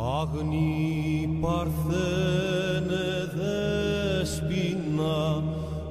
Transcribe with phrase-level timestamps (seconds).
[0.00, 3.26] Agni Parthena
[4.20, 5.42] Despina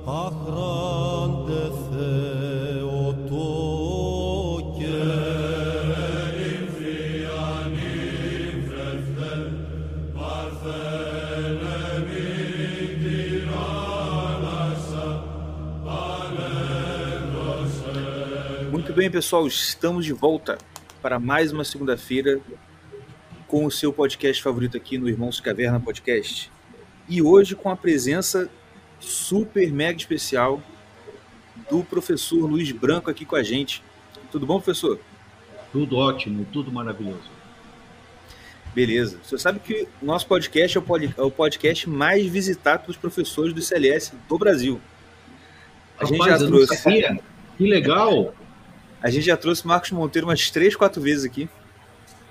[0.08, 3.68] Ahrande Theotoke
[18.72, 20.58] Muito bem, pessoal, estamos de volta
[21.02, 22.40] para mais uma segunda-feira
[23.48, 26.52] com o seu podcast favorito aqui no Irmãos Caverna Podcast.
[27.08, 28.50] E hoje com a presença
[29.00, 30.62] super mega especial
[31.70, 33.82] do professor Luiz Branco aqui com a gente.
[34.32, 35.00] Tudo bom, professor?
[35.72, 37.38] Tudo ótimo, tudo maravilhoso.
[38.76, 39.18] Beleza.
[39.24, 40.86] Você sabe que o nosso podcast é o,
[41.18, 44.82] é o podcast mais visitado pelos professores do CLS do Brasil.
[45.98, 47.22] A gente Rapaz, já eu não trouxe.
[47.58, 48.36] Que legal!
[49.02, 51.50] A gente já trouxe o Marcos Monteiro umas três, quatro vezes aqui.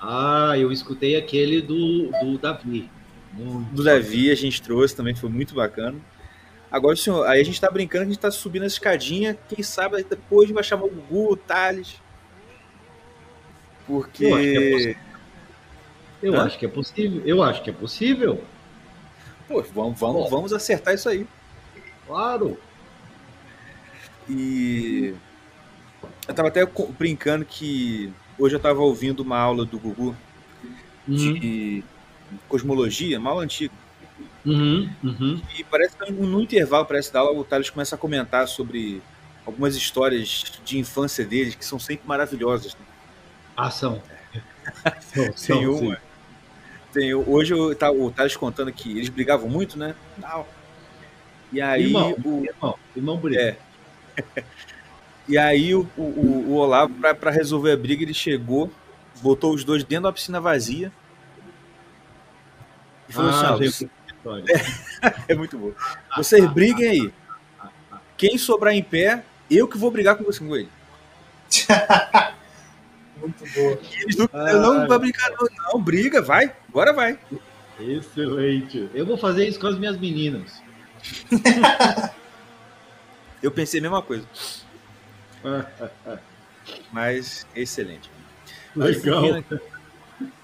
[0.00, 2.90] Ah, eu escutei aquele do, do Davi.
[3.32, 5.98] Muito Do Davi a gente trouxe também, foi muito bacana.
[6.70, 9.38] Agora, senhor, aí a gente tá brincando, a gente tá subindo essa escadinha.
[9.48, 12.00] Quem sabe depois vai chamar o Gugu, o Thales.
[13.86, 14.26] Porque.
[14.26, 14.96] Eu acho que é possível.
[16.22, 16.44] Eu Hã?
[16.44, 17.22] acho que é possível.
[17.24, 18.44] Eu acho que é possível.
[19.46, 20.28] Pô, vamos, vamos, Bom.
[20.28, 21.26] vamos acertar isso aí.
[22.06, 22.58] Claro.
[24.28, 25.14] E.
[26.26, 26.66] Eu tava até
[26.98, 30.16] brincando que hoje eu tava ouvindo uma aula do Gugu
[31.08, 31.84] Uhum, de
[32.48, 33.72] cosmologia, uma aula antiga.
[34.44, 35.40] uhum, uhum.
[35.56, 39.00] E parece que no intervalo parece da aula o Thales começa a comentar sobre
[39.44, 42.74] algumas histórias de infância deles que são sempre maravilhosas.
[42.74, 42.80] né?
[43.56, 44.02] Ação.
[45.00, 45.86] São, são, Tem sim.
[45.86, 45.98] uma.
[46.92, 49.94] Tem, hoje eu, tá, o Thales contando que eles brigavam muito, né?
[50.20, 50.48] Tal.
[51.52, 53.40] E aí, Irmão, o, irmão, irmão bonito.
[53.40, 53.56] É.
[55.28, 56.02] e aí o, o,
[56.48, 58.70] o Olavo, pra, pra resolver a briga, ele chegou,
[59.20, 60.92] botou os dois dentro da piscina vazia.
[63.08, 64.44] E falou Ah, assim: gente, que história.
[65.28, 65.72] é muito bom.
[66.16, 67.12] Vocês briguem aí.
[68.16, 70.68] Quem sobrar em pé, eu que vou brigar com você com ele.
[73.18, 77.18] Muito eles não, eu não vou brincar, não, não, briga, vai, agora vai.
[77.80, 78.90] Excelente.
[78.92, 80.60] Eu vou fazer isso com as minhas meninas.
[83.42, 84.26] Eu pensei a mesma coisa,
[86.92, 88.10] mas excelente.
[88.74, 89.42] Legal.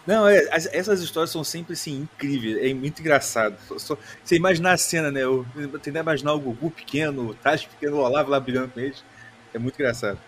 [0.07, 3.57] Não, é, as- essas histórias são sempre assim, incríveis, é muito engraçado.
[3.69, 5.23] Só- só- você imaginar a cena, né?
[5.23, 5.47] Eu
[5.83, 9.03] tentar imaginar o Gugu pequeno, o Tati pequeno, o Olavo lá brigando com eles.
[9.55, 10.19] É muito engraçado.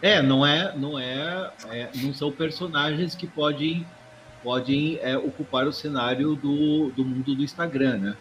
[0.00, 3.86] É, não é, não é, é, não são personagens que podem,
[4.42, 8.16] podem é, ocupar o cenário do, do mundo do Instagram, né?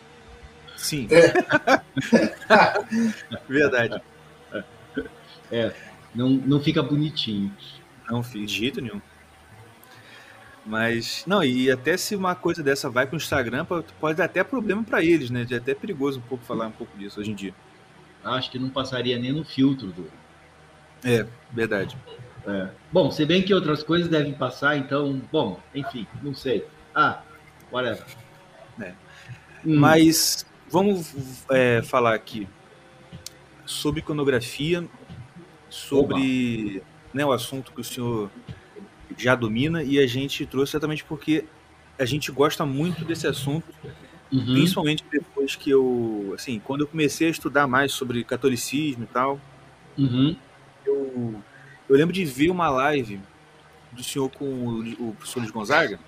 [0.78, 1.08] Sim.
[3.50, 4.00] Verdade.
[6.14, 7.52] Não, não fica bonitinho.
[8.10, 9.02] Não fiz de jeito nenhum.
[10.66, 13.66] Mas, não, e até se uma coisa dessa vai pro Instagram,
[14.00, 15.46] pode dar até problema pra eles, né?
[15.50, 17.54] É até perigoso um pouco falar um pouco disso hoje em dia.
[18.24, 20.06] Acho que não passaria nem no filtro do.
[21.04, 21.98] É, verdade.
[22.46, 22.70] é.
[22.92, 26.66] Bom, se bem que outras coisas devem passar, então, bom, enfim, não sei.
[26.94, 27.24] Ah,
[27.72, 28.06] whatever.
[28.80, 28.94] É.
[29.66, 31.16] Hum, Mas vamos
[31.50, 32.48] é, falar aqui
[33.66, 34.88] sobre iconografia,
[35.72, 36.84] sobre
[37.14, 38.30] né, o assunto que o senhor
[39.18, 41.46] já domina e a gente trouxe exatamente porque
[41.98, 43.66] a gente gosta muito desse assunto,
[44.32, 49.08] uhum, principalmente depois que eu, assim, quando eu comecei a estudar mais sobre catolicismo e
[49.08, 49.40] tal,
[49.98, 50.36] uhum,
[50.86, 51.42] eu,
[51.88, 53.22] eu lembro de ver uma live
[53.94, 56.00] do senhor com o, o professor Luiz Gonzaga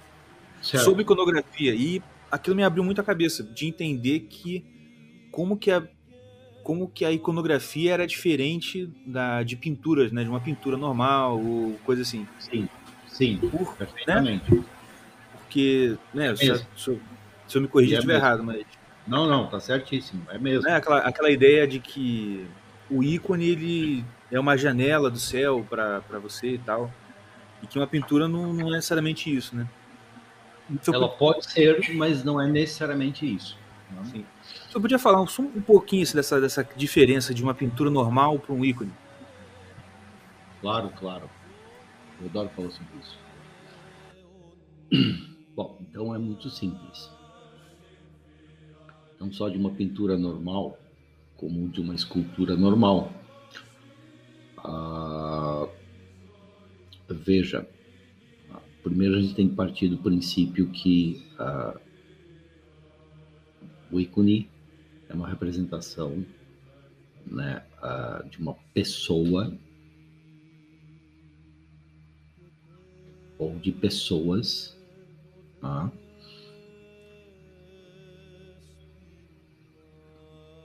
[0.62, 0.84] certo.
[0.84, 4.66] sobre iconografia e aquilo me abriu muito a cabeça de entender que
[5.32, 5.88] como que a
[6.64, 11.74] como que a iconografia era diferente da de pinturas, né, de uma pintura normal ou
[11.86, 12.26] coisa assim.
[12.40, 12.68] Sim,
[13.08, 14.64] sim, Por- perfeitamente.
[15.32, 16.68] porque, né, se, mesmo.
[16.76, 17.00] se, eu-
[17.48, 18.26] se eu me corrigir É estiver mesmo.
[18.26, 18.64] errado, mas
[19.06, 20.64] Não, não, tá certíssimo, é mesmo.
[20.64, 22.48] né, aquela, aquela ideia de que
[22.90, 26.90] o ícone ele é uma janela do céu para você e tal.
[27.62, 29.68] E que uma pintura não, não é necessariamente isso, né?
[30.88, 33.58] Eu Ela pode ser, mas não é necessariamente isso.
[33.92, 34.02] né?
[34.06, 34.26] Sim.
[34.74, 38.56] Você podia falar um, um pouquinho assim, dessa, dessa diferença de uma pintura normal para
[38.56, 38.92] um ícone?
[40.62, 41.30] Claro, claro.
[42.20, 43.20] Eu adoro falar sobre isso.
[45.56, 47.08] Bom, então é muito simples.
[49.20, 50.76] Não só de uma pintura normal,
[51.38, 53.14] como de uma escultura normal.
[54.58, 55.68] Ah,
[57.08, 57.70] veja,
[58.52, 61.80] ah, primeiro a gente tem que partir do princípio que ah,
[63.92, 64.52] o ícone
[65.14, 66.26] é uma representação
[67.26, 69.56] né, ah, de uma pessoa
[73.38, 74.74] ou de pessoas
[75.64, 75.90] Ah.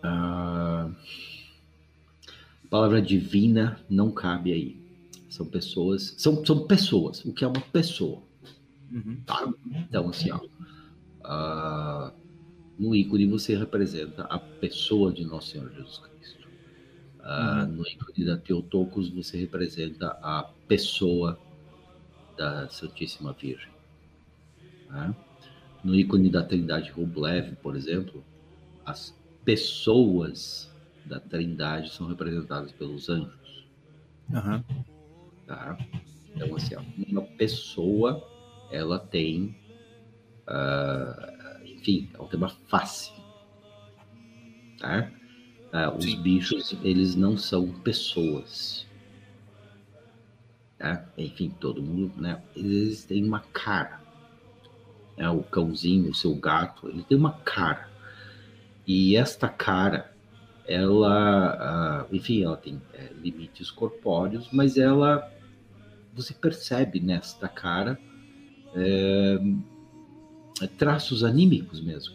[0.02, 0.90] Ah,
[2.68, 4.76] palavra divina não cabe aí.
[5.30, 7.24] São pessoas, são, são pessoas.
[7.24, 8.22] O que é uma pessoa?
[8.90, 9.20] Uhum.
[9.24, 9.48] Tá?
[9.66, 10.40] Então, assim, ó,
[11.22, 12.12] ah,
[12.78, 16.48] no ícone você representa a pessoa de Nosso Senhor Jesus Cristo.
[17.20, 17.76] Ah, Uhum.
[17.76, 21.38] No ícone da Teotocos você representa a pessoa
[22.36, 23.70] da Santíssima Virgem.
[24.88, 25.14] né?
[25.82, 28.24] No ícone da Trindade Rublev, por exemplo,
[28.84, 29.14] as
[29.44, 30.72] pessoas
[31.04, 33.66] da Trindade são representadas pelos anjos.
[34.32, 34.64] Aham.
[35.46, 35.78] Tá?
[36.34, 36.74] Então, assim,
[37.08, 38.22] uma pessoa,
[38.70, 39.56] ela tem,
[40.46, 41.37] ah,
[41.78, 43.12] enfim, ela tem uma face.
[44.78, 45.10] Tá?
[45.72, 46.20] Ah, os Sim.
[46.22, 48.86] bichos, eles não são pessoas.
[50.78, 51.06] Tá?
[51.16, 52.42] Enfim, todo mundo, né?
[52.54, 54.00] Eles têm uma cara.
[55.16, 55.28] Né?
[55.30, 57.88] O cãozinho, o seu gato, ele tem uma cara.
[58.86, 60.14] E esta cara,
[60.66, 65.30] ela, ah, enfim, ela tem é, limites corpóreos, mas ela,
[66.14, 67.98] você percebe nesta cara
[68.74, 69.77] é, é,
[70.66, 72.14] traços anímicos mesmo.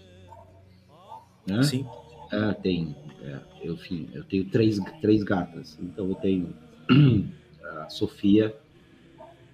[1.46, 1.64] Né?
[1.64, 1.86] Sim.
[2.32, 6.54] Ah, tem, é, eu, enfim, eu tenho três, três gatas, então eu tenho
[7.64, 8.56] a Sofia,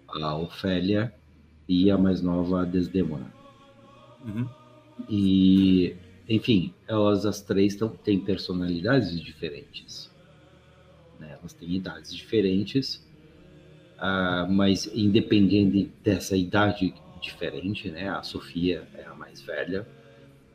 [0.08, 1.14] a Ofélia
[1.68, 3.32] e a mais nova, a Desdemona.
[4.26, 4.48] Uhum.
[5.10, 5.96] E,
[6.28, 10.10] enfim, elas as três tão, têm personalidades diferentes.
[11.20, 11.38] né?
[11.40, 13.06] Elas têm idades diferentes,
[13.98, 18.10] ah, mas independente dessa idade diferente, né?
[18.10, 19.88] A Sofia é a mais velha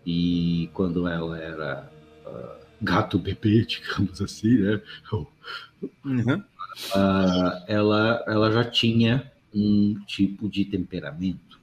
[0.07, 1.93] e quando ela era
[2.27, 4.83] ah, gato bebê, digamos assim, né?
[6.05, 6.45] Uhum.
[6.95, 11.61] Ah, ela, ela já tinha um tipo de temperamento.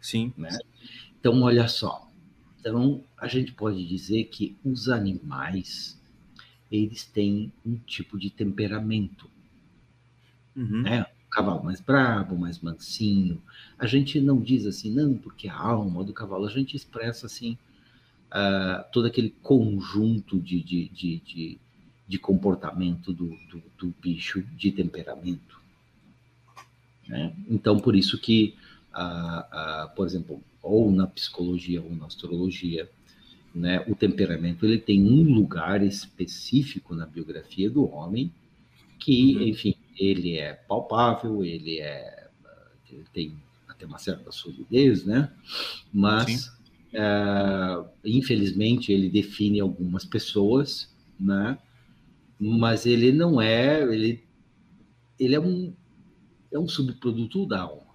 [0.00, 0.32] Sim.
[0.36, 0.56] né?
[1.20, 2.08] Então, olha só.
[2.60, 6.00] Então, a gente pode dizer que os animais,
[6.70, 9.30] eles têm um tipo de temperamento,
[10.56, 10.82] Uhum.
[10.82, 11.06] né?
[11.30, 13.42] Cavalo mais bravo, mais mansinho.
[13.78, 17.56] A gente não diz assim, não, porque a alma do cavalo, a gente expressa assim,
[18.30, 21.58] ah, todo aquele conjunto de, de, de, de,
[22.08, 25.60] de comportamento do, do, do bicho, de temperamento.
[27.06, 27.32] né?
[27.48, 28.54] Então, por isso que,
[28.92, 29.46] ah,
[29.84, 32.90] ah, por exemplo, ou na psicologia ou na astrologia,
[33.54, 38.32] né, o temperamento ele tem um lugar específico na biografia do homem
[38.98, 39.48] que, Uhum.
[39.48, 42.28] enfim, ele é palpável, ele é
[42.90, 43.36] ele tem
[43.68, 45.32] até uma certa solidez, né?
[45.92, 46.50] Mas
[46.96, 51.58] ah, infelizmente ele define algumas pessoas, né?
[52.40, 54.24] Mas ele não é, ele
[55.18, 55.74] ele é um
[56.52, 57.88] é um subproduto da alma.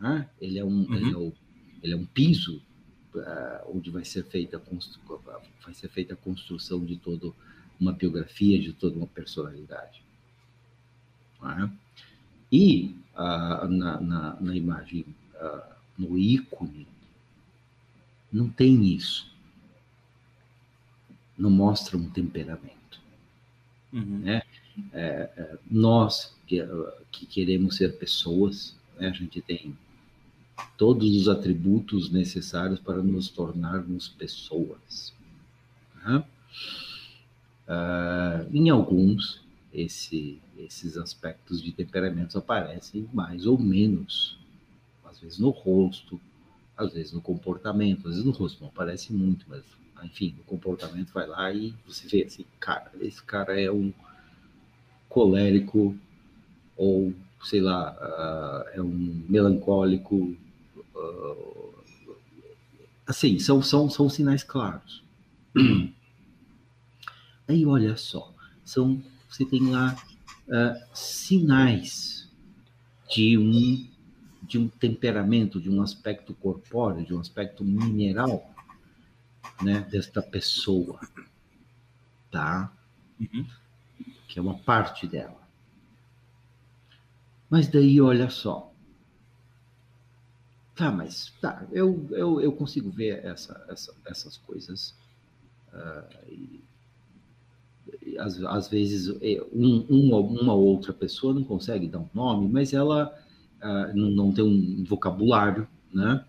[0.00, 0.28] Né?
[0.40, 0.94] Ele é um Uhum.
[0.94, 1.32] ele, é o-
[1.82, 2.62] ele é um piso
[3.16, 4.62] ah, onde vai ser feita
[5.64, 7.32] vai ser feita a construção de toda
[7.80, 10.02] uma biografia, de toda uma personalidade.
[11.42, 11.70] Né?
[12.50, 15.04] E ah, na, na, na imagem,
[15.34, 16.86] ah, no ícone,
[18.32, 19.30] não tem isso.
[21.36, 23.00] Não mostra um temperamento.
[23.92, 24.22] Uhum.
[25.70, 29.76] Nós que, ah, que queremos ser pessoas, né, a gente tem
[30.76, 35.12] todos os atributos necessários para nos tornarmos pessoas.
[36.04, 36.24] né?
[37.66, 44.38] Ah, em alguns, esse, esses aspectos de temperamentos aparecem mais ou menos,
[45.04, 46.20] às vezes no rosto,
[46.76, 49.62] às vezes no comportamento, às vezes no rosto não aparece muito, mas
[50.04, 53.92] enfim, o comportamento vai lá e você vê assim, cara, esse cara é um
[55.08, 55.96] colérico
[56.76, 57.12] ou
[57.44, 60.36] sei lá, ah, é um melancólico,
[60.96, 61.72] ah,
[63.06, 65.02] assim, são, são, são sinais claros.
[67.48, 68.32] Aí olha só,
[68.64, 69.96] são você tem lá
[70.50, 72.28] ah, sinais
[73.10, 73.86] de um
[74.40, 78.50] de um temperamento, de um aspecto corpóreo, de um aspecto mineral,
[79.60, 80.98] né, desta pessoa,
[82.30, 82.72] tá?
[83.20, 83.46] Uhum.
[84.26, 85.38] Que é uma parte dela.
[87.50, 88.72] Mas daí olha só,
[90.74, 90.90] tá?
[90.90, 94.94] Mas tá, eu eu, eu consigo ver essa, essa, essas coisas.
[96.26, 96.67] e, e
[98.18, 103.14] às, às vezes é, um, uma, outra pessoa não consegue dar um nome, mas ela
[103.60, 106.24] ah, não, não tem um vocabulário, né?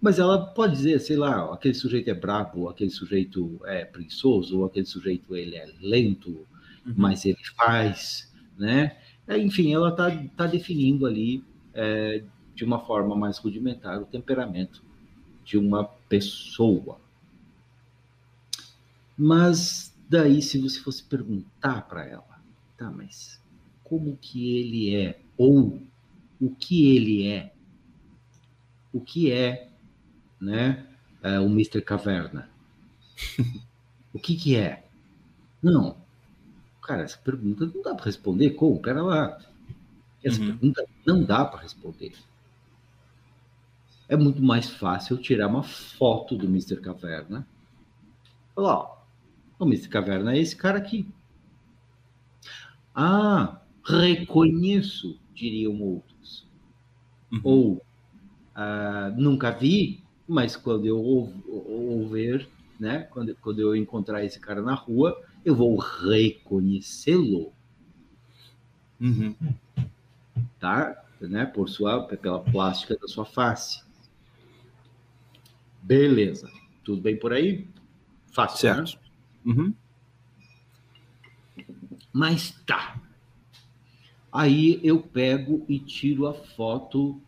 [0.00, 4.66] Mas ela pode dizer, sei lá, aquele sujeito é brabo, aquele sujeito é preguiçoso, ou
[4.66, 6.46] aquele sujeito ele é lento,
[6.86, 6.94] Uhum.
[6.96, 8.96] mas ele faz, né?
[9.26, 11.42] É, Enfim, ela está tá definindo ali
[11.74, 12.22] é,
[12.54, 14.82] de uma forma mais rudimentar, o temperamento
[15.44, 17.00] de uma pessoa.
[19.18, 22.40] Mas daí, se você fosse perguntar para ela,
[22.76, 23.40] tá, mas
[23.84, 25.20] como que ele é?
[25.36, 25.82] Ou
[26.40, 27.52] o que ele é?
[28.92, 29.68] O que é,
[30.40, 30.86] né,
[31.22, 31.82] é, o Mr.
[31.82, 32.48] Caverna?
[34.12, 34.86] o que que é?
[35.62, 35.96] Não.
[36.82, 38.50] Cara, essa pergunta não dá para responder.
[38.50, 38.80] Como?
[38.80, 39.40] Pera lá.
[40.22, 40.46] Essa uhum.
[40.46, 42.12] pergunta não dá para responder.
[44.08, 46.80] É muito mais fácil tirar uma foto do Mr.
[46.80, 47.46] Caverna.
[48.54, 48.95] Falar, ó,
[49.58, 49.88] o Mr.
[49.88, 51.06] Caverna é esse cara aqui.
[52.94, 56.46] Ah, reconheço, diriam outros.
[57.32, 57.40] Uhum.
[57.44, 57.82] Ou,
[58.54, 62.48] ah, nunca vi, mas quando eu ouvir,
[62.78, 67.52] né, quando, quando eu encontrar esse cara na rua, eu vou reconhecê-lo.
[69.00, 69.34] Uhum.
[70.58, 71.02] Tá?
[71.20, 73.82] Né, por sua, pela plástica da sua face.
[75.82, 76.50] Beleza.
[76.82, 77.66] Tudo bem por aí?
[78.32, 78.74] Fácil, né?
[78.74, 79.00] certo.
[79.00, 79.05] Né?
[79.46, 79.72] Uhum.
[82.12, 83.00] Mas tá.
[84.32, 87.20] Aí eu pego e tiro a foto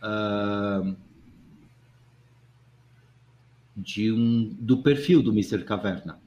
[0.00, 0.96] uh,
[3.76, 5.64] de um, do perfil do Mr.
[5.64, 6.20] Caverna.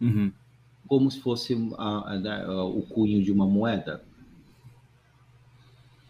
[0.00, 0.32] Uhum.
[0.88, 4.04] Como se fosse a, a, a, o cunho de uma moeda.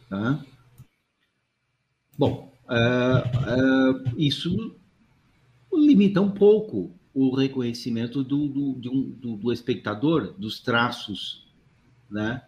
[0.09, 0.45] Tá?
[2.19, 4.75] Bom, uh, isso
[5.73, 11.47] limita um pouco o reconhecimento do, do, um, do, do espectador, dos traços,
[12.11, 12.43] né?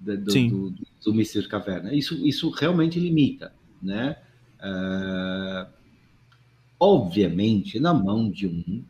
[0.00, 1.46] Do, do, do, Mr.
[1.46, 1.94] Caverna.
[1.94, 4.16] Isso, isso realmente limita, né?
[4.58, 5.70] Uh,
[6.80, 8.82] obviamente, na mão de um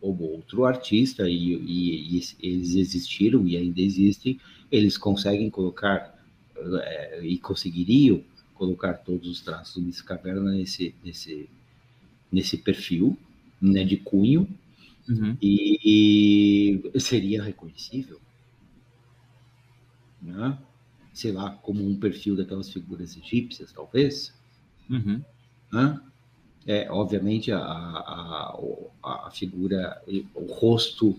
[0.00, 6.16] ou outro artista, e, e, e, eles existiram e ainda existem, eles conseguem colocar
[6.82, 8.22] é, e conseguiriam
[8.54, 10.04] colocar todos os traços do Mr.
[10.04, 11.48] Caverna nesse, nesse,
[12.32, 13.18] nesse perfil,
[13.60, 14.48] né, de cunho,
[15.08, 15.36] uhum.
[15.40, 18.20] e, e, seria reconhecível.
[20.20, 20.58] Né?
[21.12, 24.34] Sei lá, como um perfil daquelas figuras egípcias, talvez.
[24.90, 25.22] Uhum.
[25.72, 26.00] Né?
[26.66, 28.58] É, obviamente, a, a,
[29.02, 30.02] a, figura,
[30.34, 31.16] o rosto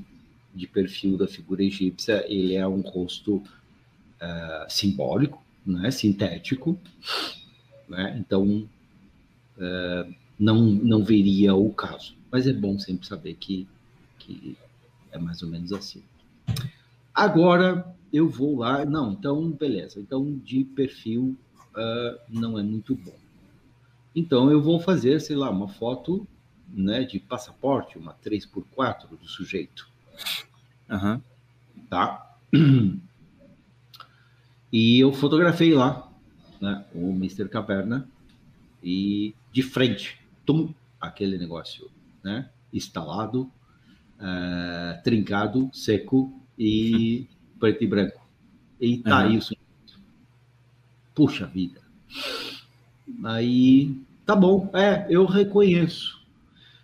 [0.53, 6.77] de perfil da figura egípcia, ele é um rosto uh, simbólico, né, sintético,
[7.88, 8.17] né?
[8.20, 8.67] então
[9.58, 12.17] uh, não, não veria o caso.
[12.31, 13.67] Mas é bom sempre saber que,
[14.19, 14.57] que
[15.12, 16.03] é mais ou menos assim.
[17.13, 21.36] Agora eu vou lá, não, então beleza, então de perfil
[21.75, 23.15] uh, não é muito bom.
[24.15, 26.27] Então eu vou fazer, sei lá, uma foto
[26.67, 29.88] né, de passaporte, uma 3x4 do sujeito.
[30.89, 31.22] Uhum.
[31.89, 32.38] Tá?
[34.69, 36.12] E eu fotografei lá
[36.60, 37.48] né, o Mr.
[37.48, 38.05] Caverna
[38.84, 41.89] e de frente tum, aquele negócio,
[42.27, 42.50] né?
[42.74, 43.50] Instalado,
[44.19, 47.25] uh, trincado, seco e
[47.57, 48.27] preto e branco.
[48.81, 49.31] E tá uhum.
[49.31, 49.55] isso.
[51.15, 51.81] Puxa vida.
[53.24, 56.22] Aí, tá bom, é, eu reconheço.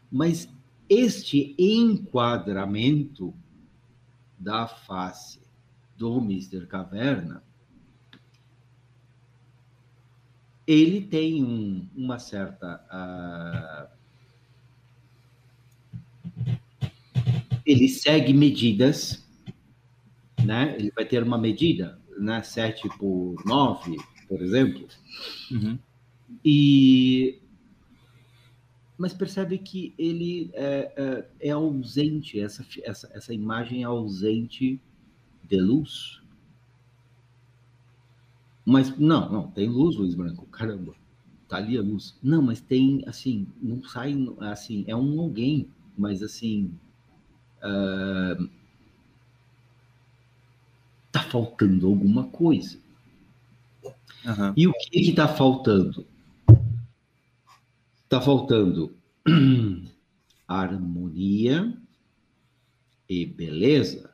[0.10, 0.50] Mas
[0.90, 3.34] este enquadramento
[4.40, 5.42] da face
[5.98, 6.66] do Mr.
[6.68, 7.44] Caverna
[10.66, 12.82] ele tem um, uma certa.
[12.90, 14.03] Uh,
[17.66, 19.26] ele segue medidas,
[20.44, 20.76] né?
[20.78, 22.42] Ele vai ter uma medida, né?
[22.42, 24.88] 7 por 9, por exemplo.
[25.52, 25.78] Uhum.
[26.44, 27.40] E
[28.98, 34.80] mas percebe que ele é, é, é, ausente, essa, essa, essa imagem é ausente
[35.44, 36.22] de luz.
[38.66, 40.46] Mas não, não, tem luz, Luiz Branco.
[40.46, 40.94] Caramba,
[41.50, 42.18] tá ali a luz.
[42.24, 45.68] Não, mas tem, assim, não sai, assim, é um alguém,
[45.98, 46.72] mas assim.
[47.64, 48.50] Uh,
[51.12, 52.78] tá faltando alguma coisa.
[54.26, 54.54] Uhum.
[54.56, 56.06] E o que que tá faltando?
[58.10, 58.96] Tá faltando
[60.48, 61.74] harmonia
[63.10, 64.12] e beleza.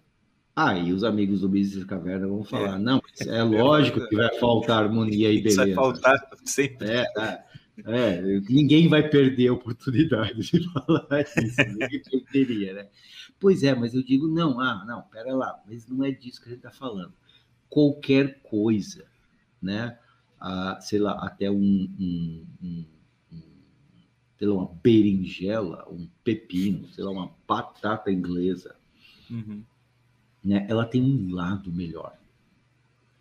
[0.56, 2.80] Aí os amigos do Business Caverna vão falar: é.
[2.80, 5.66] não, é lógico que vai faltar harmonia e beleza.
[5.66, 6.90] Vai faltar sempre.
[6.90, 7.44] É, é,
[7.86, 12.90] é, ninguém vai perder a oportunidade de falar isso, ninguém perderia, né?
[13.40, 16.48] Pois é, mas eu digo: não, ah, não, pera lá, mas não é disso que
[16.48, 17.14] a gente está falando.
[17.70, 19.06] Qualquer coisa,
[19.62, 19.98] né?
[20.40, 21.56] Ah, sei lá, até um,
[22.00, 22.86] um, um,
[23.32, 23.44] um
[24.38, 28.76] sei lá, uma berinjela, um pepino, sei lá, uma batata inglesa.
[29.30, 29.64] Uhum
[30.44, 32.18] né, ela tem um lado melhor.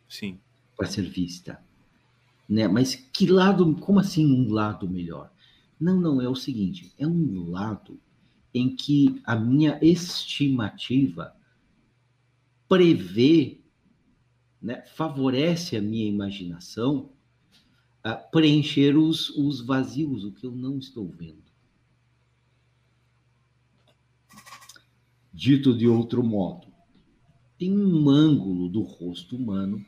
[0.09, 0.39] Sim.
[0.77, 1.61] Para ser vista.
[2.49, 2.67] Né?
[2.67, 5.31] Mas que lado, como assim um lado melhor?
[5.79, 8.01] Não, não, é o seguinte, é um lado
[8.55, 11.37] em que a minha estimativa
[12.69, 13.61] prevê,
[14.61, 17.13] né, favorece a minha imaginação
[18.03, 21.45] a preencher os, os vazios, o que eu não estou vendo.
[25.33, 26.67] Dito de outro modo,
[27.57, 29.85] tem um ângulo do rosto humano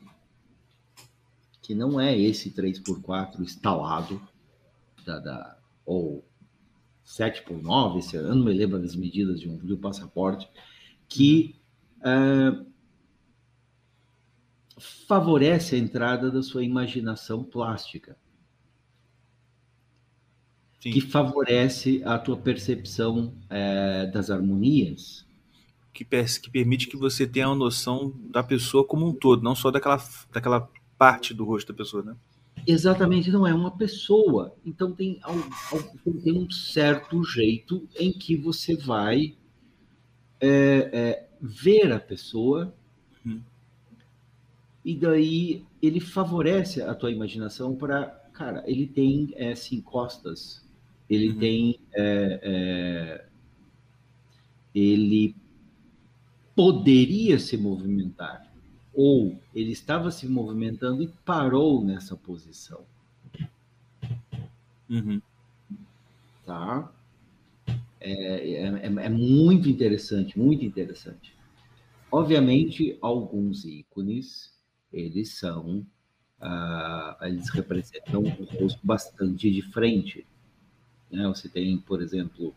[1.61, 4.21] que não é esse 3x4 instalado
[5.05, 6.25] da, da, ou
[7.03, 10.49] 7 por 9, esse, eu não me lembro das medidas de um, de um passaporte,
[11.07, 11.55] que
[11.99, 12.65] uh,
[15.07, 18.17] favorece a entrada da sua imaginação plástica.
[20.79, 20.91] Sim.
[20.91, 25.27] Que favorece a tua percepção é, das harmonias.
[25.93, 29.69] Que, que, permite que você tenha uma noção da pessoa como um todo, não só
[29.69, 30.01] daquela,
[30.31, 30.67] daquela
[31.01, 32.15] parte do rosto da pessoa, né?
[32.67, 34.55] Exatamente, não é uma pessoa.
[34.63, 35.19] Então tem,
[36.23, 39.35] tem um certo jeito em que você vai
[40.39, 42.71] é, é, ver a pessoa
[43.25, 43.41] uhum.
[44.85, 50.63] e daí ele favorece a tua imaginação para, cara, ele tem é, assim, costas,
[51.09, 51.39] ele uhum.
[51.39, 53.25] tem, é, é,
[54.75, 55.35] ele
[56.55, 58.50] poderia se movimentar
[58.93, 62.83] ou ele estava se movimentando e parou nessa posição.
[64.89, 65.21] Uhum.
[66.45, 66.91] Tá?
[67.99, 71.33] É, é, é, é, muito interessante, muito interessante.
[72.11, 74.51] Obviamente, alguns ícones,
[74.91, 75.85] eles são,
[76.41, 80.25] ah, eles representam um rosto bastante diferente.
[81.09, 81.25] Né?
[81.27, 82.53] Você tem, por exemplo,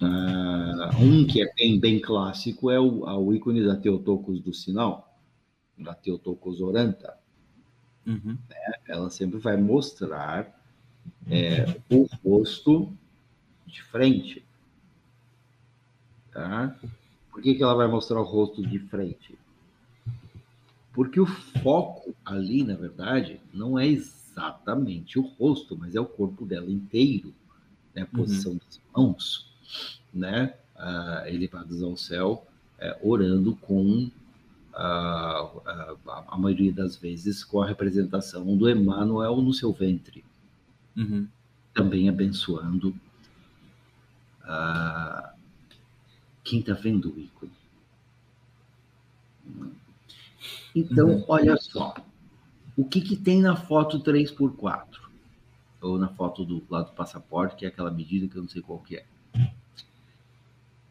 [0.00, 5.18] Uh, um que é bem, bem clássico é o, o ícone da Teotocos do sinal,
[5.76, 7.16] da Teotocos oranta.
[8.06, 8.36] Uhum.
[8.48, 8.74] Né?
[8.86, 10.54] Ela sempre vai mostrar
[11.28, 12.92] é, o rosto
[13.66, 14.44] de frente.
[16.30, 16.76] Tá?
[17.30, 19.38] Por que, que ela vai mostrar o rosto de frente?
[20.92, 26.44] Porque o foco ali, na verdade, não é exatamente o rosto, mas é o corpo
[26.44, 27.34] dela inteiro,
[27.94, 28.02] né?
[28.02, 28.58] a posição uhum.
[28.58, 29.45] das mãos
[30.12, 32.46] né, uh, elevados ao céu,
[32.78, 34.10] uh, orando com
[34.78, 40.22] a maioria das vezes com a representação do Emmanuel no seu ventre,
[40.94, 41.26] uhum.
[41.72, 42.94] também abençoando
[46.44, 47.52] quem está vendo o ícone.
[50.74, 51.24] Então, uhum.
[51.26, 51.94] olha só,
[52.76, 54.84] o que, que tem na foto 3x4?
[55.80, 58.60] Ou na foto do lado do passaporte, que é aquela medida que eu não sei
[58.60, 59.06] qual que é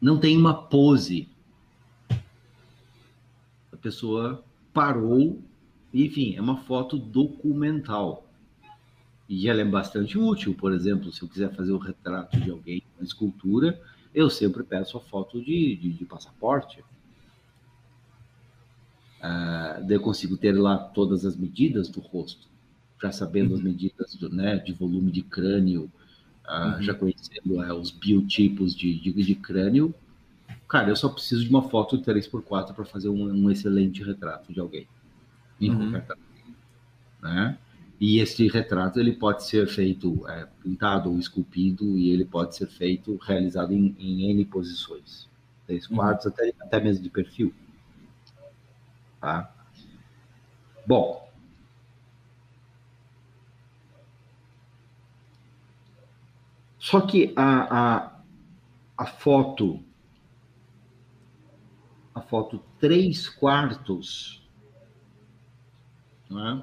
[0.00, 1.28] não tem uma pose.
[3.72, 5.42] A pessoa parou,
[5.92, 8.26] enfim, é uma foto documental.
[9.28, 12.82] E ela é bastante útil, por exemplo, se eu quiser fazer o retrato de alguém,
[12.96, 13.80] uma escultura,
[14.14, 16.84] eu sempre peço a foto de, de, de passaporte.
[19.86, 22.48] Daí eu consigo ter lá todas as medidas do rosto,
[23.00, 25.90] já sabendo as medidas do, né, de volume de crânio,
[26.46, 29.94] uh, já conhecendo uh, os biotipos de, de, de, crânio,
[30.68, 34.60] cara, eu só preciso de uma foto 3x4 para fazer um, um, excelente retrato de
[34.60, 34.86] alguém.
[35.60, 35.92] Em uhum.
[35.92, 36.16] qualquer
[37.22, 37.58] né?
[37.98, 42.66] E esse retrato ele pode ser feito é, pintado ou esculpido e ele pode ser
[42.66, 45.26] feito realizado em, em N posições,
[45.66, 45.96] três uhum.
[45.96, 46.32] quartos uhum.
[46.32, 47.54] até, até mesmo de perfil.
[49.18, 49.50] Tá?
[50.86, 51.25] Bom,
[56.86, 58.22] Só que a, a,
[58.96, 59.82] a foto,
[62.14, 64.48] a foto 3 quartos,
[66.30, 66.62] é?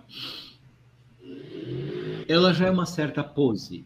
[2.26, 3.86] ela já é uma certa pose.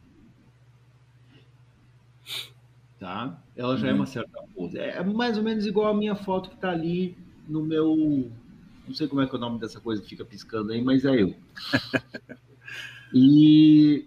[3.00, 3.42] Tá?
[3.56, 3.94] Ela já uhum.
[3.94, 4.78] é uma certa pose.
[4.78, 8.30] É mais ou menos igual a minha foto que está ali no meu.
[8.88, 11.04] Não sei como é que é o nome dessa coisa que fica piscando aí, mas
[11.04, 11.34] é eu.
[13.12, 14.06] e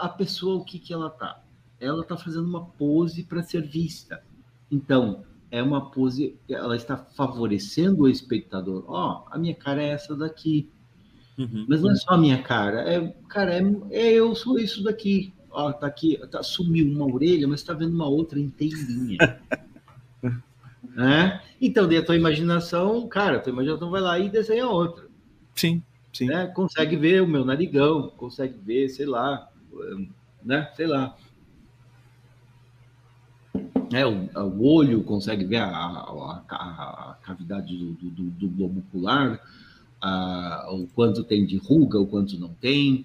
[0.00, 1.42] a pessoa, o que, que ela tá?
[1.78, 4.22] Ela está fazendo uma pose para ser vista.
[4.70, 8.84] Então, é uma pose, ela está favorecendo o espectador.
[8.86, 10.68] Ó, oh, a minha cara é essa daqui.
[11.36, 11.66] Uhum.
[11.68, 15.32] Mas não é só a minha cara, é, cara, é, é eu sou isso daqui.
[15.50, 19.18] Ó, tá aqui, tá, sumiu uma orelha, mas está vendo uma outra inteirinha.
[20.94, 21.40] né?
[21.60, 25.06] Então, daí a tua imaginação, cara, a tua imaginação vai lá e desenha outra.
[25.54, 26.26] Sim, sim.
[26.26, 26.46] Né?
[26.48, 29.49] Consegue ver o meu narigão, consegue ver, sei lá,
[30.42, 30.70] né?
[30.74, 31.16] Sei lá.
[33.92, 38.80] É, o, o olho consegue ver a, a, a, a cavidade do, do, do, globo
[38.80, 39.40] ocular,
[40.00, 43.04] a, o quanto tem de ruga, o quanto não tem,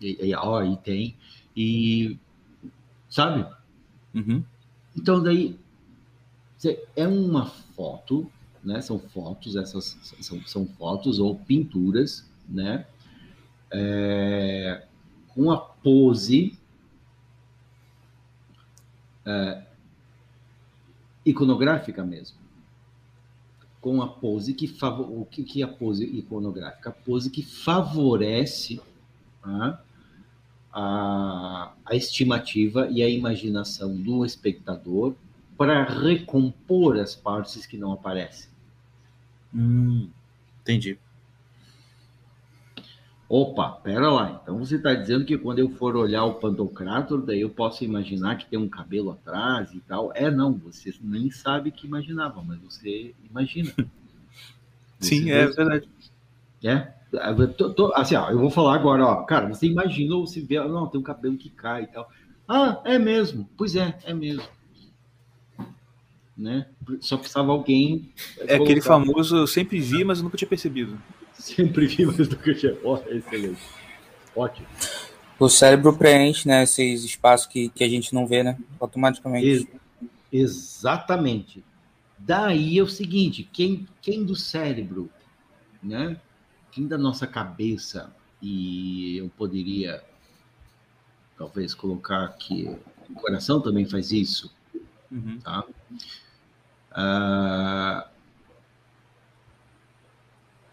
[0.00, 1.16] e, e, ó, e tem,
[1.54, 2.18] e
[3.10, 3.46] sabe?
[4.14, 4.42] Uhum.
[4.96, 5.58] Então daí
[6.96, 8.30] é uma foto,
[8.64, 8.80] né?
[8.80, 12.86] São fotos, essas são, são fotos ou pinturas, né?
[13.70, 14.86] É,
[15.34, 16.58] com a pose
[19.24, 19.62] é,
[21.24, 22.38] iconográfica mesmo.
[23.80, 26.90] Com a pose que o que, que é a pose iconográfica?
[26.90, 28.80] A pose que favorece
[29.42, 29.80] a,
[30.72, 35.14] a, a estimativa e a imaginação do espectador
[35.56, 38.50] para recompor as partes que não aparecem.
[39.54, 40.10] Hum,
[40.60, 40.98] entendi.
[43.30, 44.40] Opa, pera lá.
[44.42, 48.36] Então você está dizendo que quando eu for olhar o Pantocrator, daí eu posso imaginar
[48.36, 50.10] que tem um cabelo atrás e tal.
[50.16, 53.72] É, não, você nem sabe que imaginava, mas você imagina.
[54.98, 55.88] Sim, você é verdade.
[56.64, 56.78] É?
[57.56, 59.22] Tô, tô, assim, ó, eu vou falar agora, ó.
[59.22, 62.10] Cara, você imagina ou se vê, não, tem um cabelo que cai e tal.
[62.48, 63.48] Ah, é mesmo.
[63.56, 64.42] Pois é, é mesmo.
[66.36, 66.66] Né?
[66.98, 68.12] Só precisava alguém.
[68.38, 68.64] É colocar...
[68.64, 70.98] aquele famoso, eu sempre vi, mas eu nunca tinha percebido.
[71.40, 72.76] Sempre vi mais do que tinha.
[72.84, 73.60] Oh, excelente.
[74.36, 74.66] Ótimo.
[75.38, 78.58] O cérebro preenche, né, esses espaços que, que a gente não vê, né?
[78.78, 79.46] Automaticamente.
[79.46, 79.66] Ex
[80.30, 81.64] exatamente.
[82.18, 85.10] Daí é o seguinte, quem, quem do cérebro,
[85.82, 86.20] né?
[86.70, 90.04] Quem da nossa cabeça, e eu poderia
[91.38, 92.68] talvez colocar que
[93.08, 94.54] o coração também faz isso,
[95.10, 95.38] uhum.
[95.40, 95.64] tá?
[96.92, 98.09] Uh,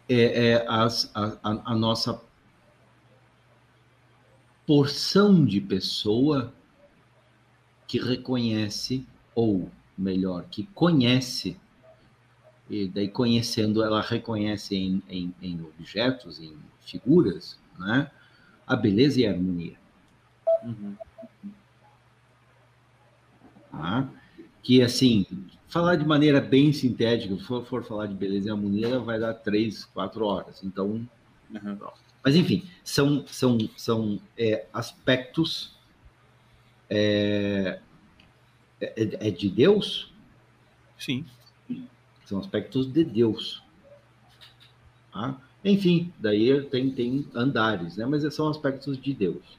[0.09, 2.21] é, é as, a, a, nossa
[4.65, 6.53] porção de pessoa
[7.87, 11.57] que reconhece, ou melhor, que conhece,
[12.69, 18.11] e daí conhecendo, ela reconhece em, em, em objetos, em figuras, né,
[18.65, 19.77] a beleza e a harmonia.
[20.63, 20.95] Uhum.
[23.71, 24.09] Tá?
[24.67, 25.25] Que, assim,
[25.69, 29.33] falar de maneira bem sintética, se for, for falar de beleza e harmonia, vai dar
[29.33, 30.61] três, quatro horas.
[30.61, 31.07] Então,
[31.49, 31.77] uhum.
[32.21, 35.73] mas enfim, são, são, são é, aspectos
[36.89, 37.79] é,
[38.81, 40.13] é, é, de Deus?
[40.99, 41.25] Sim.
[42.25, 43.63] São aspectos de Deus.
[45.13, 45.39] Tá?
[45.63, 48.05] Enfim, daí tem, tem andares, né?
[48.05, 49.56] mas são aspectos de Deus.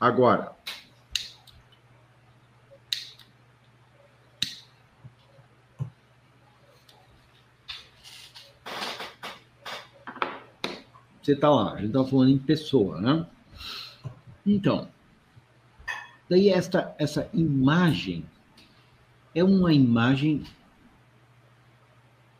[0.00, 0.54] Agora,
[11.20, 13.26] você está lá, a gente está falando em pessoa, né?
[14.46, 14.88] Então,
[16.30, 18.24] daí esta, essa imagem
[19.34, 20.44] é uma imagem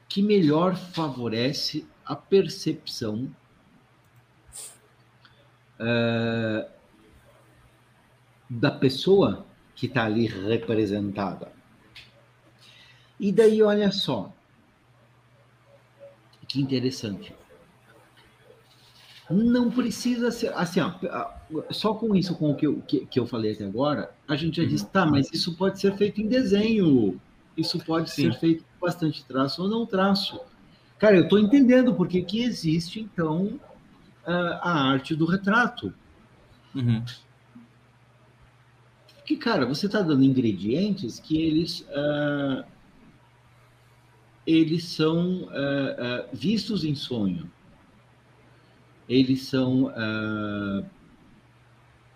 [0.08, 3.28] que melhor favorece a percepção
[5.80, 6.77] uh,
[8.48, 11.52] da pessoa que está ali representada.
[13.18, 14.32] E daí, olha só,
[16.46, 17.34] que interessante.
[19.30, 20.92] Não precisa ser assim, ó,
[21.70, 24.62] só com isso, com o que eu, que, que eu falei até agora, a gente
[24.62, 27.20] já disse, tá, mas isso pode ser feito em desenho,
[27.54, 28.32] isso pode Sim.
[28.32, 30.40] ser feito com bastante traço ou não traço.
[30.98, 33.60] Cara, eu estou entendendo porque que existe, então,
[34.24, 35.92] a arte do retrato.
[36.74, 37.04] Uhum.
[39.28, 42.64] Porque, cara, você está dando ingredientes que eles, uh,
[44.46, 47.50] eles são uh, uh, vistos em sonho
[49.06, 49.90] eles são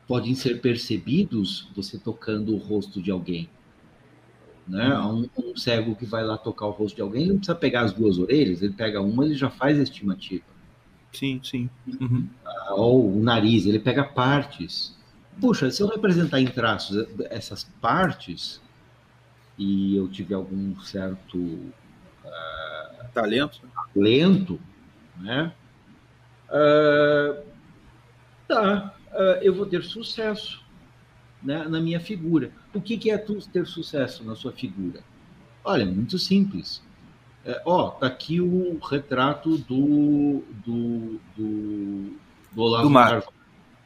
[0.07, 3.49] podem ser percebidos você tocando o rosto de alguém.
[4.69, 4.95] Né?
[4.95, 5.27] Uhum.
[5.39, 7.81] Um, um, cego que vai lá tocar o rosto de alguém, ele não precisa pegar
[7.83, 10.45] as duas orelhas, ele pega uma, ele já faz a estimativa.
[11.13, 11.71] Sim, sim.
[11.87, 12.29] Uhum.
[12.45, 14.95] Uh, ou o nariz, ele pega partes.
[15.43, 18.63] Puxa, se eu representar em traços essas partes
[19.59, 21.73] e eu tiver algum certo uh,
[23.13, 23.61] talento,
[23.93, 24.61] talento,
[25.17, 25.53] né?
[26.49, 27.43] Uh,
[28.47, 30.65] tá, uh, eu vou ter sucesso
[31.43, 32.53] né, na minha figura.
[32.73, 35.03] O que, que é ter sucesso na sua figura?
[35.65, 36.81] Olha, muito simples.
[37.45, 42.17] É, ó, tá aqui o retrato do do do,
[42.53, 43.25] do Olavo do, Mar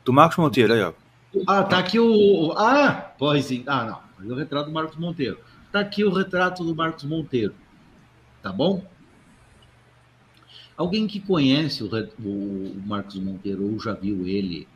[0.05, 1.06] do Marcos Monteiro aí, ó.
[1.47, 3.65] Ah, tá aqui o ah, pois sim.
[3.67, 5.39] Ah, não, o retrato do Marcos Monteiro.
[5.73, 7.55] Tá aqui o retrato do Marcos Monteiro.
[8.43, 8.85] Tá bom?
[10.77, 11.89] Alguém que conhece o,
[12.21, 14.69] o Marcos Monteiro ou já viu ele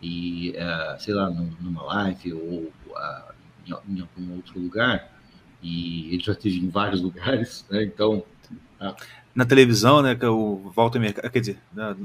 [0.00, 3.32] e uh, sei lá numa live ou uh,
[3.66, 5.10] em, algum outro lugar
[5.62, 7.82] e ele já esteve em vários lugares, né?
[7.82, 8.22] Então.
[9.34, 10.14] Na televisão, né?
[10.14, 11.30] Que é o Walter Mercado.
[11.30, 11.58] Quer dizer.
[11.72, 11.96] Na.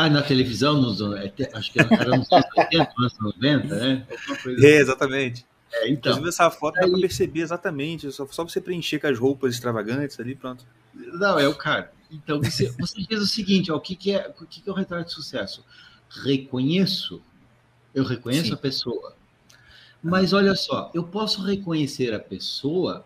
[0.00, 4.06] Ah, na televisão, nos, é, acho que era nos anos 80, anos 90, né?
[4.62, 5.44] É, exatamente.
[5.72, 6.84] É, então, Inclusive, essa foto aí...
[6.84, 10.64] dá para perceber exatamente, só, só você preencher com as roupas extravagantes ali, pronto.
[10.94, 11.92] Não, é o cara.
[12.12, 14.72] Então, você, você diz o seguinte: ó, o, que, que, é, o que, que é
[14.72, 15.64] o retrato de sucesso?
[16.08, 17.20] Reconheço,
[17.92, 18.54] eu reconheço Sim.
[18.54, 19.16] a pessoa.
[20.00, 23.04] Mas olha só, eu posso reconhecer a pessoa,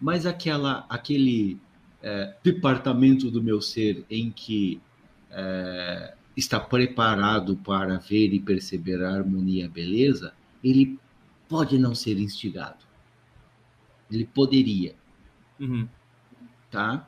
[0.00, 1.60] mas aquela, aquele
[2.02, 4.80] é, departamento do meu ser em que
[5.38, 10.32] é, está preparado para ver e perceber a harmonia e a beleza,
[10.64, 10.98] ele
[11.46, 12.84] pode não ser instigado.
[14.10, 14.94] Ele poderia.
[15.60, 15.86] Uhum.
[16.70, 17.06] Tá?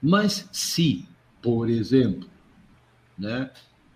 [0.00, 1.04] Mas se,
[1.42, 2.28] por exemplo,
[3.18, 3.50] né,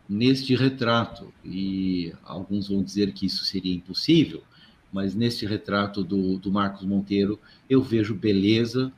[0.09, 4.43] neste retrato, e alguns vão dizer que isso seria impossível,
[4.93, 7.39] mas neste retrato do, do Marcos Monteiro,
[7.69, 8.93] eu vejo beleza,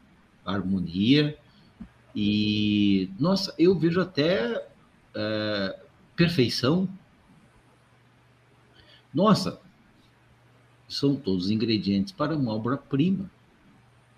[0.45, 1.37] harmonia,
[2.15, 4.67] e, nossa, eu vejo até
[5.15, 5.81] é,
[6.15, 6.89] perfeição.
[9.13, 9.61] Nossa,
[10.89, 13.31] são todos ingredientes para uma obra-prima.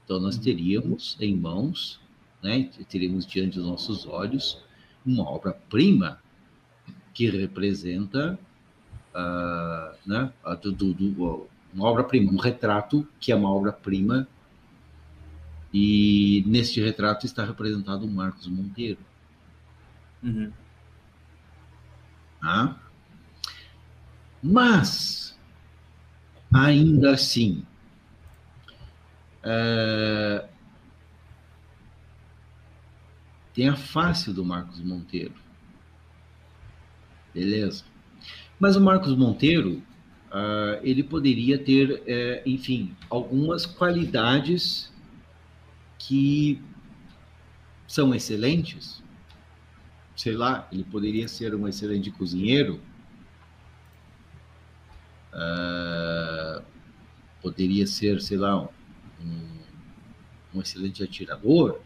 [0.05, 0.43] Então, nós uhum.
[0.43, 2.01] teríamos em mãos,
[2.43, 4.63] né, teríamos diante dos nossos olhos,
[5.05, 6.21] uma obra-prima
[7.13, 8.39] que representa
[9.15, 14.29] uh, né, do, do, do, uma obra-prima, um retrato que é uma obra-prima
[15.75, 19.01] e neste retrato está representado o Marcos Monteiro.
[20.23, 20.53] Uhum.
[22.41, 22.77] Ah?
[24.41, 25.37] Mas,
[26.53, 27.67] ainda assim,
[29.43, 30.47] é...
[33.53, 35.35] tem a face do Marcos Monteiro.
[37.35, 37.85] Beleza?
[38.61, 39.83] Mas o Marcos Monteiro,
[40.31, 44.94] uh, ele poderia ter, uh, enfim, algumas qualidades
[46.07, 46.61] que
[47.89, 49.03] são excelentes.
[50.15, 52.81] Sei lá, ele poderia ser um excelente cozinheiro,
[55.33, 56.63] uh,
[57.43, 59.59] poderia ser, sei lá, um,
[60.55, 61.81] um excelente atirador,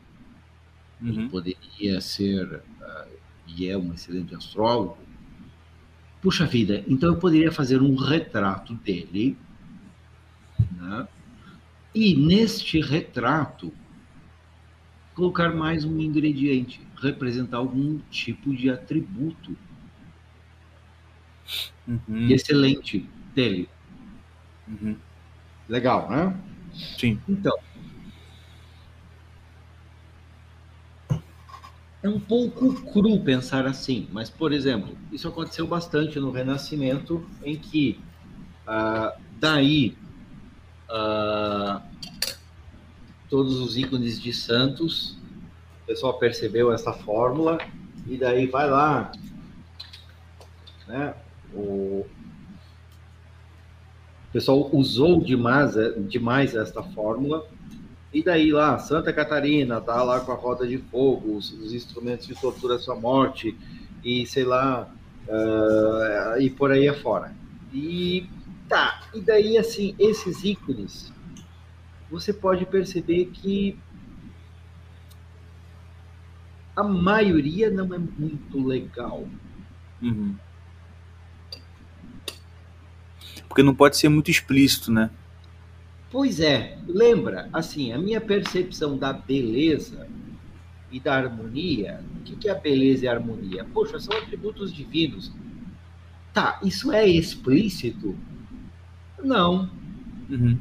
[1.00, 1.08] uhum.
[1.08, 3.08] ele poderia ser, uh,
[3.46, 4.98] e é um excelente astrólogo.
[6.20, 9.38] Puxa vida, então eu poderia fazer um retrato dele,
[10.72, 11.06] né?
[11.94, 13.72] e neste retrato
[15.18, 19.56] colocar mais um ingrediente, representar algum tipo de atributo
[21.88, 22.30] uhum.
[22.30, 23.04] excelente
[23.34, 23.68] dele.
[24.68, 24.96] Uhum.
[25.68, 26.40] Legal, né?
[26.96, 27.20] Sim.
[27.28, 27.52] Então,
[32.00, 37.56] é um pouco cru pensar assim, mas, por exemplo, isso aconteceu bastante no Renascimento, em
[37.56, 37.98] que
[38.68, 39.96] uh, daí
[40.88, 41.82] uh,
[43.28, 45.16] todos os ícones de santos.
[45.82, 47.58] O pessoal percebeu essa fórmula
[48.06, 49.12] e daí vai lá,
[50.86, 51.14] né?
[51.52, 52.06] O,
[54.28, 55.74] o pessoal usou demais,
[56.08, 57.46] demais esta fórmula
[58.12, 62.26] e daí lá, Santa Catarina tá lá com a roda de fogo, os, os instrumentos
[62.26, 63.56] de tortura à sua morte
[64.02, 64.90] e sei lá,
[65.28, 67.34] uh, e por aí afora.
[67.72, 68.26] E
[68.66, 71.12] tá, e daí assim, esses ícones
[72.10, 73.78] você pode perceber que
[76.74, 79.26] a maioria não é muito legal.
[80.00, 80.36] Uhum.
[83.48, 85.10] Porque não pode ser muito explícito, né?
[86.10, 90.08] Pois é, lembra, assim, a minha percepção da beleza
[90.90, 93.64] e da harmonia, o que é a beleza e a harmonia?
[93.64, 95.32] Poxa, são atributos divinos.
[96.32, 98.16] Tá, isso é explícito?
[99.22, 99.68] Não.
[100.30, 100.58] Uhum.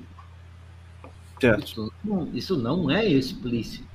[1.63, 3.87] Isso não, isso não é explícito.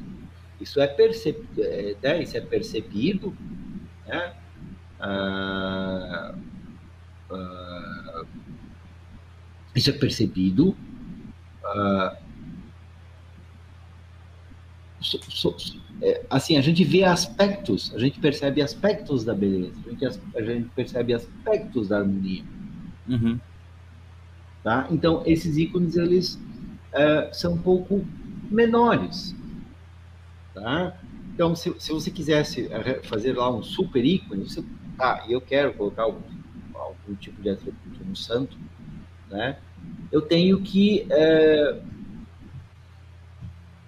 [0.60, 1.36] Isso é, perceb...
[1.58, 2.22] é, né?
[2.22, 3.36] isso é percebido,
[4.06, 4.32] né?
[5.00, 6.34] Ah,
[7.30, 8.24] ah,
[9.74, 10.76] isso é percebido.
[11.64, 12.16] Ah,
[15.00, 15.56] so, so,
[16.00, 20.42] é, assim, a gente vê aspectos, a gente percebe aspectos da beleza, a gente, a
[20.42, 22.44] gente percebe aspectos da harmonia.
[23.08, 23.40] Uhum.
[24.62, 24.86] Tá?
[24.90, 26.38] Então, esses ícones, eles
[26.92, 28.04] uh, são um pouco
[28.50, 29.34] menores.
[30.54, 30.96] Tá?
[31.34, 34.62] Então, se, se você quisesse eh, fazer lá um super ícone, você,
[34.98, 36.20] ah, eu quero colocar algum,
[36.74, 38.56] algum tipo de atributo no santo,
[39.30, 39.56] né?
[40.10, 41.80] eu tenho que é,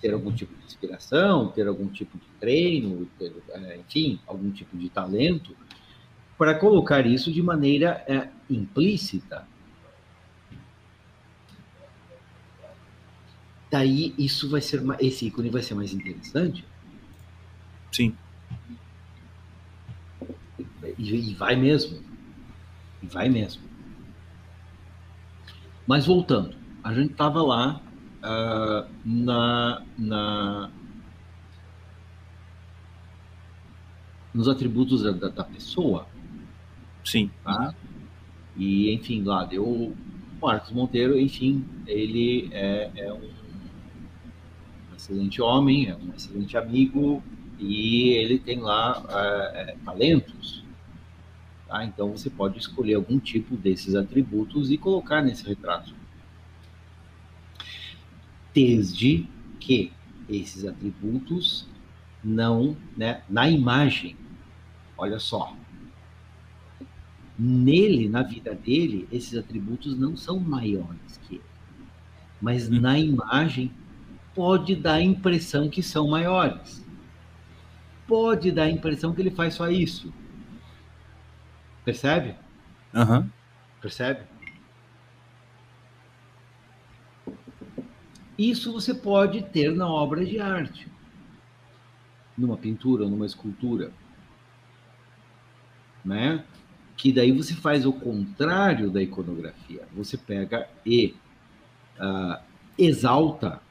[0.00, 4.76] ter algum tipo de inspiração, ter algum tipo de treino, ter, é, enfim, algum tipo
[4.76, 5.54] de talento,
[6.38, 9.46] para colocar isso de maneira é, implícita,
[13.74, 16.64] daí isso vai ser esse ícone vai ser mais interessante
[17.92, 18.16] Sim.
[20.98, 22.02] e, e vai mesmo,
[23.02, 23.62] e vai mesmo.
[25.86, 27.80] Mas voltando, a gente estava lá
[28.22, 30.70] ah, na, na
[34.32, 36.06] nos atributos da, da- da pessoa,
[37.04, 37.30] Sim.
[37.42, 37.74] tá?
[38.56, 39.96] E, enfim, lá deu o
[40.40, 43.43] Marcos Monteiro, enfim, ele é, é um
[45.04, 47.22] excelente homem, é um excelente amigo
[47.58, 50.64] e ele tem lá é, é, talentos.
[51.68, 51.84] Tá?
[51.84, 55.94] Então você pode escolher algum tipo desses atributos e colocar nesse retrato.
[58.54, 59.28] Desde
[59.60, 59.92] que
[60.28, 61.68] esses atributos
[62.22, 64.16] não, né, na imagem,
[64.96, 65.54] olha só,
[67.38, 71.44] nele, na vida dele, esses atributos não são maiores que ele.
[72.40, 72.80] Mas Hum.
[72.80, 73.70] na imagem
[74.34, 76.84] pode dar a impressão que são maiores.
[78.06, 80.12] Pode dar a impressão que ele faz só isso.
[81.84, 82.34] Percebe?
[82.94, 83.30] Aham.
[83.80, 84.22] Percebe?
[88.36, 90.88] Isso você pode ter na obra de arte,
[92.36, 93.92] numa pintura, numa escultura,
[96.04, 96.44] né?
[96.96, 99.86] Que daí você faz o contrário da iconografia.
[99.94, 101.14] Você pega e
[101.98, 102.42] ah,
[102.76, 103.62] exalta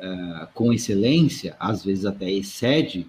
[0.00, 3.06] ah, com excelência, às vezes até excede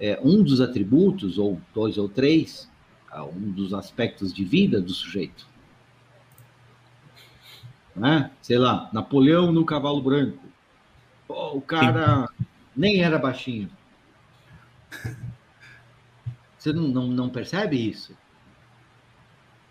[0.00, 2.70] eh, um dos atributos ou dois ou três,
[3.10, 5.50] ah, um dos aspectos de vida do sujeito
[7.94, 8.30] né?
[8.40, 10.42] Sei lá, Napoleão no cavalo branco.
[11.28, 12.26] O cara
[12.74, 13.70] nem era baixinho.
[16.58, 18.16] Você não, não, não percebe isso?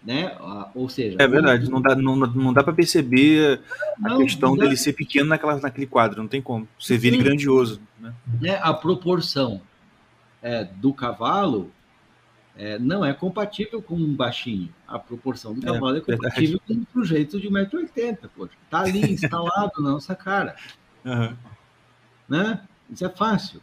[0.03, 0.35] Né?
[0.73, 3.59] Ou seja, É verdade, não dá, não, não dá para perceber
[4.01, 6.67] a não, questão não dá- dele ser pequeno naquela, naquele quadro, não tem como.
[6.79, 7.81] Você vê ele grandioso.
[7.99, 8.13] Né?
[8.41, 9.61] né, a proporção
[10.41, 11.69] é, do cavalo
[12.55, 14.73] é, não é compatível com um baixinho.
[14.87, 18.29] A proporção do É, cavalo é, compatível com um sujeito de 1,80m.
[18.33, 18.53] poxa.
[18.69, 20.55] Tá ali instalado na nossa cara.
[21.05, 21.35] Aham.
[22.27, 22.61] né?
[22.89, 23.61] Isso é fácil.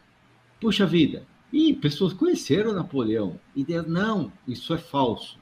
[0.60, 1.22] Puxa vida.
[1.52, 3.40] E pessoas conheceram Napoleão.
[3.54, 5.38] E de- não, isso é falso.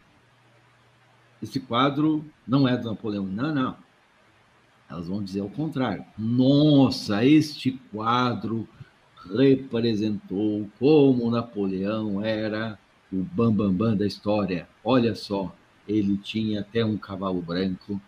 [1.44, 3.26] Esse quadro não é do Napoleão.
[3.26, 3.76] Não, não.
[4.88, 6.02] Elas vão dizer o contrário.
[6.16, 8.66] Nossa, este quadro
[9.30, 12.78] representou como Napoleão era
[13.12, 14.66] o bambambam bam, bam da história.
[14.83, 15.54] Olha só,
[15.87, 18.00] ele tinha até um cavalo branco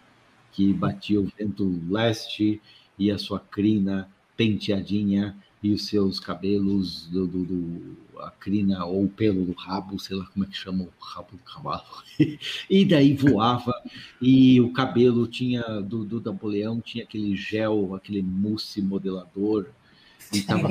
[0.53, 2.59] que batia o vento leste
[2.99, 9.05] e a sua crina penteadinha e os seus cabelos do, do, do- a crina ou
[9.05, 11.85] o pelo do rabo, sei lá como é que chama o rabo do cavalo.
[12.71, 13.75] e daí voava
[14.21, 19.67] e o cabelo tinha do, do Napoleão tinha aquele gel, aquele mousse modelador
[20.33, 20.69] e tava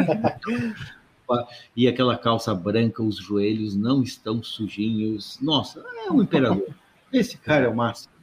[1.76, 5.40] e aquela calça branca, os joelhos não estão sujinhos.
[5.42, 6.68] Nossa, é um imperador.
[7.12, 8.14] Esse cara é o máximo,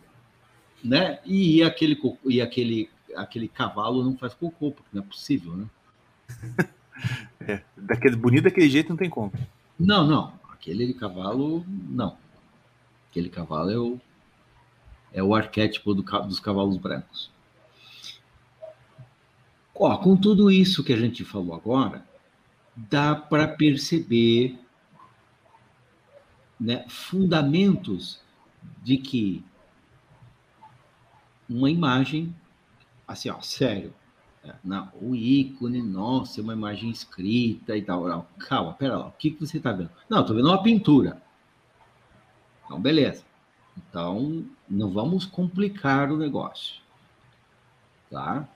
[0.83, 1.19] né?
[1.25, 5.67] E aquele e aquele aquele cavalo não faz cocô, porque não é possível, né?
[7.77, 9.33] Daquele, bonito daquele jeito não tem como.
[9.79, 10.33] Não, não.
[10.53, 12.17] Aquele cavalo, não.
[13.11, 14.01] Aquele cavalo é o,
[15.13, 17.31] é o arquétipo do dos cavalos brancos.
[19.75, 22.07] Ó, com tudo isso que a gente falou agora,
[22.77, 24.59] dá para perceber
[26.61, 28.21] né, fundamentos
[28.83, 29.45] de que
[31.49, 32.35] uma imagem,
[33.07, 34.02] assim, ó, sério, é,
[34.65, 38.07] Não, o ícone, nossa, é uma imagem escrita e tal.
[38.09, 39.91] Não, calma, pera lá, o que, que você está vendo?
[40.09, 41.23] Não, estou vendo uma pintura.
[42.65, 43.25] Então, beleza.
[43.77, 46.81] Então, não vamos complicar o negócio.
[48.11, 48.49] Tá?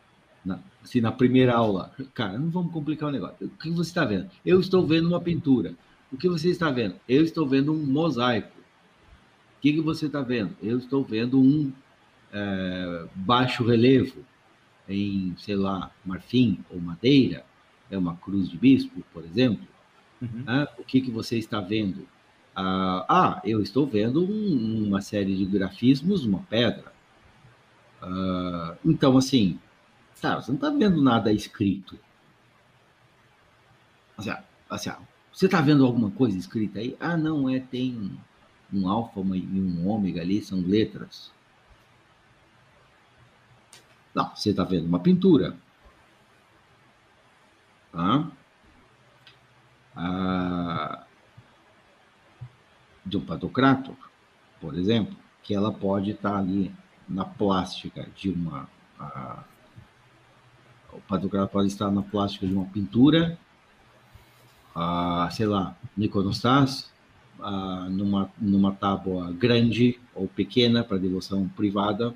[0.44, 3.46] Na, se na primeira aula, cara, não vamos complicar o negócio.
[3.46, 4.28] O que você está vendo?
[4.44, 5.74] Eu estou vendo uma pintura.
[6.12, 6.96] O que você está vendo?
[7.08, 8.56] Eu estou vendo um mosaico.
[9.56, 10.54] O que, que você está vendo?
[10.62, 11.72] Eu estou vendo um
[12.32, 14.24] é, baixo relevo
[14.88, 17.44] em, sei lá, marfim ou madeira,
[17.90, 19.66] é uma cruz de bispo, por exemplo,
[20.20, 20.42] Uhum.
[20.46, 20.66] né?
[20.78, 22.06] o que, que você está vendo?
[22.54, 26.92] Ah, ah, eu estou vendo um- uma série de grafismos, uma pedra.
[28.00, 29.58] Ah, então, assim,
[30.20, 31.98] tá, você não está vendo nada escrito.
[34.16, 34.98] Assim, ah, assim, ah,
[35.32, 36.96] você está vendo alguma coisa escrita aí?
[36.98, 38.10] Ah, não, é, tem
[38.72, 41.30] um alfa e um ômega ali, são letras.
[44.16, 45.54] Não, você está vendo uma pintura.
[47.92, 48.30] Tá?
[49.94, 51.04] Ah,
[53.04, 53.94] de um pantocrator,
[54.58, 56.74] por exemplo, que ela pode estar ali
[57.06, 58.66] na plástica de uma
[58.98, 59.44] ah,
[61.06, 63.38] pantocrator pode estar na plástica de uma pintura,
[65.30, 66.90] sei lá, no iconostas,
[67.38, 72.14] ah, numa, numa tábua grande ou pequena para devoção privada,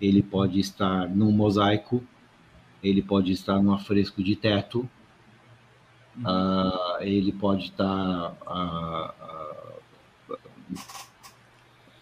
[0.00, 2.02] ele pode estar num mosaico,
[2.82, 4.88] ele pode estar num afresco de teto,
[6.18, 9.12] uh, ele pode estar uh,
[10.30, 10.38] uh,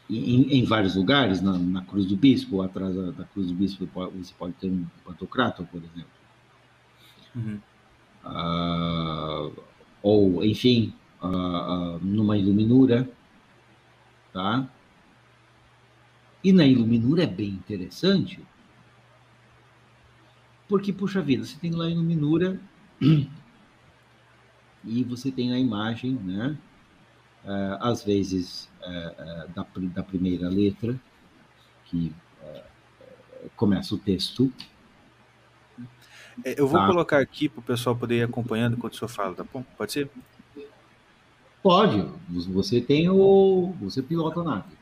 [0.09, 3.87] em, em, vários lugares, na, na, Cruz do Bispo, atrás da, da, Cruz do Bispo
[3.87, 6.19] você pode ter um pantocrato, por exemplo.
[7.37, 7.61] Uhum.
[10.03, 10.95] ou, enfim,
[12.01, 13.09] numa iluminura,
[14.33, 14.67] tá?
[16.43, 18.41] E na iluminura é bem interessante,
[20.69, 22.61] porque, puxa vida, você tem lá a iluminura
[24.85, 26.57] e você tem a imagem, né?
[27.45, 31.01] Uh, às vezes uh, da, da, primeira letra,
[31.87, 32.13] que
[33.57, 34.53] começa o texto.
[36.45, 36.87] É, eu vou tá.
[36.87, 39.65] colocar aqui para o pessoal poder ir acompanhando enquanto o senhor fala, tá bom?
[39.77, 40.11] Pode ser?
[41.63, 42.05] Pode.
[42.29, 43.75] Você tem o.
[43.81, 44.78] Você pilota a nave.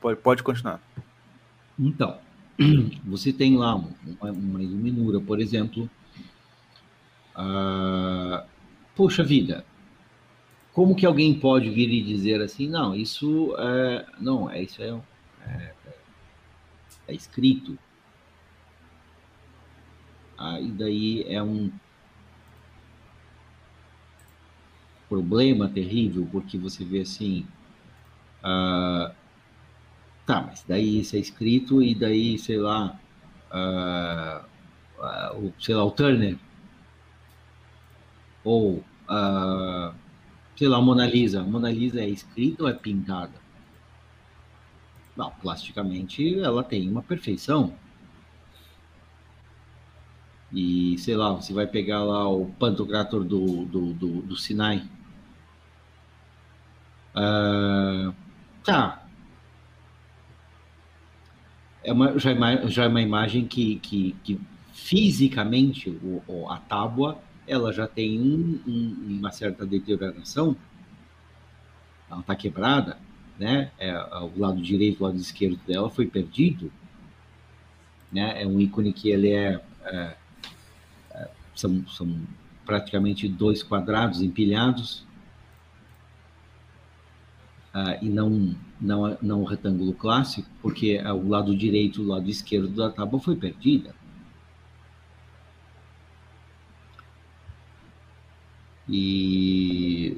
[0.00, 0.80] Pode, pode continuar.
[1.78, 2.18] Então,
[3.04, 5.88] você tem lá uma, uma iluminura, por exemplo,
[7.34, 8.44] ah,
[8.94, 9.64] poxa vida,
[10.72, 15.00] como que alguém pode vir e dizer assim, não, isso é, não, é isso é,
[15.46, 15.74] é,
[17.08, 17.78] é escrito.
[20.38, 21.70] Aí ah, daí é um
[25.08, 27.46] problema terrível, porque você vê assim,
[28.42, 29.12] ah,
[30.32, 32.98] tá, mas daí isso é escrito e daí, sei lá,
[33.50, 34.44] ah,
[35.00, 36.36] ah o, sei lá, o Turner
[38.44, 38.76] ou,
[39.08, 39.94] uh,
[40.56, 41.42] sei lá, Mona Lisa.
[41.42, 43.34] Mona Lisa é escrita ou é pintada?
[45.16, 47.74] Não, plasticamente ela tem uma perfeição.
[50.52, 54.82] E, sei lá, você vai pegar lá o Pantocrator do, do, do, do Sinai.
[57.14, 58.14] Uh,
[58.64, 58.99] tá.
[61.82, 64.40] É uma, já, é, já é uma imagem que, que, que
[64.72, 65.90] fisicamente
[66.26, 70.54] o, a tábua ela já tem um, um, uma certa deterioração,
[72.08, 72.96] ela está quebrada,
[73.38, 73.70] né?
[73.78, 76.70] É, o lado direito, o lado esquerdo dela foi perdido,
[78.12, 78.42] né?
[78.42, 80.16] É um ícone que ele é, é,
[81.12, 82.20] é são, são
[82.64, 85.04] praticamente dois quadrados empilhados
[87.74, 92.90] uh, e não não não retângulo clássico, porque o lado direito, o lado esquerdo da
[92.90, 93.94] tábua foi perdida.
[98.88, 100.16] E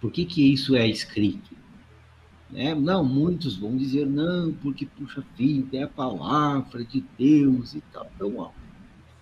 [0.00, 1.54] por que que isso é escrito?
[2.54, 7.80] É, não, muitos vão dizer não, porque puxa vida, é a palavra de Deus e
[7.92, 8.06] tal.
[8.14, 8.50] Então, ó,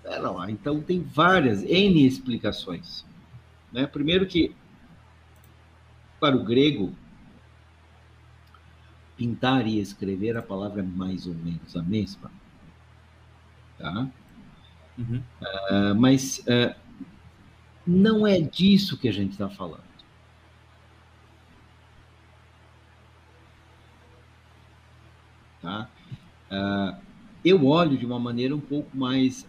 [0.03, 0.51] pera lá.
[0.51, 3.05] Então tem várias N explicações.
[3.73, 3.87] Né?
[3.87, 4.55] Primeiro que
[6.21, 6.93] para o grego
[9.17, 12.31] pintar e escrever a palavra é mais ou menos a mesma
[13.83, 14.09] tá?
[14.97, 15.23] Uhum.
[15.41, 16.75] Uh, mas uh,
[17.87, 19.83] não é disso que a gente está falando.
[25.61, 25.89] Tá?
[26.51, 26.97] Uh,
[27.45, 29.47] eu olho de uma maneira um pouco mais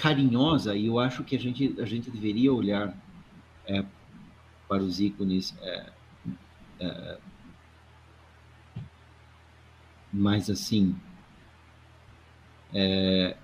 [0.00, 2.96] carinhosa e eu acho que a gente, a gente deveria olhar
[3.66, 3.84] é,
[4.66, 5.92] para os ícones é,
[6.80, 7.18] é,
[10.10, 10.96] mas assim,
[12.72, 13.36] é,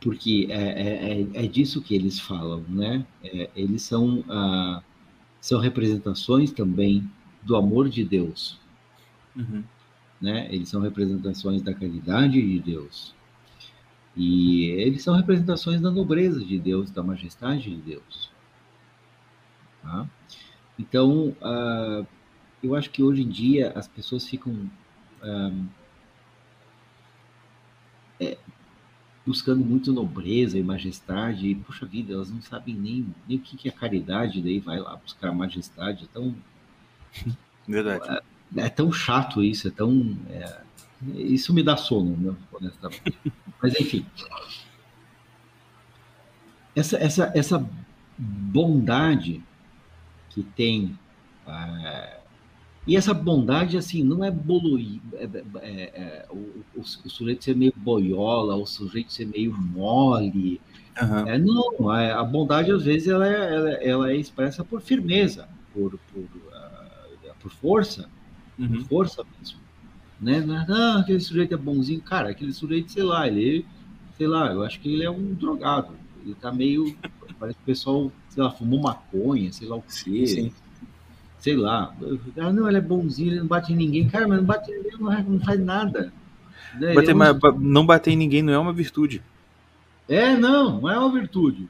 [0.00, 3.06] porque é, é, é, é disso que eles falam, né?
[3.54, 4.82] Eles são, ah,
[5.40, 7.08] são representações também
[7.42, 8.58] do amor de Deus,
[9.34, 9.62] uhum.
[10.20, 10.48] né?
[10.50, 13.14] Eles são representações da caridade de Deus.
[14.16, 18.30] E eles são representações da nobreza de Deus, da majestade de Deus.
[19.82, 20.08] Tá?
[20.78, 22.06] Então, uh,
[22.62, 24.68] eu acho que hoje em dia as pessoas ficam
[28.20, 28.36] é,
[29.26, 33.68] buscando muito nobreza e majestade, e, puxa vida, elas não sabem nem, nem o que
[33.68, 36.34] é caridade, daí vai lá buscar majestade, é tão...
[37.66, 38.22] Verdade.
[38.56, 40.16] É, é tão chato isso, é tão...
[40.30, 40.60] É,
[41.14, 43.14] isso me dá sono, né, honestamente.
[43.62, 44.04] Mas, enfim.
[46.74, 47.68] Essa, essa, essa
[48.16, 49.42] bondade
[50.30, 50.98] que tem
[51.46, 52.18] é,
[52.88, 55.28] e essa bondade, assim, não é boloir, é,
[55.60, 60.58] é, é, o, o, o, sujeito ser meio boiola, o sujeito ser meio mole.
[60.98, 61.28] Aham.
[61.28, 65.46] É, não, a, a bondade às vezes ela é, ela, ela é expressa por firmeza,
[65.74, 66.24] por, por,
[67.40, 68.08] por força,
[68.56, 68.84] por Uhum.
[68.84, 69.58] força mesmo.
[70.20, 70.38] Né?
[70.38, 72.00] É, Ah, aquele sujeito é bonzinho.
[72.00, 73.64] Cara, aquele sujeito, sei lá, ele,
[74.16, 75.94] sei lá, eu acho que ele é um drogado.
[76.24, 76.96] Ele tá meio.
[77.38, 80.26] Parece que o pessoal, sei lá, fumou maconha, sei lá o quê.
[80.26, 80.52] Sim.
[81.38, 81.94] Sei lá.
[82.36, 84.08] Ah, não, ele é bonzinho, ele não bate em ninguém.
[84.08, 86.12] Cara, mas não bate em ninguém, não, não faz nada.
[86.74, 86.94] Né?
[86.94, 89.22] Bater, é um- mas não bater em ninguém não é uma virtude.
[90.08, 91.68] É, não, não é uma virtude,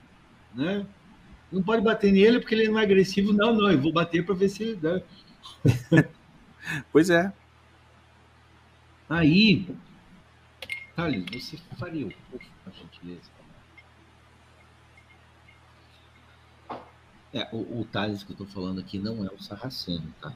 [0.54, 0.86] né?
[1.52, 3.32] Não pode bater nele porque ele não é agressivo.
[3.32, 5.00] Não, não, eu vou bater para ver se ele dá.
[6.92, 7.32] Pois é.
[9.08, 9.66] Aí,
[10.94, 12.40] Thales, você faria o por
[12.74, 13.30] gentileza?
[17.32, 20.32] É, o, o Thales que eu tô falando aqui não é o Sarraceno, tá?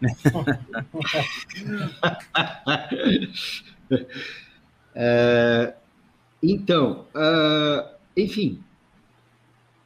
[4.94, 5.74] É,
[6.42, 8.62] então, ah, enfim.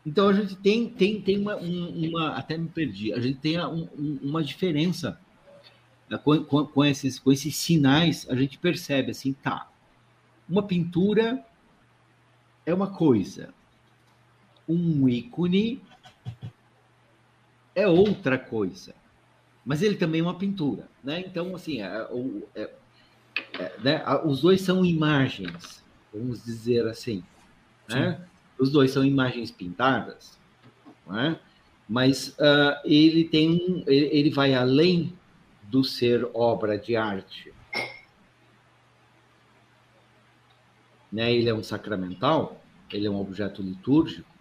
[0.08, 2.30] Então a gente tem, tem, tem uma, um- uma.
[2.30, 3.12] Até me perdi.
[3.12, 5.20] A gente tem um- um- uma diferença
[6.08, 8.26] né, com, com, com esses, com esses sinais.
[8.30, 9.70] A gente percebe assim, tá.
[10.48, 11.44] Uma pintura
[12.64, 13.52] é uma coisa.
[14.66, 15.82] Um ícone
[17.74, 18.94] é outra coisa.
[19.64, 21.20] Mas ele também é uma pintura, né?
[21.20, 22.70] Então, assim, é, o- é-
[23.58, 27.22] é, né, os dois são imagens, vamos dizer assim,
[27.86, 28.27] né?
[28.58, 30.38] Os dois são imagens pintadas,
[31.12, 31.36] é?
[31.88, 35.12] mas ah, ele tem ele, ele vai além
[35.62, 37.52] do ser obra de arte.
[41.10, 41.32] Né?
[41.32, 44.38] Ele é um sacramental, ele é um objeto litúrgico.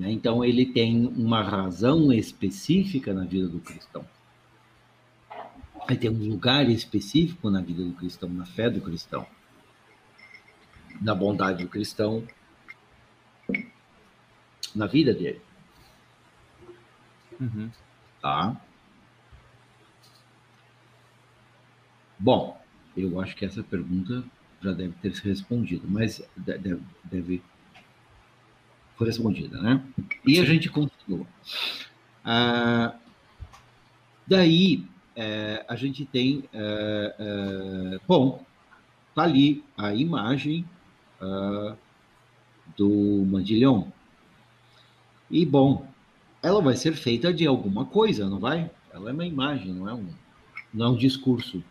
[0.00, 0.10] né?
[0.10, 4.04] Então ele tem uma razão específica na vida do cristão.
[5.88, 9.26] Ele tem um lugar específico na vida do cristão, na fé do cristão,
[11.00, 12.22] na bondade do cristão,
[14.74, 15.40] na vida dele,
[17.40, 17.70] Uhum.
[18.20, 18.54] tá?
[22.18, 22.60] Bom,
[22.96, 24.22] eu acho que essa pergunta
[24.62, 27.42] já deve ter se respondido, mas de- deve, deve
[28.96, 29.82] foi respondida, né?
[30.26, 31.26] E a gente continua.
[32.22, 32.94] Ah,
[34.26, 34.86] daí
[35.16, 38.44] é, a gente tem, é, é, bom,
[39.14, 40.68] tá ali a imagem
[41.20, 41.76] ah,
[42.76, 43.92] do Mandilhão.
[45.30, 45.86] E bom,
[46.42, 48.70] ela vai ser feita de alguma coisa, não vai?
[48.92, 50.08] Ela é uma imagem, não é um,
[50.72, 51.62] não é um discurso.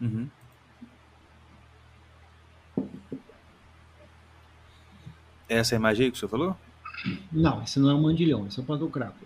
[0.00, 0.28] Uhum.
[5.48, 6.56] Essa é a imagem aí que o senhor falou?
[7.30, 9.24] Não, esse não é um mandilhão, esse é um pantocrato.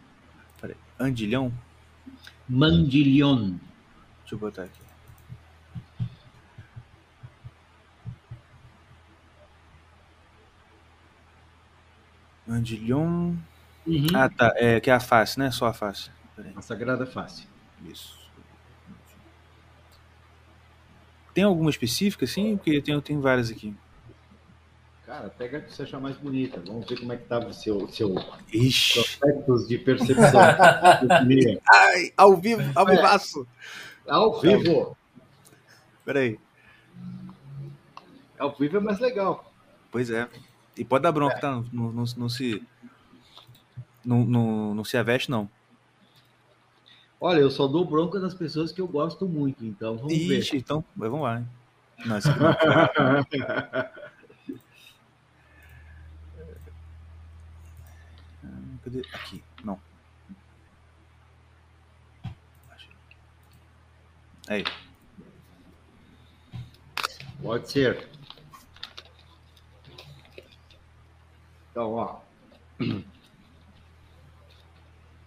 [0.61, 0.76] Peraí.
[0.99, 1.53] Andilhão?
[2.49, 3.59] Mandilhão.
[4.20, 4.89] Deixa eu botar aqui.
[12.61, 13.36] Andilhão.
[13.86, 14.06] Uhum.
[14.14, 14.52] Ah, tá.
[14.56, 15.50] É que é a face, né?
[15.50, 16.11] Só a face.
[16.54, 17.46] A Sagrada Face.
[17.84, 18.18] Isso.
[21.34, 22.56] Tem alguma específica, assim?
[22.56, 23.74] Porque tem, tem várias aqui.
[25.06, 26.62] Cara, pega a que você achar mais bonita.
[26.64, 30.40] Vamos ver como é que tava o seu, seu aspectos de percepção.
[31.72, 32.96] Ai, ao vivo, ao É.
[32.96, 33.46] vivaço.
[34.06, 34.96] Ao vivo.
[36.04, 36.38] Peraí.
[38.38, 39.52] Ao vivo é mais legal.
[39.90, 40.28] Pois é.
[40.76, 41.62] E pode dar bronca, tá?
[41.72, 42.62] Não, não, não se.
[44.04, 45.48] Não, não, não se aveste, não.
[47.20, 50.82] Olha, eu só dou bronca das pessoas que eu gosto muito, então vamos Ixi, então,
[50.96, 51.46] mas vamos lá, hein?
[52.06, 52.56] Não, esse ver.
[58.82, 59.02] Cadê?
[59.12, 59.78] Aqui, não.
[64.48, 64.64] Aí.
[67.42, 68.08] Pode ser.
[71.70, 72.16] Então, ó.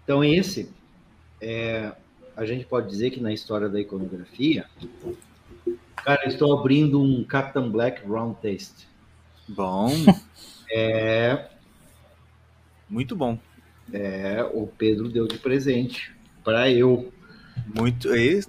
[0.03, 0.69] Então, esse,
[1.39, 1.91] é,
[2.35, 4.65] a gente pode dizer que na história da iconografia,
[5.95, 8.87] cara, eu estou abrindo um Captain Black Round Taste.
[9.47, 9.89] Bom,
[10.75, 11.45] É,
[12.89, 13.37] muito bom.
[13.93, 16.11] é, o Pedro deu de presente
[16.43, 17.13] para eu.
[17.67, 18.11] Muito.
[18.11, 18.39] É,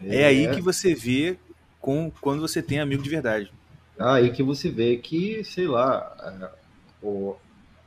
[0.00, 1.36] é aí que você vê
[1.80, 3.52] com, quando você tem amigo de verdade.
[3.98, 6.63] Aí que você vê que, sei lá, é,
[7.04, 7.36] o,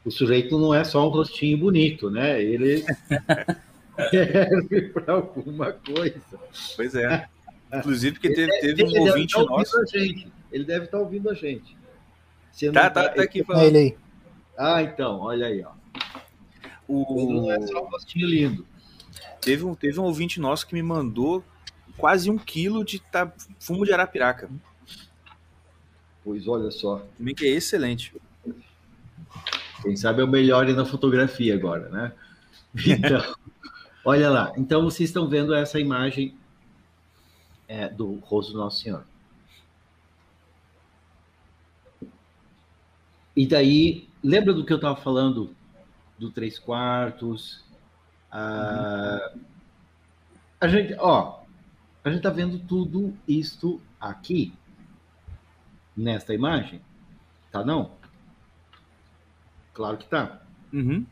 [0.06, 2.42] o sujeito não é só um rostinho bonito, né?
[2.42, 2.84] Ele
[4.10, 6.22] serve para alguma coisa.
[6.76, 7.28] Pois é.
[7.74, 9.76] Inclusive, porque teve, teve um ouvinte ouvindo nosso.
[10.52, 11.76] Ele deve estar ouvindo a gente.
[12.52, 13.64] Se Tá, não tá, tá aqui É falando.
[13.66, 13.98] ele aí.
[14.58, 15.72] Ah, então, olha aí, ó.
[16.90, 18.66] Ele não é só um O, rostinho lindo.
[19.42, 21.44] teve, um, teve um ouvinte nosso que me mandou
[21.98, 23.02] quase um quilo de
[23.60, 24.50] fumo de arapiraca.
[26.24, 27.06] Pois olha só.
[27.18, 28.14] Também que é excelente.
[29.82, 32.12] Quem sabe eu melhore na fotografia agora, né?
[32.86, 33.36] Então,
[34.06, 34.54] olha lá.
[34.58, 36.36] Então vocês estão vendo essa imagem
[37.68, 39.04] é, do rosto do Nosso Senhor.
[43.36, 45.56] E daí, lembra do que eu estava falando
[46.18, 47.64] do três quartos?
[48.32, 49.32] Ah,
[50.60, 51.42] a gente, ó,
[52.04, 54.54] a gente está vendo tudo isto aqui
[55.96, 56.82] nesta imagem,
[57.52, 57.92] tá não?
[59.78, 60.42] Claro que tá.
[60.74, 61.06] Uhum.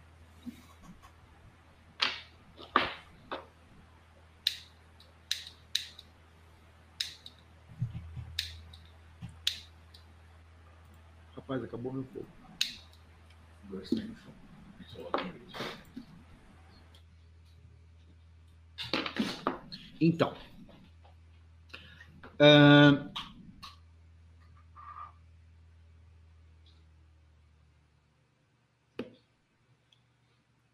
[11.36, 12.28] Rapaz, acabou meu fogo.
[20.02, 20.36] Então,
[22.40, 23.12] ah,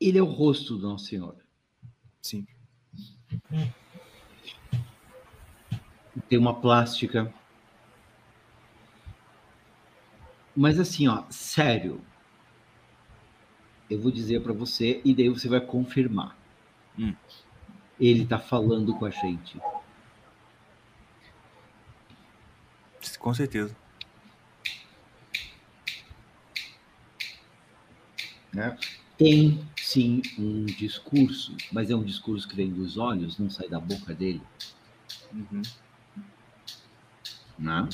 [0.01, 1.35] ele é o rosto do Nosso Senhor.
[2.21, 2.47] Sim.
[6.27, 7.33] Tem uma plástica.
[10.55, 12.01] Mas assim, ó, sério.
[13.89, 16.37] Eu vou dizer para você e daí você vai confirmar.
[16.97, 17.13] Hum.
[17.99, 19.59] Ele tá falando com a gente.
[23.19, 23.75] Com certeza.
[28.53, 28.77] né?
[29.17, 33.79] Tem sim um discurso, mas é um discurso que vem dos olhos, não sai da
[33.79, 34.41] boca dele,
[35.33, 35.61] Uhum.
[37.57, 37.87] né?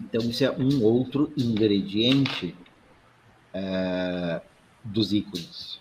[0.00, 2.54] Então isso é um outro ingrediente
[3.52, 4.42] é,
[4.84, 5.80] dos ícones.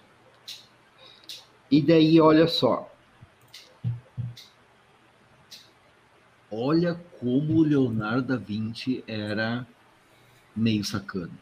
[1.70, 2.92] E daí, olha só.
[6.50, 9.68] Olha como o Leonardo da Vinci era
[10.56, 11.38] meio sacano.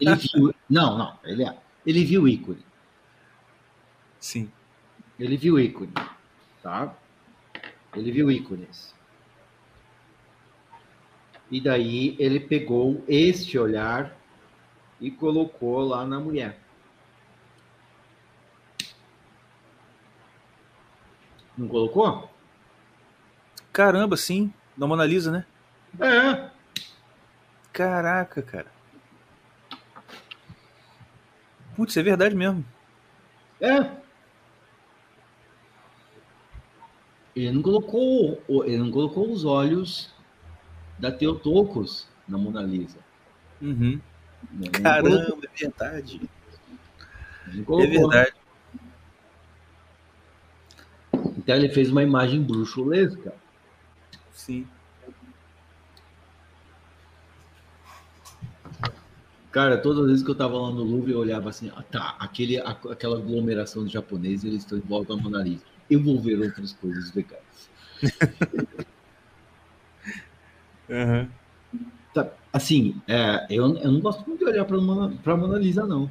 [0.00, 0.54] Ele viu.
[0.68, 1.56] Não, não, ele é.
[1.86, 2.64] Ele viu o ícone.
[4.18, 4.50] Sim.
[5.18, 5.92] Ele viu ícone,
[6.62, 6.94] tá?
[7.94, 8.94] Ele viu ícones.
[11.50, 14.16] E daí ele pegou este olhar
[15.00, 16.58] e colocou lá na mulher.
[21.56, 22.30] Não colocou?
[23.72, 24.52] Caramba, sim.
[24.76, 25.44] Da Mona Lisa, né?
[25.98, 26.50] É.
[27.72, 28.79] Caraca, cara.
[31.80, 32.62] Putz, é verdade mesmo.
[33.58, 33.90] É.
[37.34, 40.12] Ele não colocou, ele não colocou os olhos
[40.98, 42.98] da Teotocos na Mona Lisa.
[43.62, 43.98] Uhum.
[44.52, 46.20] Não colocou, Caramba, é verdade.
[47.48, 48.34] É verdade.
[51.38, 53.32] Então ele fez uma imagem bruxulesca.
[54.34, 54.68] Sim.
[59.50, 62.16] Cara, todas as vezes que eu tava lá no Louvre, eu olhava assim, ah, tá,
[62.20, 65.64] aquele, a- aquela aglomeração de japoneses, eles estão em volta da Mona Lisa.
[65.88, 67.68] Eu vou ver outras coisas legais.
[70.88, 71.28] Uhum.
[72.12, 75.86] Tá, Assim, é, eu, eu não gosto muito de olhar para Mona, pra Mona Lisa,
[75.86, 76.10] não.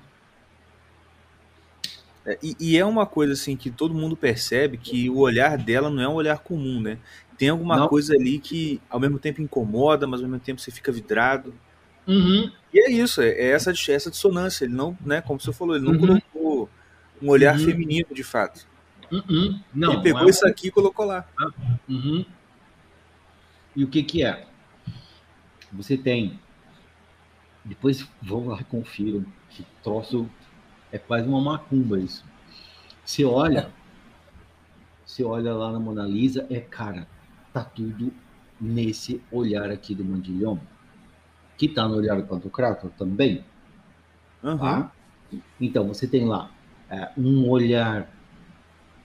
[2.26, 5.90] É, e, e é uma coisa assim que todo mundo percebe que o olhar dela
[5.90, 6.98] não é um olhar comum, né?
[7.38, 7.88] Tem alguma Não.
[7.88, 11.54] coisa ali que ao mesmo tempo incomoda, mas ao mesmo tempo você fica vidrado.
[12.10, 12.52] Uhum.
[12.74, 14.66] E é isso, é, é essa, essa dissonância.
[14.66, 16.00] Ele não, né, como você falou, ele não Uhum.
[16.00, 16.70] colocou
[17.22, 17.66] um olhar Uhum.
[17.66, 18.68] feminino de fato.
[19.12, 19.60] Uhum.
[19.74, 21.28] Não, ele pegou não é- isso aqui e colocou lá.
[21.88, 22.26] Uhum.
[23.76, 24.46] E o que que é?
[25.72, 26.40] Você tem.
[27.64, 29.26] Depois vão lá e confiram.
[29.50, 30.30] Que troço
[30.92, 32.24] é quase uma macumba isso.
[33.06, 33.70] Você olha,
[35.06, 37.08] você olha lá na Mona Lisa, é cara,
[37.54, 38.12] tá tudo
[38.62, 40.60] nesse olhar aqui do Mandilhão,
[41.60, 43.44] que tá no olhar do Pantocrator também.
[44.42, 44.58] Uhum.
[44.58, 44.92] Tá?
[45.60, 46.50] Então, você tem lá
[46.90, 48.10] é, um olhar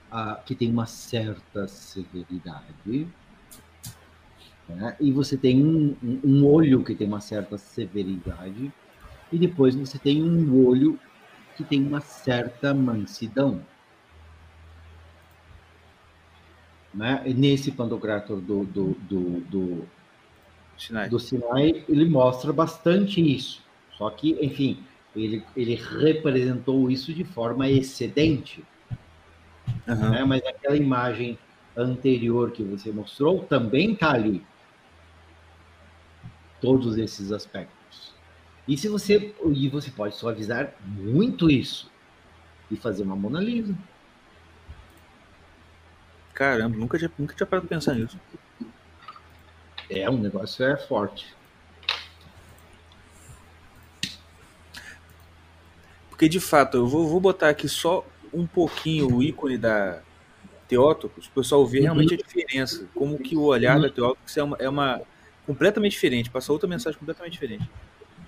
[0.09, 3.05] ah, que tem uma certa severidade,
[4.69, 4.95] né?
[5.01, 8.71] e você tem um, um- um olho que tem uma certa severidade,
[9.31, 10.97] e depois você tem um olho
[11.57, 13.61] que tem uma certa mansidão.
[16.93, 17.21] Né?
[17.35, 19.87] Nesse Pantocrator do, do, do, do,
[20.77, 21.09] Sinai.
[21.09, 23.63] do Sinai, ele mostra bastante isso.
[23.97, 24.83] Só que, enfim,
[25.15, 28.63] ele, ele representou isso de forma excedente,
[29.87, 30.09] Uhum.
[30.11, 30.23] né?
[30.23, 31.37] mas aquela imagem
[31.75, 34.43] anterior que você mostrou também está ali.
[36.61, 38.13] Todos esses aspectos.
[38.67, 41.89] E se você e você pode suavizar muito isso
[42.71, 43.75] e fazer uma Mona Lisa.
[46.33, 48.19] Caramba, nunca tinha, nunca tinha parado pra pensar nisso.
[49.89, 51.35] É, um negócio é forte.
[56.09, 60.01] Porque de fato, eu vou, vou botar aqui só um pouquinho o ícone da
[60.67, 62.87] Teótocos, o pessoal ver realmente a diferença.
[62.95, 65.01] Como que o olhar da Teótocos é uma, é uma
[65.45, 67.69] completamente diferente, passa outra mensagem completamente diferente.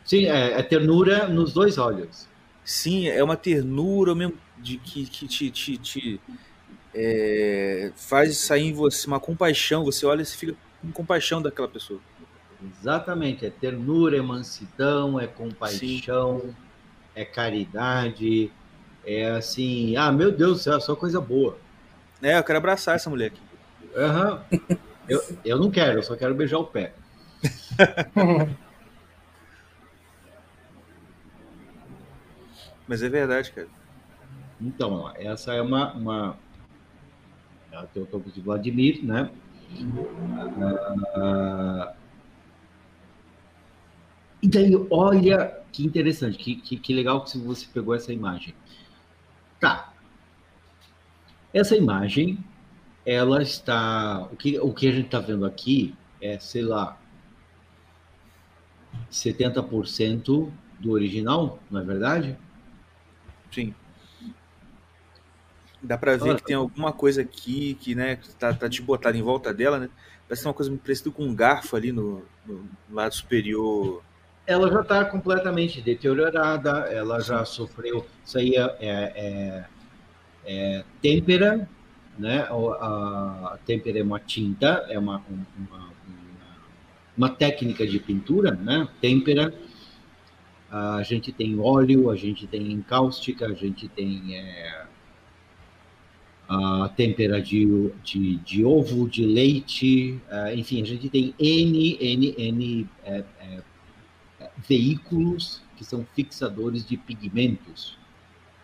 [0.06, 2.28] Sim, é, é ternura nos dois olhos.
[2.64, 6.22] Sim, é uma ternura mesmo de que, que te, te, te
[6.94, 9.84] é, faz sair em você uma compaixão.
[9.86, 12.00] Você olha e fica com compaixão daquela pessoa.
[12.64, 16.56] Exatamente, é ternura, é mansidão, é compaixão, Sim.
[17.14, 18.52] é caridade,
[19.06, 21.58] é assim, ah, meu Deus do céu, só coisa boa.
[22.22, 23.42] É, eu quero abraçar essa mulher aqui.
[23.96, 24.40] Uhum.
[25.08, 26.94] eu, eu não quero, eu só quero beijar o pé.
[32.88, 33.68] Mas é verdade, cara.
[34.60, 35.94] Então, essa é uma.
[35.94, 36.38] uma...
[37.94, 39.30] Estou com o Vladimir, né?
[41.16, 41.94] Ah,
[44.42, 48.54] e daí, olha que interessante, que, que, que legal que você pegou essa imagem.
[49.60, 49.94] Tá.
[51.54, 52.44] Essa imagem,
[53.06, 54.28] ela está.
[54.32, 57.00] O que, o que a gente está vendo aqui é, sei lá,
[59.12, 62.38] 70% do original, não é verdade?
[63.52, 63.74] Sim.
[65.88, 69.22] Dá pra ver Olha, que tem alguma coisa aqui que, né, tá, tá desbotada em
[69.22, 69.90] volta dela, né?
[70.28, 74.04] Parece uma coisa parecida com um garfo ali no, no lado superior.
[74.46, 78.06] Ela já está completamente deteriorada, ela já sofreu.
[78.26, 79.66] Isso aí é, é, é,
[80.46, 81.70] é têmpera,
[82.20, 82.46] né?
[82.50, 85.90] A, a têmpera é uma tinta, é uma, uma, uma,
[87.16, 88.90] uma técnica de pintura, né?
[89.00, 89.54] Têmpera
[90.70, 94.87] a gente tem óleo, a gente tem encáustica, a gente tem é,
[96.48, 102.36] a tempera de, de, de, ovo, de leite, uh, enfim, a gente tem N, N,
[102.38, 103.62] N é, é,
[104.68, 107.98] veículos que são fixadores de pigmentos,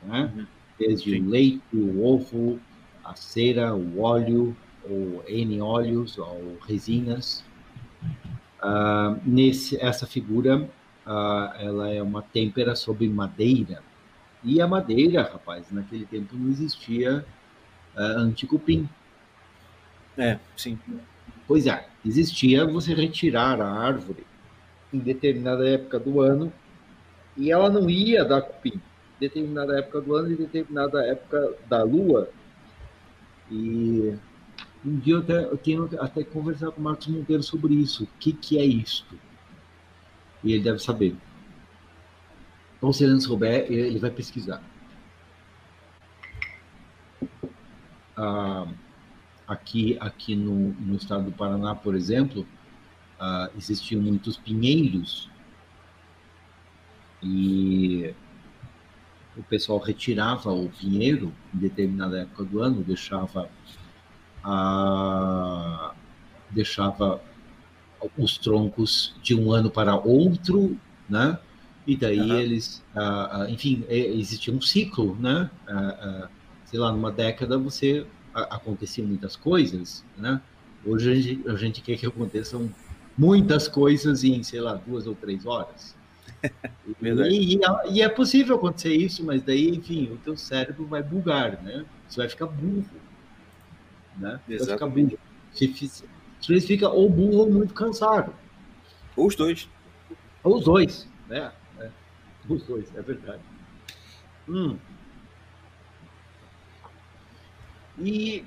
[0.03, 0.31] né?
[0.35, 0.45] Uhum.
[0.79, 1.21] desde Sim.
[1.21, 2.59] o leite, o ovo,
[3.03, 4.55] a cera, o óleo,
[4.89, 7.43] ou N óleos, ou resinas.
[8.61, 10.69] Uh, nesse, essa figura
[11.05, 13.83] ah, ela é uma têmpera sobre madeira.
[14.43, 17.25] E a madeira, rapaz, naquele tempo não existia
[17.95, 18.87] ah, anticupim.
[20.17, 20.77] É, sim.
[21.47, 24.25] Pois é, existia você retirar a árvore
[24.93, 26.51] em determinada época do ano
[27.35, 28.79] e ela não ia dar cupim.
[29.19, 32.29] Determinada época do ano e determinada época da lua.
[33.51, 34.13] E
[34.85, 38.03] um dia eu, até, eu tenho até que conversar com o Marcos Monteiro sobre isso.
[38.03, 39.15] O que, que é isto?
[40.43, 41.15] e ele deve saber.
[42.77, 44.61] Então, se ele não souber, ele vai pesquisar.
[48.15, 48.67] Ah,
[49.47, 52.45] aqui aqui no, no estado do Paraná, por exemplo,
[53.19, 55.29] ah, existiam muitos pinheiros
[57.21, 58.13] e
[59.35, 63.49] o pessoal retirava o pinheiro em determinada época do ano, deixava
[64.43, 65.93] a,
[66.51, 67.21] deixava
[68.17, 70.77] os troncos de um ano para outro,
[71.09, 71.39] né?
[71.87, 72.37] E daí uhum.
[72.37, 72.83] eles,
[73.49, 75.49] enfim, existia um ciclo, né?
[76.73, 78.03] Sei lá, numa década você
[78.33, 80.41] acontecia muitas coisas, né?
[80.83, 82.67] Hoje a gente, a gente quer que aconteçam
[83.15, 85.95] muitas coisas em, sei lá, duas ou três horas.
[86.99, 87.59] e, e,
[87.91, 91.85] e, é possível acontecer isso, mas daí, enfim, o teu cérebro vai bugar, né?
[92.09, 92.83] Você vai ficar burro,
[94.17, 94.39] né?
[94.47, 95.19] Vai ficar burro.
[95.53, 95.67] Se,
[96.47, 98.33] vezes fica ou burro ou muito cansado.
[99.15, 99.69] Ou os dois.
[100.43, 101.51] Ou os dois, né?
[101.77, 101.91] É,
[102.49, 103.43] os dois, é verdade.
[104.49, 104.75] Hum.
[107.97, 108.43] E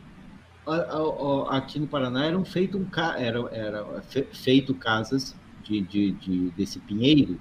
[1.51, 2.87] aqui no Paraná eram feito um
[3.17, 7.41] era, era feito casas de, de, de desse pinheiro.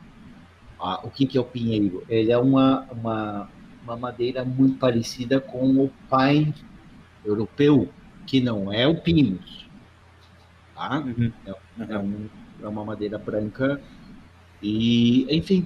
[0.79, 2.03] Ah, o que, que é o pinheiro?
[2.07, 3.49] Ele é uma, uma,
[3.83, 6.53] uma madeira muito parecida com o pine
[7.25, 7.89] europeu,
[8.27, 9.65] que não é o pinus
[10.75, 10.99] tá?
[10.99, 11.31] Uhum.
[11.45, 11.49] É,
[11.93, 12.29] é, um,
[12.61, 13.81] é, uma madeira branca
[14.61, 15.65] e, enfim.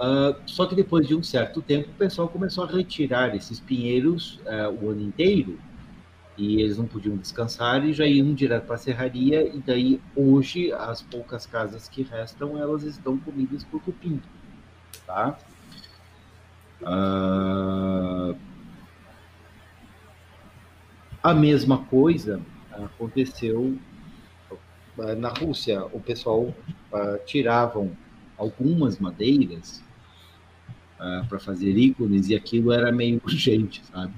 [0.00, 4.40] Uh, só que depois de um certo tempo, o pessoal começou a retirar esses pinheiros
[4.46, 5.60] uh, o ano inteiro.
[6.38, 9.46] E eles não podiam descansar e já iam direto para a serraria.
[9.46, 14.22] E daí hoje as poucas casas que restam elas estão comidas por cupim,
[15.06, 15.38] tá?
[16.80, 18.34] Uh,
[21.22, 22.40] a mesma coisa
[22.72, 23.76] aconteceu
[25.18, 26.54] na Rússia, o pessoal
[27.26, 27.92] tiravam
[28.38, 29.82] algumas madeiras
[31.00, 34.12] uh, para fazer ícones e aquilo era meio urgente, sabe?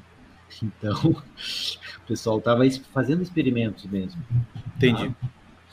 [0.62, 4.22] Então, o pessoal estava fazendo experimentos mesmo.
[4.76, 5.09] Entendi.
[5.09, 5.28] Tá?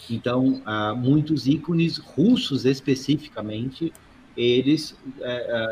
[0.09, 3.91] Então, ah, muitos ícones russos especificamente,
[4.37, 4.97] eles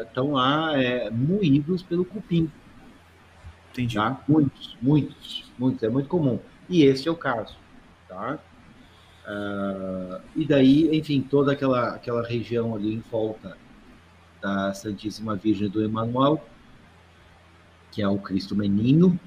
[0.02, 2.52] estão lá é, moídos pelo cupim.
[3.72, 3.96] Entendi.
[3.96, 4.22] Tá?
[4.28, 6.40] Muitos, muitos, muitos, é muito comum.
[6.70, 7.56] E esse é o caso.
[8.10, 8.38] Tá?
[9.26, 13.58] Ah, e daí, enfim, toda aquela, aquela região ali em volta
[14.42, 16.44] da Santíssima Virgem do Emanuel,
[17.92, 19.20] que é o Cristo Menino,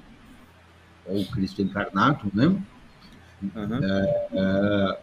[1.05, 2.45] ou Cristo Encarnado, né?
[3.41, 3.79] Uhum.
[3.83, 4.99] É,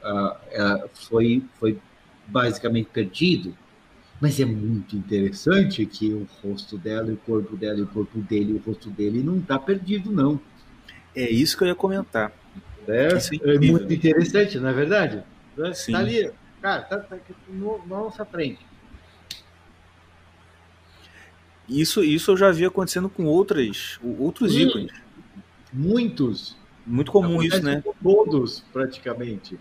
[0.52, 1.78] é, foi, foi
[2.26, 3.56] basicamente perdido.
[4.20, 8.58] Mas é muito interessante que o rosto dela, o corpo dela, o corpo dele, o
[8.58, 10.40] rosto dele não está perdido, não.
[11.14, 12.32] É isso que eu ia comentar.
[12.86, 15.22] É, é é muito interessante, não é verdade?
[15.74, 15.92] Sim.
[15.92, 16.30] Tá ali,
[16.60, 17.16] cara, tá, tá
[17.48, 18.60] no nossa frente.
[21.68, 24.60] Isso, isso eu já vi acontecendo com outras, outros Hum.
[24.60, 24.92] ícones.
[25.72, 26.56] Muitos.
[26.86, 27.82] Muito comum isso, né?
[28.02, 29.58] Todos, praticamente.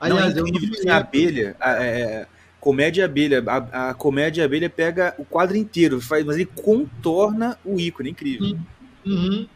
[0.00, 2.26] Não, é Aliás, eu não a abelha, a, é,
[2.58, 7.78] comédia abelha, a, a comédia abelha pega o quadro inteiro, faz, mas ele contorna o
[7.78, 8.58] ícone, é incrível.
[9.04, 9.46] Uhum.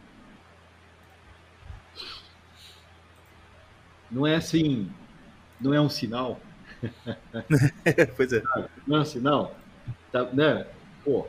[4.11, 4.89] Não é assim,
[5.59, 6.39] não é um sinal,
[8.15, 8.43] pois é,
[8.85, 9.57] não é um sinal,
[10.11, 10.67] tá, né?
[11.03, 11.27] Pô,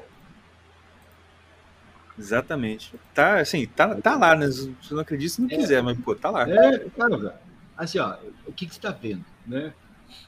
[2.19, 2.93] exatamente.
[3.15, 4.51] Tá, assim, tá, tá lá, né?
[4.51, 6.49] Se você não acredita, se não quiser, mas, pô, tá lá.
[6.49, 7.41] é, cara,
[7.77, 8.17] assim, ó,
[8.47, 9.73] o que que você tá vendo, né?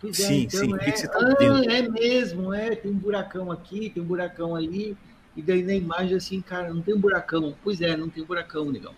[0.00, 1.70] Pois é, Sim, sim, o que é, que você tá ah, vendo?
[1.70, 4.96] é mesmo, é, tem um buracão aqui, tem um buracão ali,
[5.36, 7.54] e daí na imagem assim, cara, não tem um buracão.
[7.62, 8.94] Pois é, não tem buracão, negão.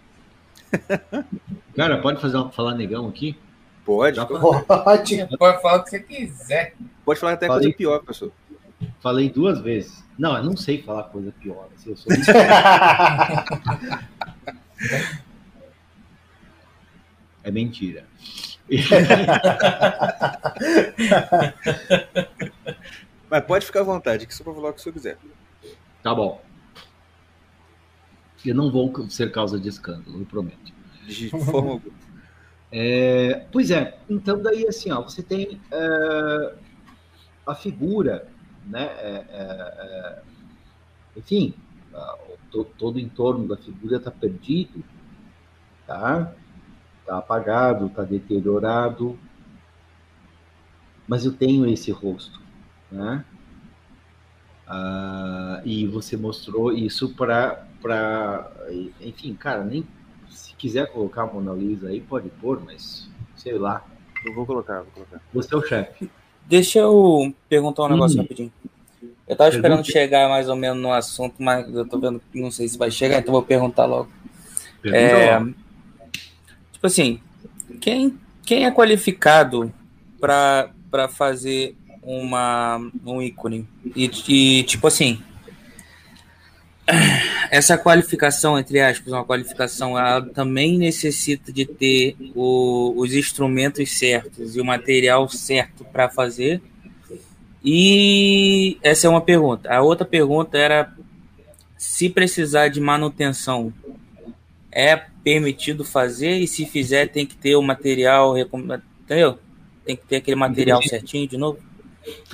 [1.76, 3.36] Cara, pode fazer uma, falar negão aqui?
[3.84, 6.74] Pode, Pode, pode falar o que você quiser.
[7.04, 7.64] pode falar até Falei.
[7.64, 8.30] coisa pior, pessoal.
[9.00, 10.04] Falei duas vezes.
[10.18, 11.68] Não, eu não sei falar coisa pior.
[11.74, 12.12] Assim, eu sou...
[17.44, 18.04] É mentira.
[23.28, 25.18] Mas pode ficar à vontade, que você pode falar o que você quiser.
[26.02, 26.40] Tá bom.
[28.44, 30.72] Eu não vou ser causa de escândalo, eu prometo.
[31.06, 31.94] De forma alguma.
[32.74, 36.54] É, pois é, então daí assim, ó, você tem é,
[37.46, 38.31] a figura,
[38.66, 38.84] né?
[38.84, 39.42] é, é,
[39.78, 40.22] é,
[41.16, 41.54] enfim,
[42.50, 44.82] to- todo o entorno da figura está perdido,
[45.86, 46.32] tá?
[47.00, 49.18] Está apagado, está deteriorado,
[51.08, 52.40] mas eu tenho esse rosto,
[52.90, 53.24] né?
[54.66, 58.50] Ah, e você mostrou isso para, para,
[59.00, 59.86] enfim, cara, nem
[60.30, 63.84] se quiser colocar a Mona Lisa aí, pode pôr, mas sei lá.
[64.24, 65.20] Eu vou colocar, vou colocar.
[65.32, 66.10] Você é o chefe.
[66.46, 68.22] Deixa eu perguntar um negócio Hum.
[68.22, 68.52] rapidinho.
[69.26, 69.92] Eu tava esperando Pergunte.
[69.92, 72.90] chegar mais ou menos no assunto, mas eu tô vendo que não sei se vai
[72.90, 74.10] chegar, então vou perguntar logo.
[74.82, 75.48] Pergunta É, lá.
[76.72, 77.20] tipo assim,
[77.80, 79.72] quem, quem é qualificado
[80.20, 83.66] para fazer uma, um ícone?
[83.96, 85.22] E, e, tipo assim,
[87.50, 94.56] essa qualificação, entre aspas, uma qualificação, ela também necessita de ter o- os instrumentos certos
[94.56, 96.60] e o material certo para fazer.
[97.64, 99.72] E essa é uma pergunta.
[99.72, 100.92] A outra pergunta era
[101.76, 103.72] se precisar de manutenção,
[104.70, 109.38] é permitido fazer e se fizer tem que ter o material, entendeu?
[109.84, 110.90] Tem que ter aquele material Entendi.
[110.90, 111.58] certinho de novo.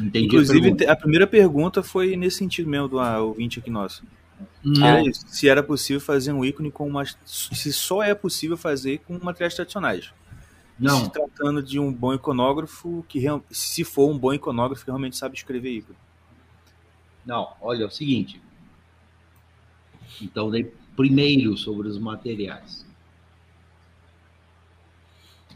[0.00, 0.92] Entendi a Inclusive, pergunta.
[0.92, 4.02] a primeira pergunta foi nesse sentido mesmo do ah, ouvinte aqui nosso.
[4.64, 7.04] Hum, Era se era possível fazer um ícone com uma.
[7.24, 10.12] Se só é possível fazer com materiais tradicionais.
[10.84, 13.20] Se Não, tratando de um bom iconógrafo, que
[13.50, 15.98] se for um bom iconógrafo que realmente sabe escrever ícone.
[17.24, 18.40] não, olha, é o seguinte.
[20.20, 20.50] Então,
[20.96, 22.86] primeiro sobre os materiais.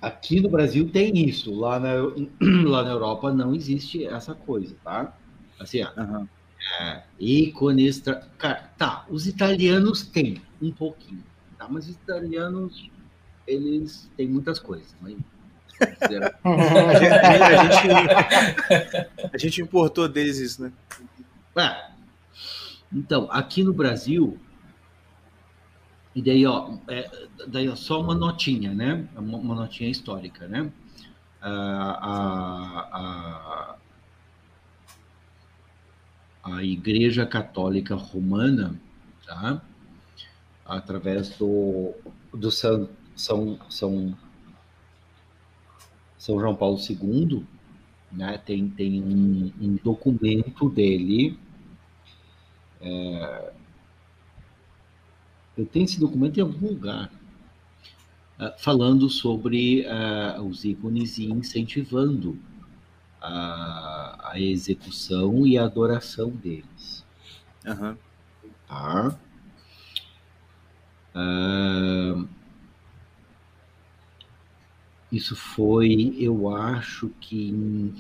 [0.00, 1.92] Aqui no Brasil tem isso, lá na,
[2.68, 5.16] lá na Europa não existe essa coisa, tá?
[5.58, 6.28] Assim, Aham.
[6.80, 8.00] É, ícones.
[8.00, 11.22] tra- Cara, tá, os italianos têm um pouquinho,
[11.58, 11.66] tá?
[11.68, 12.88] Mas os italianos,
[13.46, 15.16] eles têm muitas coisas, né?
[16.44, 20.72] A gente, a gente- a gente importou deles isso, né?
[21.56, 21.90] É.
[22.92, 24.38] Então, aqui no Brasil,
[26.14, 27.10] e daí, ó, é,
[27.48, 29.06] daí ó, só uma notinha, né?
[29.16, 30.70] Uma, uma notinha histórica, né?
[31.40, 33.76] Ah, a, a,
[36.42, 38.80] a Igreja Católica Romana,
[39.26, 39.62] tá?
[40.64, 41.94] Através do,
[42.32, 44.16] do São, São, São,
[46.18, 47.44] São João Paulo II,
[48.10, 48.38] né?
[48.38, 51.38] Tem, tem um, um documento dele
[55.56, 57.10] eu tenho esse documento em algum lugar.
[58.38, 62.38] uh, falando sobre uh, os ícones e incentivando
[63.22, 67.04] a, a, execução e a adoração deles.
[67.64, 67.96] Uhum.
[68.66, 69.16] Tá?
[71.14, 72.28] Uh,
[75.10, 77.94] isso foi, eu acho que em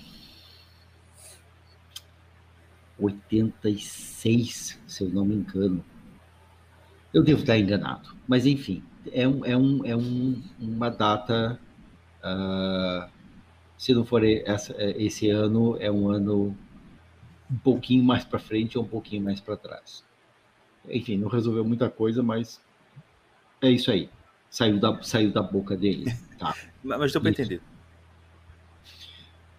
[2.98, 5.84] 86, se eu não me engano.
[7.12, 11.60] Eu devo estar enganado, mas enfim, é, um, é, um, é um, uma data.
[12.24, 13.21] Uh,
[13.82, 16.56] se não for essa, esse ano, é um ano
[17.50, 20.04] um pouquinho mais para frente ou um pouquinho mais para trás.
[20.88, 22.60] Enfim, não resolveu muita coisa, mas
[23.60, 24.08] é isso aí.
[24.48, 26.04] Saiu da, saiu da boca dele.
[26.38, 26.54] Tá.
[26.82, 27.60] mas deu para entender.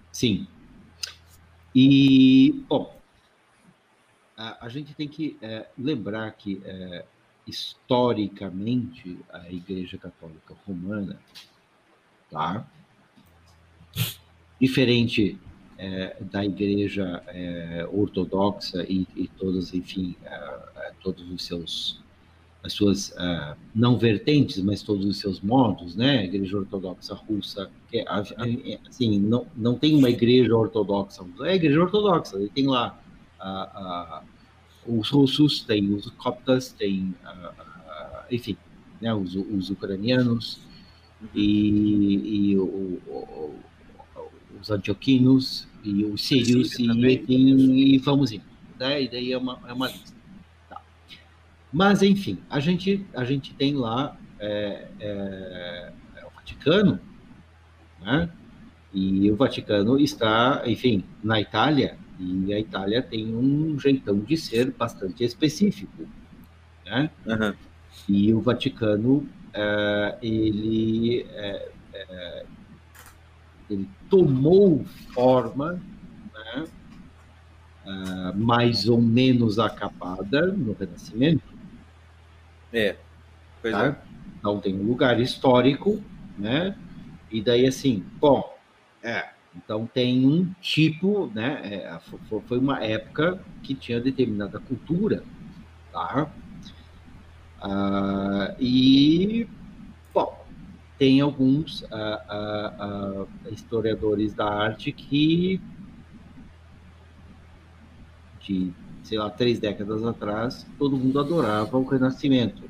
[0.10, 0.48] Sim.
[1.76, 2.98] E, bom,
[4.38, 7.06] a, a gente tem que é, lembrar que, é,
[7.46, 11.20] historicamente, a Igreja Católica Romana,
[12.32, 12.66] tá?
[14.64, 15.38] Diferente
[15.78, 22.01] é, da Igreja é, Ortodoxa e, e todos, enfim, é, todos os seus
[22.64, 26.20] as suas uh, não vertentes, mas todos os seus modos, né?
[26.20, 28.05] A Igreja Ortodoxa Russa, que
[28.88, 32.97] assim, não, não tem uma Igreja Ortodoxa, é a Igreja Ortodoxa, tem lá
[33.41, 34.22] uh,
[34.89, 37.14] uh, os russos, tem os coptas, tem,
[38.32, 38.55] enfim,
[39.01, 39.14] né?
[39.14, 40.61] Os, os ucranianos
[41.36, 43.59] e, e o, o,
[44.64, 46.86] os antioquinos e os sírios e,
[47.28, 48.45] e, e, vamos indo,
[48.80, 49.03] né?
[49.03, 50.14] E daí é uma, é uma lista.
[51.72, 56.99] Mas, enfim, a gente, a gente tem lá é, é, é, o Vaticano,
[58.01, 58.30] né?
[58.93, 64.72] E o Vaticano está, enfim, na Itália, e a Itália tem um jeitão de ser
[64.72, 66.07] bastante específico,
[66.86, 67.09] né?
[67.26, 67.53] Uhum.
[68.07, 71.74] E o Vaticano, é, ele, é,
[73.70, 74.84] ele tomou
[75.14, 75.82] forma,
[76.34, 76.68] né?
[78.36, 81.53] mais ou menos acabada no Renascimento,
[82.74, 82.95] é.
[83.61, 83.86] Pois tá?
[83.86, 83.95] é.
[84.39, 86.01] Então tem um lugar histórico,
[86.38, 86.76] né?
[87.32, 88.57] E daí assim, bom,
[89.01, 89.30] é.
[89.55, 91.61] Então tem um tipo, né?
[91.64, 91.99] É,
[92.47, 95.24] foi uma época que tinha determinada cultura,
[95.91, 96.28] tá?
[97.61, 99.47] Ah, e
[100.98, 105.60] tem alguns ah, ah, ah historiadores da arte que
[108.41, 108.74] de
[109.04, 112.64] sei lá, três décadas atrás, todo mundo adorava o Renascimento.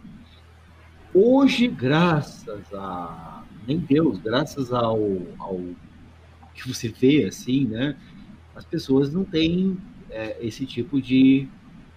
[1.13, 4.99] Hoje, graças a nem Deus, graças ao,
[5.39, 5.59] ao
[6.53, 7.95] que você vê assim, né?
[8.55, 9.77] As pessoas não têm
[10.09, 11.47] é, esse tipo de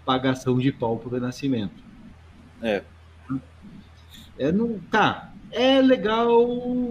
[0.05, 1.83] pagação de pau para o Renascimento.
[2.63, 2.85] É.
[4.39, 6.47] É, não, tá, é legal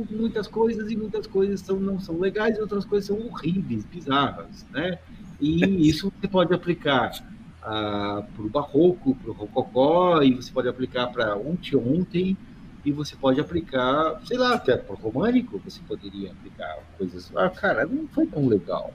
[0.09, 4.65] muitas coisas e muitas coisas são, não são legais e outras coisas são horríveis, bizarras,
[4.71, 4.97] né?
[5.39, 7.11] E isso você pode aplicar
[7.61, 12.35] para o barroco, para o rococó, e você pode aplicar para ontem ontem,
[12.83, 17.49] e você pode aplicar, sei lá, até para o românico, você poderia aplicar coisas, ah,
[17.49, 18.93] cara, não foi tão legal,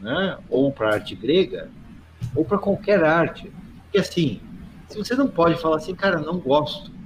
[0.00, 0.38] né?
[0.48, 1.70] Ou para arte grega,
[2.34, 3.50] ou para qualquer arte.
[3.94, 4.40] E assim,
[4.88, 6.97] se você não pode falar assim, cara, não gosto,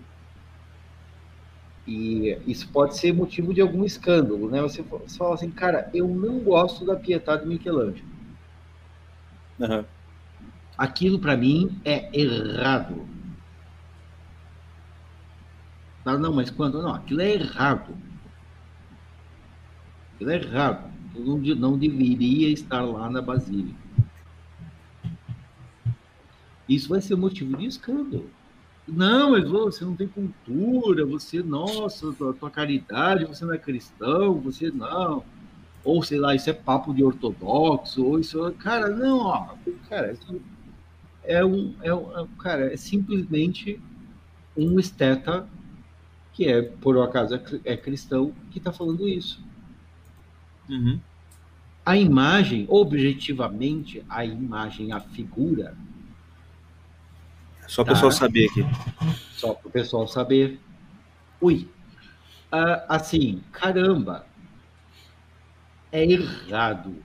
[1.86, 4.60] e isso pode ser motivo de algum escândalo, né?
[4.62, 8.12] Você, você fala assim, cara, eu não gosto da Pietà de Michelangelo.
[9.58, 9.84] Uhum
[10.76, 13.06] aquilo para mim é errado.
[16.02, 16.82] Fala, não, mas quando?
[16.82, 17.96] Não, aquilo é errado.
[20.14, 20.92] Aquilo é errado.
[21.14, 23.80] Não, não deveria estar lá na Basílica.
[26.68, 28.28] Isso vai ser motivo de escândalo.
[28.86, 34.34] Não, mas você não tem cultura, você, nossa, tua, tua caridade, você não é cristão,
[34.34, 35.24] você não.
[35.84, 38.52] Ou sei lá, isso é papo de ortodoxo, ou isso.
[38.58, 39.48] Cara, não, ó,
[39.88, 40.40] cara, isso
[41.24, 43.80] é um, é um, é cara, é simplesmente
[44.56, 45.48] um esteta
[46.32, 49.40] que é, por um acaso, é cristão, que está falando isso.
[50.68, 50.98] Uhum.
[51.84, 55.76] A imagem, objetivamente, a imagem, a figura.
[57.72, 57.92] Só o tá?
[57.92, 58.66] pessoal saber aqui.
[59.32, 60.60] Só para o pessoal saber.
[61.40, 61.70] Ui.
[62.52, 64.26] Uh, assim, caramba.
[65.90, 67.02] É errado.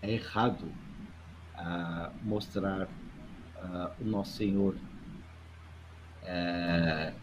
[0.00, 0.72] É errado
[1.54, 4.74] a mostrar uh, o nosso Senhor
[6.22, 7.14] uh,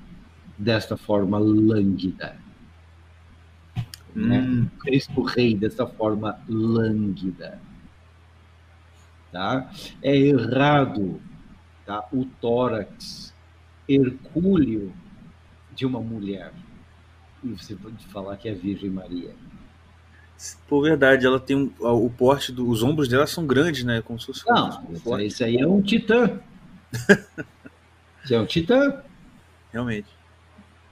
[0.59, 2.38] desta forma lânguida.
[4.13, 4.39] Né?
[4.41, 4.61] Hum.
[4.61, 4.71] Né?
[4.82, 7.59] Cristo Rei desta forma lânguida.
[9.38, 9.69] Tá?
[10.01, 11.21] É errado
[11.85, 12.03] tá?
[12.11, 13.31] o tórax
[13.88, 14.91] hercúleo
[15.75, 16.51] de uma mulher
[17.43, 19.35] e você pode falar que é a Virgem Maria?
[20.67, 24.01] Por verdade, ela tem um, o porte dos ombros dela são grandes, né?
[24.01, 26.39] Como se fosse Não, um isso, aí é um titã.
[28.25, 29.03] Isso é um titã,
[29.71, 30.09] Realmente.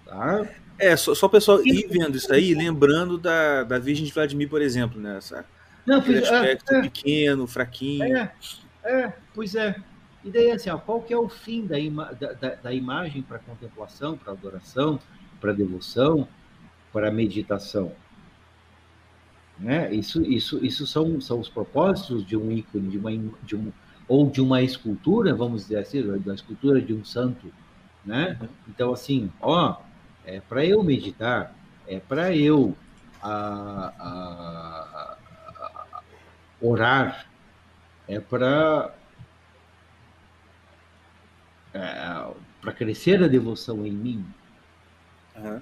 [0.05, 0.47] tá?
[0.77, 4.47] É, só, só o pessoal ir vendo isso aí, lembrando da, da Virgem de Vladimir,
[4.47, 5.17] por exemplo, né?
[5.17, 5.43] Essa,
[5.85, 8.17] Não, pois, é, aspecto é, pequeno, fraquinho.
[8.17, 8.33] é,
[8.83, 9.75] é, pois é.
[10.23, 13.21] E daí, assim, ó, qual que é o fim da, ima da, da, da imagem
[13.21, 14.99] para contemplação, para adoração,
[15.39, 16.27] para devoção,
[16.91, 17.91] para meditação?
[19.59, 19.93] Né?
[19.93, 23.11] Isso, isso, isso são, são os propósitos de um ícone, de uma,
[23.43, 23.71] de um,
[24.07, 27.51] ou de uma escultura, vamos dizer assim, da escultura de um santo,
[28.03, 28.37] né?
[28.67, 29.77] Então, assim, ó,
[30.25, 31.55] é para eu meditar,
[31.87, 32.75] é para eu
[33.21, 34.94] a- a-
[36.69, 37.27] orar,
[38.07, 38.95] é para
[41.73, 44.23] é, para crescer a devoção em mim,
[45.35, 45.61] Aham.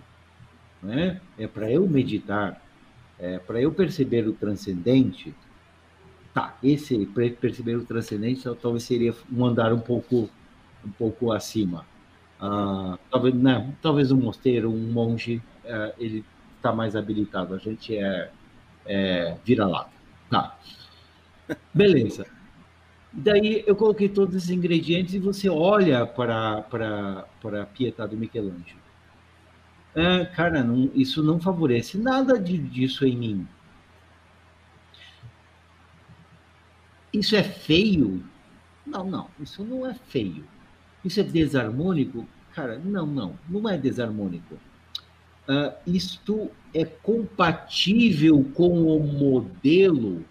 [0.82, 1.22] né?
[1.38, 2.62] É para eu meditar,
[3.20, 5.36] é para eu perceber o transcendente.
[6.34, 7.06] Tá, esse
[7.39, 10.30] perceber o transcendente tal- talvez seria um andar um pouco
[10.84, 11.88] um pouco acima.
[12.39, 16.26] Ah, talvez, né, talvez um mosteiro, um monge, é, ele
[16.58, 17.54] está mais habilitado.
[17.56, 18.32] A gente é,
[18.86, 19.91] é vira-lata.
[20.30, 20.60] Tá.
[21.74, 22.26] Beleza.
[23.14, 28.82] Daí eu coloquei todos esses ingredientes e você olha para a Pietà do Michelangelo.
[29.96, 33.48] É, cara, não- isso não favorece nada de- disso em mim.
[37.12, 38.24] Isso é feio?
[38.86, 40.46] Não, não, isso não é feio.
[41.04, 42.28] Isso é desarmônico?
[42.54, 44.58] Cara, não, não, não é desarmônico.
[45.48, 50.26] Ah, isto é compatível com o modelo,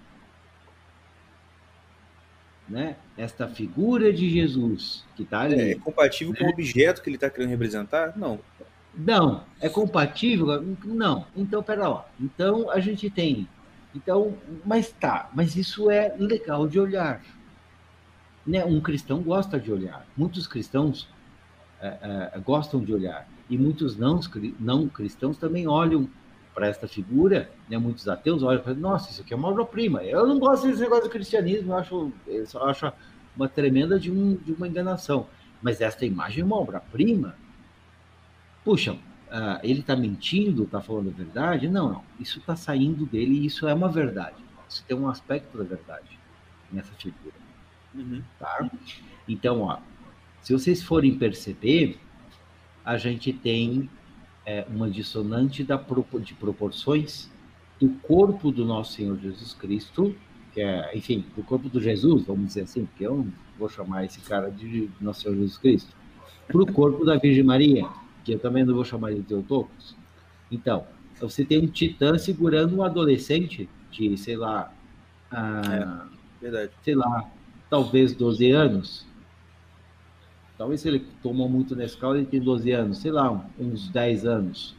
[2.68, 2.96] né?
[3.16, 5.72] Esta figura de Jesus que está ali.
[5.72, 8.16] É compatível com o objeto que ele está querendo representar?
[8.16, 8.40] Não.
[8.94, 10.62] Não, é compatível?
[10.84, 11.26] Não.
[11.34, 12.08] Então, pera lá.
[12.20, 13.48] Então, a gente tem.
[13.94, 17.22] Então, mas tá, mas isso é legal de olhar.
[18.46, 18.64] Né?
[18.64, 20.06] Um cristão gosta de olhar.
[20.16, 21.08] Muitos cristãos
[21.80, 23.28] é, é, gostam de olhar.
[23.48, 24.20] E muitos não,
[24.58, 26.08] não cristãos também olham
[26.54, 27.50] para esta figura.
[27.68, 27.78] Né?
[27.78, 30.02] Muitos ateus olham e falam: nossa, isso aqui é uma obra-prima.
[30.04, 32.92] Eu não gosto desse negócio do cristianismo, eu acho, eu só acho
[33.36, 35.26] uma tremenda de, um, de uma enganação.
[35.60, 37.34] Mas esta imagem é uma obra-prima
[38.64, 41.68] puxa, uh, ele está mentindo, está falando a verdade?
[41.68, 42.04] Não, não.
[42.18, 44.36] Isso está saindo dele e isso é uma verdade.
[44.68, 46.18] Isso tem um aspecto da verdade
[46.70, 47.34] nessa figura.
[47.94, 48.22] Uhum.
[48.38, 48.70] Tá?
[49.28, 49.78] Então, ó,
[50.40, 51.98] se vocês forem perceber,
[52.84, 53.90] a gente tem
[54.44, 55.82] é, uma dissonante da,
[56.20, 57.30] de proporções
[57.80, 60.14] do corpo do nosso Senhor Jesus Cristo,
[60.52, 64.04] que é, enfim, do corpo do Jesus, vamos dizer assim, porque eu não vou chamar
[64.04, 65.92] esse cara de nosso Senhor Jesus Cristo,
[66.46, 67.88] para o corpo da Virgem Maria
[68.24, 69.96] que eu também não vou chamar de Teotocos.
[70.50, 70.86] Então,
[71.20, 74.72] você tem um titã segurando um adolescente de, sei lá,
[75.30, 76.06] ah,
[76.42, 77.30] é, sei lá,
[77.70, 79.06] talvez 12 anos.
[80.62, 84.24] Talvez se ele tomou muito na escola, ele tem 12 anos, sei lá, uns 10
[84.24, 84.76] anos.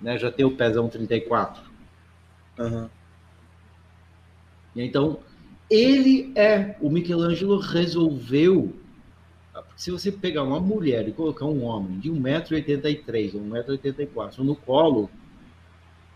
[0.00, 0.16] Né?
[0.16, 1.60] Já tem o pezão 34.
[2.60, 2.88] Uhum.
[4.76, 5.18] E então,
[5.68, 8.72] ele é, o Michelangelo resolveu
[9.74, 15.10] se você pegar uma mulher e colocar um homem de 1,83m ou 1,84m no colo,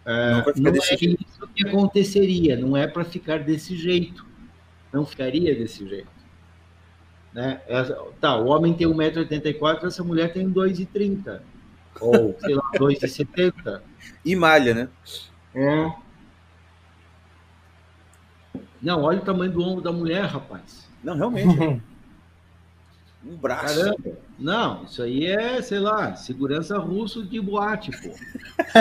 [0.04, 4.24] não, uh, não é isso que aconteceria, não é para ficar desse jeito.
[4.92, 6.15] Não ficaria desse jeito.
[7.36, 7.60] Né?
[7.68, 11.40] Essa, tá, o homem tem 1,84m, essa mulher tem 2,30m.
[12.00, 13.82] Ou, sei lá, 2,70m.
[14.24, 14.88] E malha, né?
[15.54, 15.92] É.
[18.80, 20.88] Não, olha o tamanho do ombro da mulher, rapaz.
[21.04, 21.82] Não, realmente.
[23.28, 23.80] Um braço.
[23.80, 24.18] Caramba.
[24.38, 28.14] Não, isso aí é, sei lá, segurança russo de boate, pô.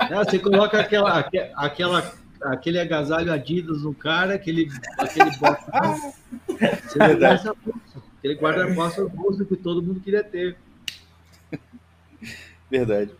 [0.00, 1.18] é, você coloca aquela,
[1.54, 2.10] aquela,
[2.44, 6.16] aquele agasalho Adidas no cara, aquele, aquele russo.
[8.22, 10.56] Aquele guarda-costas russo que todo mundo queria ter.
[12.70, 13.12] Verdade.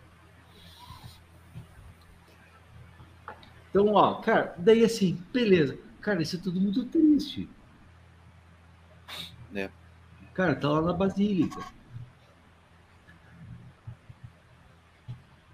[3.69, 5.77] Então, ó, cara, daí assim, beleza.
[5.99, 7.49] Cara, isso é tudo muito triste.
[9.53, 9.69] É.
[10.33, 11.59] Cara, tá lá na Basílica.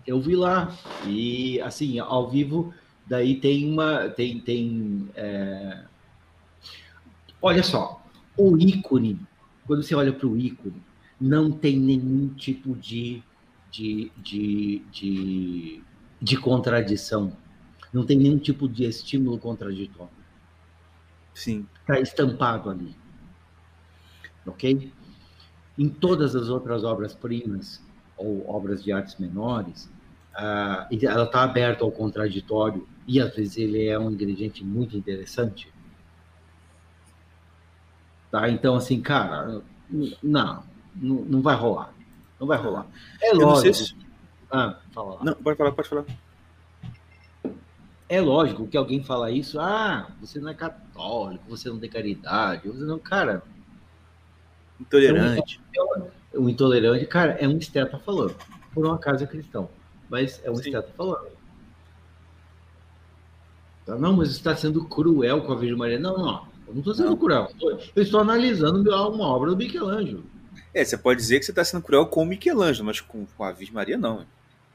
[0.05, 0.75] Eu vi lá.
[1.05, 2.73] E, assim, ao vivo,
[3.10, 4.10] daí tem uma.
[4.10, 4.40] Tem.
[4.40, 5.84] tem é...
[7.41, 8.03] Olha só,
[8.38, 9.19] o ícone,
[9.65, 10.81] quando você olha para o ícone,
[11.19, 13.23] não tem nenhum tipo de,
[13.72, 15.81] de, de, de,
[16.22, 17.31] de contradição.
[17.91, 20.11] Não tem nenhum tipo de estímulo contraditório.
[21.34, 21.65] Sim.
[21.81, 22.94] Está estampado ali
[24.49, 24.91] ok?
[25.77, 27.81] Em todas as outras obras-primas
[28.18, 29.90] ou obras de artes menores,
[30.36, 35.68] ah, ela está aberta ao contraditório e às vezes ele é um ingrediente muito interessante.
[38.30, 38.48] Tá?
[38.48, 39.64] Então, assim, cara,
[40.22, 40.64] não,
[40.95, 41.91] não, não vai rolar.
[42.40, 42.86] Não vai rolar.
[43.19, 43.73] É lógico.
[43.73, 43.95] se...
[44.52, 45.23] Ah, fala lá.
[45.23, 46.06] Não, pode falar, pode falar.
[48.07, 52.68] É lógico que alguém fala isso, ah, você não é católico, você não tem caridade,
[52.68, 53.44] você não, cara,
[54.80, 55.60] Intolerante.
[56.34, 58.36] o intolerante, cara, é um esteta falando.
[58.73, 59.69] Por um acaso é cristão,
[60.10, 60.69] mas é um Sim.
[60.69, 61.38] esteta falando.
[63.89, 65.99] Tá, Não, mas você está sendo cruel com a Virgem Maria.
[65.99, 67.17] Não, não, eu não estou sendo Não.
[67.17, 67.51] cruel.
[67.95, 70.23] Eu estou analisando uma obra do Michelangelo.
[70.73, 73.43] É, você pode dizer que você está sendo cruel com o Michelangelo, mas com, com
[73.43, 74.25] a Virgem Maria, não.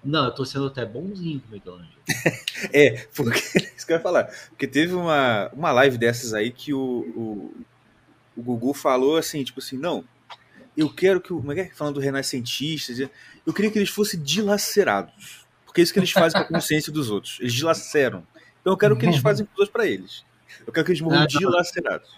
[0.03, 1.95] Não, eu estou sendo até bonzinho com o Michelangelo.
[2.73, 3.39] É, porque
[3.77, 4.25] isso que eu ia falar.
[4.49, 7.55] Porque teve uma, uma live dessas aí que o, o,
[8.37, 10.03] o Gugu falou assim, tipo assim, não,
[10.77, 11.37] eu quero que o.
[11.39, 11.71] Como é que é?
[11.75, 12.99] Falando do renascentistas,
[13.47, 15.45] eu queria que eles fossem dilacerados.
[15.65, 17.39] Porque é isso que eles fazem com a consciência dos outros.
[17.41, 18.27] Eles dilaceram.
[18.65, 20.25] Então eu quero que eles façam outros pra eles.
[20.67, 21.27] Eu quero que eles morram Ah, não.
[21.27, 22.09] dilacerados.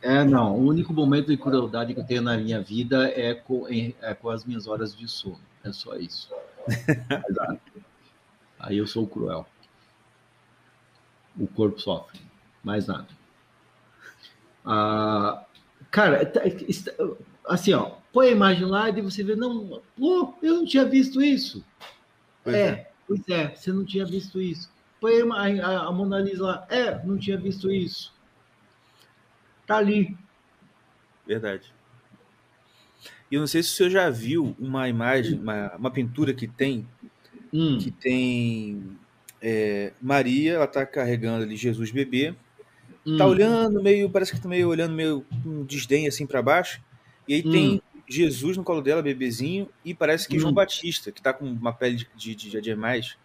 [0.00, 3.66] É, não, o único momento de crueldade que eu tenho na minha vida é com,
[3.68, 5.40] é com as minhas horas de sono.
[5.64, 6.30] É só isso.
[7.28, 7.60] Exato.
[8.60, 9.44] Aí eu sou cruel.
[11.36, 12.20] O corpo sofre,
[12.62, 13.08] mais nada.
[14.64, 15.44] Ah,
[15.90, 16.42] cara, tá-
[17.46, 21.20] assim, ó, põe a imagem lá e você vê, não, pô, eu não tinha visto
[21.22, 21.64] isso.
[22.44, 24.70] Pois é, pois é, você não tinha visto isso.
[25.02, 25.20] Põe
[25.60, 28.14] a, a, Mona Lisa lá, é, não tinha visto isso.
[29.66, 30.16] Tá ali.
[31.26, 31.74] Verdade.
[33.28, 36.46] E eu não sei se o senhor já viu uma imagem, uma, uma pintura que
[36.46, 36.86] tem,
[37.52, 38.96] Hum, que tem
[39.42, 42.32] é, Maria, ela tá carregando ali Jesus bebê,
[43.04, 46.80] hum, tá olhando meio, parece que tá meio olhando meio com desdém assim para baixo.
[47.26, 50.40] E aí tem Jesus no colo dela, bebezinho, e parece que Hum.
[50.40, 53.16] João Batista, que tá com uma pele de, de, de, de demais.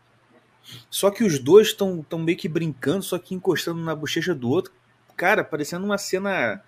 [0.89, 4.49] Só que os dois estão tão meio que brincando, só que encostando na bochecha do
[4.49, 4.71] outro.
[5.15, 6.61] Cara, parecendo uma cena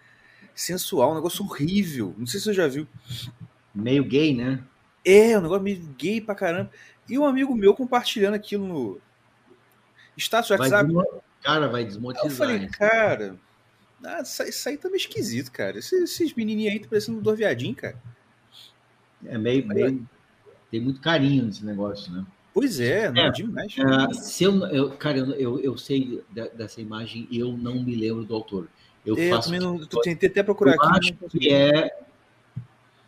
[0.55, 2.13] sensual, um negócio horrível.
[2.17, 2.87] Não sei se você já viu.
[3.73, 4.63] meio gay, né?
[5.05, 6.71] É, um negócio meio gay pra caramba.
[7.07, 9.01] E um amigo meu compartilhando aquilo no
[10.17, 10.85] status Vai WhatsApp.
[10.85, 12.31] desmo- Cara, vai Aí desmonetizar.
[12.31, 12.77] eu falei, isso.
[12.77, 13.39] cara,
[14.03, 15.77] ah, isso, aí- isso aí tá meio esquisito, cara.
[15.79, 17.97] Esses, esses menininhos aí tá parecendo dois viadinhos, cara.
[19.25, 20.07] É meio, meio-
[20.69, 22.25] Tem muito carinho nesse negócio, né?
[22.59, 23.31] Pois é, não, É.
[23.31, 23.73] demais.
[23.79, 27.95] Ah, se eu, eu- cara, eu, eu, sei de- dessa imagem e eu não me
[27.95, 28.67] lembro do autor.
[29.05, 29.47] Eu É, eu faço.
[29.49, 30.97] também não, eu tentei até procurar eu aqui.
[30.99, 31.97] acho que é.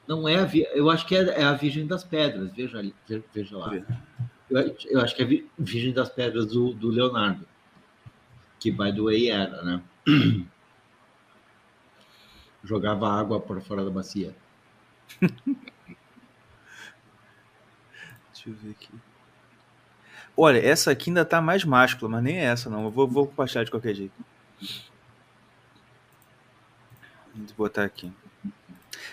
[0.07, 3.23] Não é a, eu acho que é, é a Virgem das Pedras, veja, ali, ve-
[3.34, 3.73] veja lá.
[4.49, 7.45] Eu, eu acho que é a Vi- Virgem das Pedras do, do Leonardo,
[8.60, 9.82] que by the way era, né?
[12.64, 14.36] Jogava água por fora da bacia.
[18.34, 18.90] Deixa eu ver aqui.
[20.43, 22.85] Olha, essa aqui ainda tá mais máscula, mas nem é essa, não.
[22.85, 24.13] Eu vou, vou compartilhar de qualquer jeito.
[27.35, 28.11] Vou botar aqui.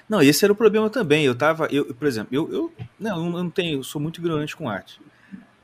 [0.09, 1.27] Não, esse era o problema também.
[1.27, 1.67] Eu tava.
[1.71, 3.81] Eu, por exemplo, eu, eu, não, eu não tenho.
[3.81, 5.03] Eu sou muito ignorante com arte.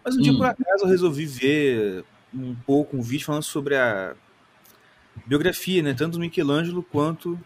[0.05, 0.37] Mas um dia, Hum.
[0.37, 2.05] por acaso, eu resolvi ver
[2.35, 4.15] um pouco um vídeo falando sobre a
[5.25, 5.95] biografia, né?
[5.95, 7.41] Tanto do Michelangelo quanto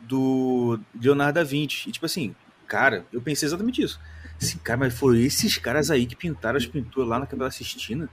[0.00, 1.90] do Leonardo da Vinci.
[1.90, 2.34] E tipo assim,
[2.66, 4.00] cara, eu pensei exatamente isso.
[4.40, 8.08] Assim, cara, mas foram esses caras aí que pintaram as pinturas lá na Capela Sistina?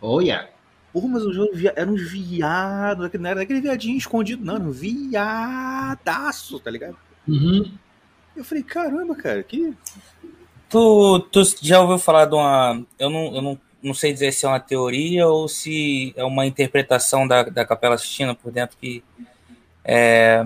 [0.00, 0.48] Olha!
[0.92, 6.58] Porra, mas os eram uns viados, não era aquele viadinho escondido, não, era um viadaço,
[6.58, 6.96] tá ligado?
[7.28, 7.72] Uhum.
[8.36, 9.72] Eu falei, caramba, cara, que.
[10.68, 12.84] Tu, tu já ouviu falar de uma.
[12.98, 16.46] Eu não, eu não, não sei dizer se é uma teoria ou se é uma
[16.46, 19.02] interpretação da, da Capela Sistina por dentro que.
[19.84, 20.44] É,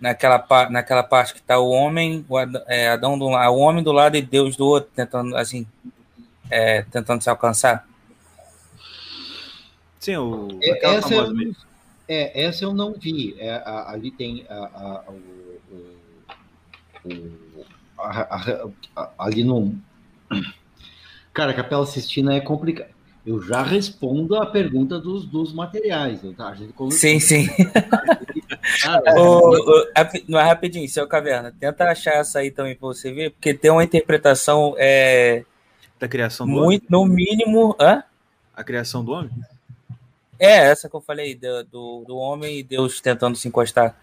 [0.00, 3.58] naquela, pa- naquela parte que tá o homem, o Ad- é, Adão do lado, o
[3.58, 5.66] homem do lado e Deus do outro, tentando assim.
[6.50, 7.86] é, tentando se alcançar.
[10.00, 10.58] Sim, o.
[10.62, 11.56] É, aquela essa, famosa eu, mesmo.
[12.08, 13.36] é, essa eu não vi.
[13.38, 17.66] É, a- ali tem a, a- o, o- o-
[17.98, 19.74] a- a- a- ali no.
[21.32, 22.88] Cara, a Capela Sistina é complicado.
[23.26, 26.20] Eu já respondo a pergunta dos, dos materiais.
[26.36, 26.48] tá?
[26.48, 27.46] A gente colocou- Sim, sim.
[28.82, 31.54] Cara, Ô, ô, rapi- não é rapidinho, seu Caverna.
[31.58, 35.44] Tenta achar essa aí também pra você ver, porque tem uma interpretação é,
[35.98, 37.76] Da criação do muito, no mínimo.
[37.78, 37.90] Hã?
[37.92, 38.02] homem?
[38.56, 39.30] A criação do homem?
[40.38, 43.94] É, essa que eu falei, do, do, do homem e Deus tentando se encostar.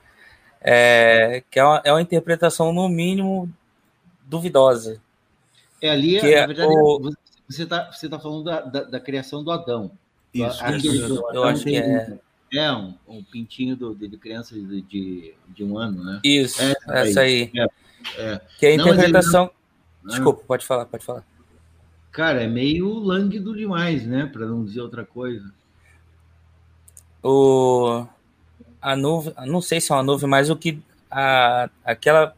[0.61, 3.49] É, que é uma, é uma interpretação, no mínimo,
[4.25, 5.01] duvidosa.
[5.81, 7.11] é ali, que na é verdade, o-
[7.49, 9.91] você está você tá falando da, da, da criação do Adão.
[10.33, 10.63] Isso.
[10.63, 12.19] Aquele isso, do eu Adão acho que é.
[12.53, 16.21] É, um, um pintinho do, de, de criança de, de, de um ano, né?
[16.23, 17.51] Isso, É, essa aí.
[17.55, 17.67] é.
[18.17, 18.41] É.
[18.57, 19.51] Que a Não, mas ele interpretação.
[20.01, 21.25] não- Desculpa, pode falar, pode falar.
[22.11, 24.25] Cara, é meio lânguido demais, né?
[24.25, 25.51] Para não dizer outra coisa.
[27.21, 28.05] O.
[28.81, 29.33] A nuvem.
[29.45, 30.79] Não sei se é uma nuvem, mas o que.
[31.11, 32.35] A, aquela.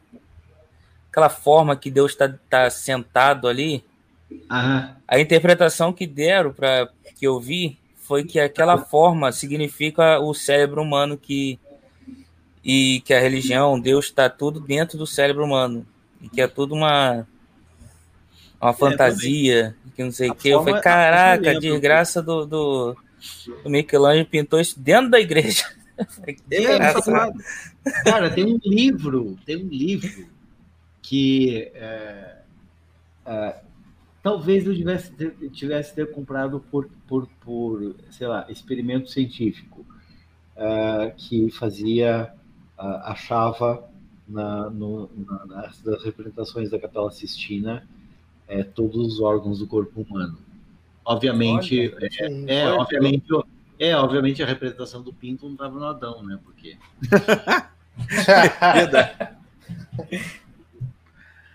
[1.10, 3.84] Aquela forma que Deus está tá sentado ali.
[4.48, 10.82] A interpretação que deram para que eu vi foi que aquela forma significa o cérebro
[10.82, 11.58] humano que
[12.62, 15.86] e que a religião, Deus está tudo dentro do cérebro humano.
[16.20, 17.26] E que é tudo uma
[18.60, 20.50] uma fantasia, que não sei o que.
[20.50, 22.96] Eu falei, caraca, a desgraça do, do,
[23.64, 25.64] do Michelangelo pintou isso dentro da igreja.
[26.50, 26.78] É,
[28.04, 30.26] cara, tem um livro, tem um livro
[31.02, 32.36] que é,
[33.26, 33.54] é,
[34.22, 39.84] talvez eu tivesse ter, tivesse ter comprado por, por, por, sei lá, experimento científico,
[40.56, 42.32] é, que fazia,
[42.76, 43.88] ah, achava
[44.28, 47.86] na, no, na, nas, das representações da Capela Sistina
[48.46, 50.38] é, todos os órgãos do corpo humano.
[51.04, 52.44] Obviamente, Olha, aí.
[52.46, 53.26] é, obviamente,
[53.78, 56.38] é, obviamente a representação do pinto não estava no Adão, né?
[56.44, 56.76] Porque,
[58.74, 59.40] Verdade.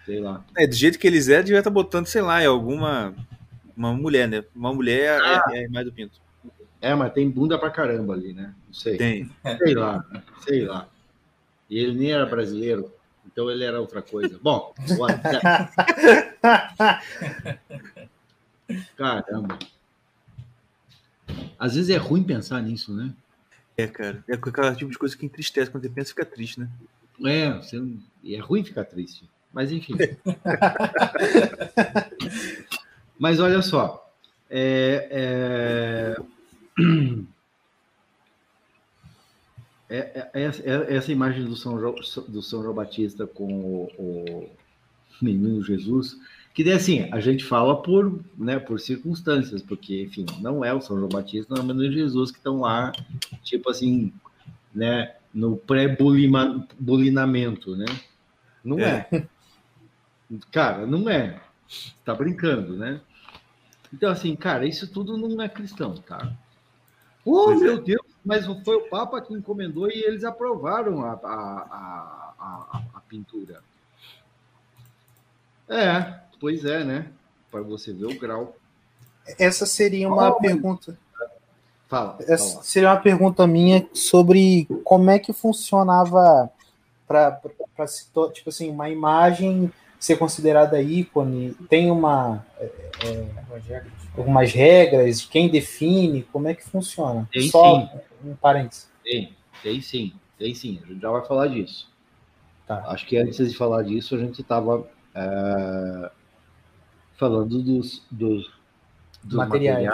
[0.06, 0.44] Sei lá.
[0.58, 3.14] É, do jeito que eles é, devia estar botando, sei lá, alguma.
[3.76, 4.44] Uma mulher, né?
[4.56, 6.20] Uma mulher é- é, a imagem do pinto.
[6.80, 8.54] É, mas tem bunda pra caramba ali, né?
[8.68, 8.98] Não sei.
[8.98, 9.30] Tem.
[9.58, 10.06] Sei lá,
[10.44, 10.88] sei lá.
[11.70, 12.92] E ele nem era brasileiro,
[13.26, 14.38] então ele era outra coisa.
[14.42, 14.74] Bom,
[18.96, 19.58] caramba.
[21.58, 23.12] Às vezes é ruim pensar nisso, né?
[23.78, 24.24] É, cara.
[24.28, 25.72] É aquele tipo de coisa que entristece.
[25.72, 26.70] Quando você pensa, fica triste, né?
[27.26, 27.82] É, você
[28.24, 29.28] e é ruim ficar triste.
[29.56, 29.96] Mas enfim.
[33.18, 34.12] Mas olha só.
[34.50, 36.18] É,
[39.90, 41.96] é, é- é- é- essa imagem do São, Jo-
[42.28, 44.50] do São João Batista com o, o
[45.22, 46.18] menino Jesus,
[46.54, 50.82] que daí assim, a gente fala por, né, por circunstâncias, porque, enfim, não é o
[50.82, 52.92] São João Batista, não é o menino Jesus que estão lá,
[53.42, 54.12] tipo assim,
[54.74, 57.86] né, no pré-bulinamento, né?
[58.64, 59.08] Não é.
[60.52, 61.40] Cara, não é.
[62.04, 63.02] Tá brincando, né?
[63.94, 66.32] Então, assim, cara, isso tudo não é cristão, tá?
[67.24, 67.66] Oh, Pois é.
[67.66, 73.00] meu Deus, mas foi o Papa que encomendou e eles aprovaram a, a, a, a,
[73.02, 73.62] pintura.
[75.68, 77.12] É, pois é, né?
[77.50, 78.56] Para você ver o grau.
[79.40, 80.98] Essa seria uma Oh, pergunta.
[81.88, 82.18] Fala.
[82.22, 82.64] Essa fala.
[82.64, 86.52] seria uma pergunta minha sobre como é que funcionava
[87.08, 87.40] para
[88.34, 89.72] tipo assim, uma imagem
[90.06, 91.56] ser considerada ícone.
[91.68, 92.66] Tem uma é,
[93.06, 93.28] é,
[94.16, 97.28] algumas regras, quem define, como é que funciona?
[97.32, 97.90] Tem Só sim.
[98.24, 98.88] um parênteses.
[99.04, 99.34] Tem,
[99.64, 100.80] tem sim, tem sim.
[100.84, 101.90] A gente já vai falar disso.
[102.68, 102.84] Tá.
[102.88, 104.88] Acho que antes de falar disso, a gente estava
[107.16, 108.52] falando dos, dos,
[109.24, 109.90] dos Materiais.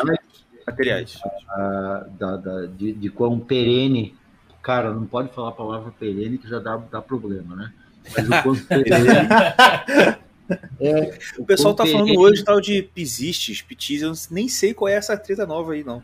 [0.65, 1.19] Materiais.
[1.49, 4.15] ah, da, da- de, de quão perene.
[4.61, 7.73] Cara, não pode falar a palavra perene que já dá, dá problema, né?
[8.09, 8.53] Mas o
[10.79, 14.93] é, O pessoal tá falando hoje tal de pisistes, pitis, eu nem sei qual é
[14.93, 16.03] essa treta nova aí, não.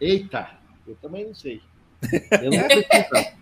[0.00, 0.50] Eita,
[0.86, 1.60] eu também não sei.
[2.42, 3.36] Eu não vou pesquisar.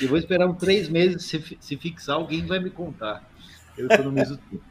[0.00, 1.24] Eu vou esperar uns três meses.
[1.24, 3.28] Se, se fixar, alguém vai me contar.
[3.76, 4.62] Eu economizo tudo.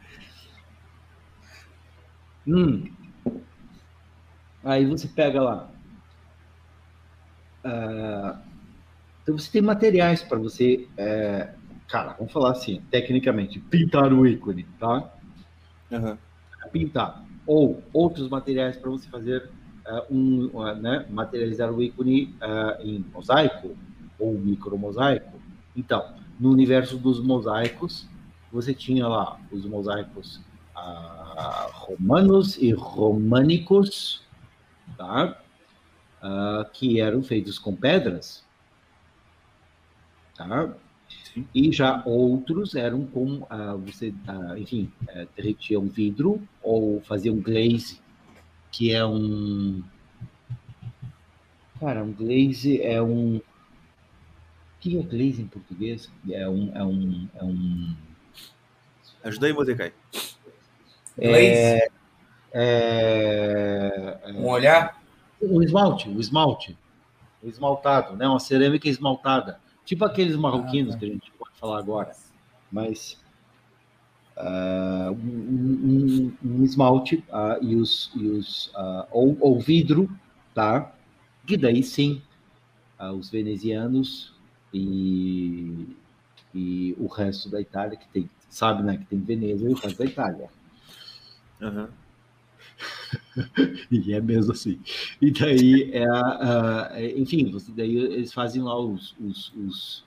[2.48, 2.91] Hum.
[4.64, 5.69] Aí você pega lá.
[7.64, 8.40] Ah,
[9.22, 10.88] então você tem materiais para você.
[10.98, 11.53] é,
[11.91, 15.13] cara, vamos falar assim, tecnicamente, pintar o ícone, tá?
[15.91, 16.18] Aham.
[16.72, 19.49] pintar ou outros materiais para você fazer
[19.85, 23.76] eh, um, uh, né, materializar o ícone eh, em mosaico
[24.18, 25.41] ou micromosaico.
[25.76, 28.07] Então, no universo dos mosaicos,
[28.51, 30.39] você tinha lá os mosaicos
[30.76, 34.23] ah, romanos e românicos,
[34.97, 35.38] tá?
[36.22, 38.43] Ah, que eram feitos com pedras,
[40.35, 40.73] tá?
[41.33, 41.47] Sim.
[41.55, 48.01] E já outros eram com, ah, você, ah, enfim, eh, derretiam vidro ou faziam glaze,
[48.71, 49.81] que é um.
[51.79, 53.37] Cara, um glaze é um.
[53.37, 53.41] O
[54.81, 56.11] que é glaze em português?
[56.29, 56.71] É um.
[56.75, 57.95] É um, é um
[59.23, 59.93] Ajuda aí, Mordecai.
[61.17, 61.89] Glaze, é,
[62.53, 64.99] é, um olhar.
[65.39, 66.77] o esmalte, o esmalte.
[67.41, 68.27] O esmaltado, né?
[68.27, 69.59] Uma cerâmica esmaltada.
[69.91, 70.99] Tipo aqueles marroquinos Ah, tá.
[70.99, 72.15] que a gente pode falar agora.
[72.72, 73.18] Mas
[74.38, 75.18] ah, um,
[75.84, 80.09] um- um esmalte ah, e os, e os ah, ou, ou vidro,
[80.55, 80.95] tá?
[81.45, 82.22] Que daí sim,
[83.18, 84.34] os venezianos
[84.73, 85.97] e
[86.55, 89.97] e o resto da Itália, que tem, sabe, né, que tem Veneza e o resto
[89.97, 90.49] da Itália.
[91.61, 91.88] Uhum.
[93.91, 94.79] e é mesmo assim.
[95.21, 100.05] E daí, é, a, enfim, daí eles fazem lá os, os, os,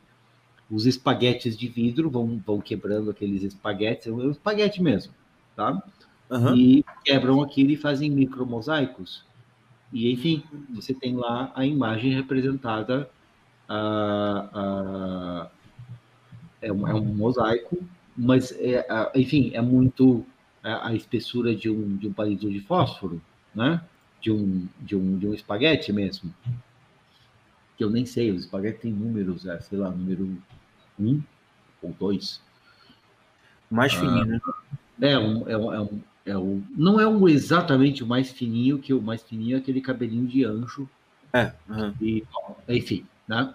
[0.70, 5.12] os espaguetes de vidro, vão, vão quebrando aqueles espaguetes, é um espaguete mesmo,
[5.56, 5.82] tá?
[6.30, 6.56] Uhum.
[6.56, 9.24] E quebram aquilo e fazem micromosaicos.
[9.92, 13.09] E, enfim, você tem lá a imagem representada,
[13.68, 15.48] a,
[16.60, 17.78] é, um, é um mosaico,
[18.16, 20.24] mas, é, enfim, é muito
[20.65, 23.20] a espessura de um, de um palito de fósforo,
[23.55, 23.82] né?
[24.20, 26.35] De um, de, um, de um espaguete mesmo.
[27.77, 30.39] Que eu nem sei, os espaguetes têm números, é, sei lá, número
[30.99, 31.20] um
[31.82, 32.41] ou dois.
[33.70, 34.41] Mais fininho, né?
[35.01, 38.78] É um, é um, é um, é um, não é um exatamente o mais fininho,
[38.78, 40.89] que o mais fininho é aquele cabelinho de anjo.
[41.32, 41.53] É.
[41.69, 41.95] Uhum.
[42.01, 42.24] E,
[42.69, 43.53] enfim, né?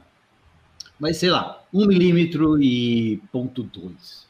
[1.00, 4.29] Mas sei lá, um milímetro e ponto dois.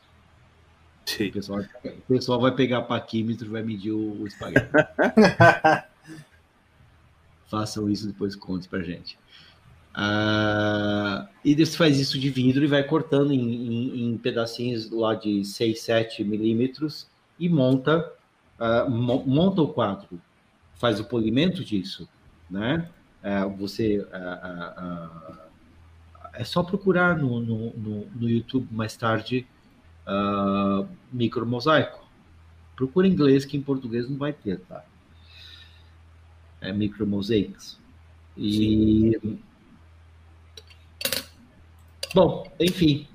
[1.09, 1.29] Sim.
[1.29, 4.69] O pessoal, o pessoal vai pegar paquímetro e vai medir o, o espaguete.
[7.49, 9.17] Façam isso depois conte pra gente.
[9.93, 15.15] Ah, e você faz isso de vidro e vai cortando em, em, em pedacinhos lá
[15.15, 17.07] de 6, 7 milímetros
[17.39, 18.13] e monta,
[18.59, 20.21] uh, monta o quadro.
[20.75, 22.07] Faz o polimento disso,
[22.49, 22.87] né?
[23.23, 23.99] Uh, você...
[23.99, 25.49] Uh,
[26.33, 29.47] é só procurar no, no, no, no YouTube mais tarde
[30.09, 32.07] uh, micromosaico.
[32.75, 34.83] Procura em inglês, que em português não vai ter, tá?
[36.61, 37.79] É micromosaics.
[38.37, 39.17] E.
[39.21, 39.39] Sim.
[42.13, 43.07] Bom, enfim.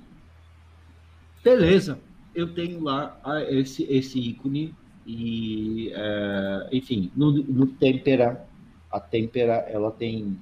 [1.42, 1.98] Beleza.
[2.34, 4.74] Eu tenho lá esse, esse ícone
[5.06, 8.46] e, uh, enfim, no, no Tempera,
[8.90, 10.38] a Tempera, ela tem.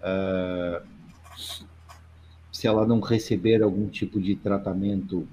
[0.00, 0.84] Uh,
[2.50, 5.26] se ela não receber algum tipo de tratamento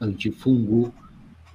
[0.00, 0.92] antifungo,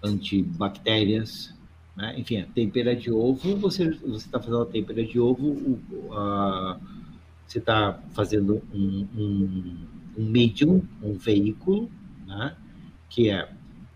[0.04, 1.54] antibactérias,
[1.96, 2.20] né?
[2.20, 6.80] enfim, a tempera de ovo, você está fazendo a tempera de ovo, o, a,
[7.48, 9.88] você está fazendo um, um,
[10.18, 11.90] um medium, um veículo,
[12.26, 12.56] né?
[13.10, 13.50] que é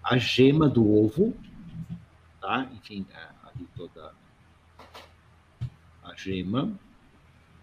[0.03, 1.36] a gema do ovo,
[2.40, 2.69] tá?
[2.74, 4.14] enfim, é ali toda
[6.03, 6.72] a gema,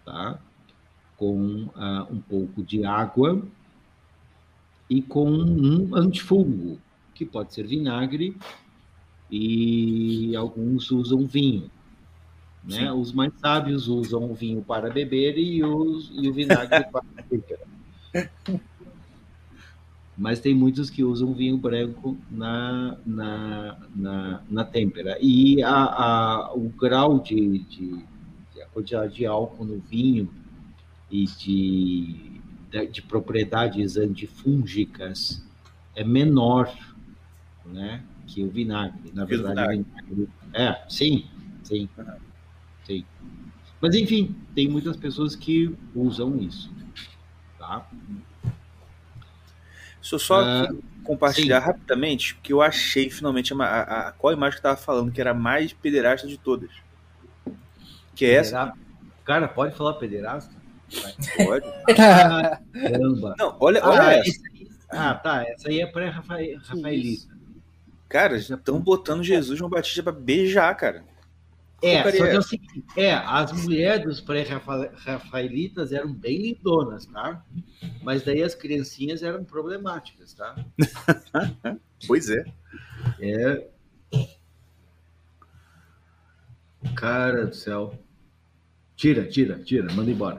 [0.03, 0.39] tá?
[1.17, 3.41] com uh, um pouco de água,
[4.89, 6.79] e com um antifungo,
[7.13, 8.37] que pode ser vinagre,
[9.29, 11.69] e alguns usam vinho.
[12.63, 12.91] Né?
[12.91, 17.59] Os mais sábios usam o vinho para beber e, os, e o vinagre para beber.
[20.17, 25.17] Mas tem muitos que usam vinho branco na, na, na, na têmpera.
[25.21, 28.05] E a, a, o grau de, de,
[28.53, 30.29] de, a quantidade de álcool no vinho
[31.11, 32.41] e de
[32.83, 35.41] de propriedades antifúngicas
[35.95, 36.75] é menor,
[37.65, 39.11] né, que o vinagre.
[39.13, 40.29] Na verdade, vinagre.
[40.53, 41.27] é, sim,
[41.63, 41.87] sim,
[42.83, 43.05] sim.
[43.79, 46.71] Mas enfim, tem muitas pessoas que usam isso,
[47.57, 47.87] tá?
[50.01, 51.67] Deixa eu só uh, compartilhar sim.
[51.67, 55.31] rapidamente, porque eu achei finalmente a, a, a qual imagem que estava falando que era
[55.31, 56.69] a mais pederasta de todas.
[58.15, 58.73] Que é essa.
[59.23, 60.53] Cara, pode falar pederasta?
[61.45, 61.65] Pode.
[61.95, 63.35] Caramba.
[63.37, 64.41] Não, olha, olha ah, essa.
[64.89, 65.43] ah, tá.
[65.43, 67.35] Essa aí é pré-rafaelita.
[68.07, 71.03] Cara, estão botando Jesus João Batista para beijar, cara.
[71.81, 77.43] É, só que é o seguinte, é, as mulheres dos pré-rafaelitas eram bem lindonas, tá?
[78.01, 80.55] Mas daí as criancinhas eram problemáticas, tá?
[82.07, 82.43] pois é.
[83.19, 83.67] É.
[86.95, 87.93] Cara do céu.
[88.95, 90.37] Tira, tira, tira, manda embora.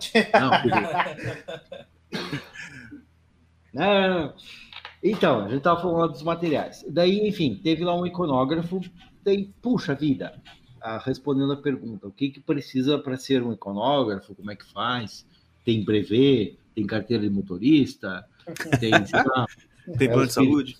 [3.72, 4.34] Não, não.
[5.02, 6.84] Então, a gente estava falando dos materiais.
[6.88, 8.80] Daí, enfim, teve lá um iconógrafo.
[9.22, 10.40] Daí, puxa vida,
[10.80, 14.34] ah, respondendo a pergunta: o que, que precisa para ser um iconógrafo?
[14.34, 15.26] Como é que faz?
[15.64, 16.58] Tem brevet?
[16.74, 18.24] Tem carteira de motorista?
[18.80, 19.46] Tem, lá,
[19.98, 20.78] tem plano é, de saúde?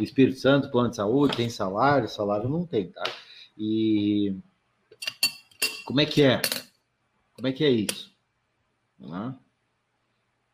[0.00, 2.08] Espírito Santo, plano de saúde, tem salário?
[2.08, 3.04] Salário não tem, tá?
[3.56, 4.34] E
[5.84, 6.40] como é que é?
[7.42, 8.14] Como é que é isso?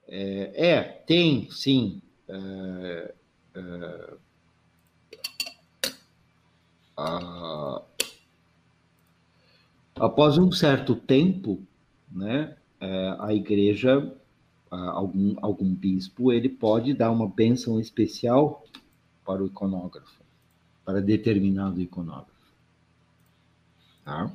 [0.07, 2.01] É, é, tem, sim.
[2.27, 3.15] É,
[3.55, 4.15] é,
[6.97, 7.83] a,
[9.97, 11.63] após um certo tempo,
[12.11, 14.11] né, é, a igreja,
[14.71, 18.65] algum, algum bispo, ele pode dar uma bênção especial
[19.27, 20.23] para o iconógrafo,
[20.87, 22.33] para determinado iconógrafo.
[24.07, 24.33] Tá?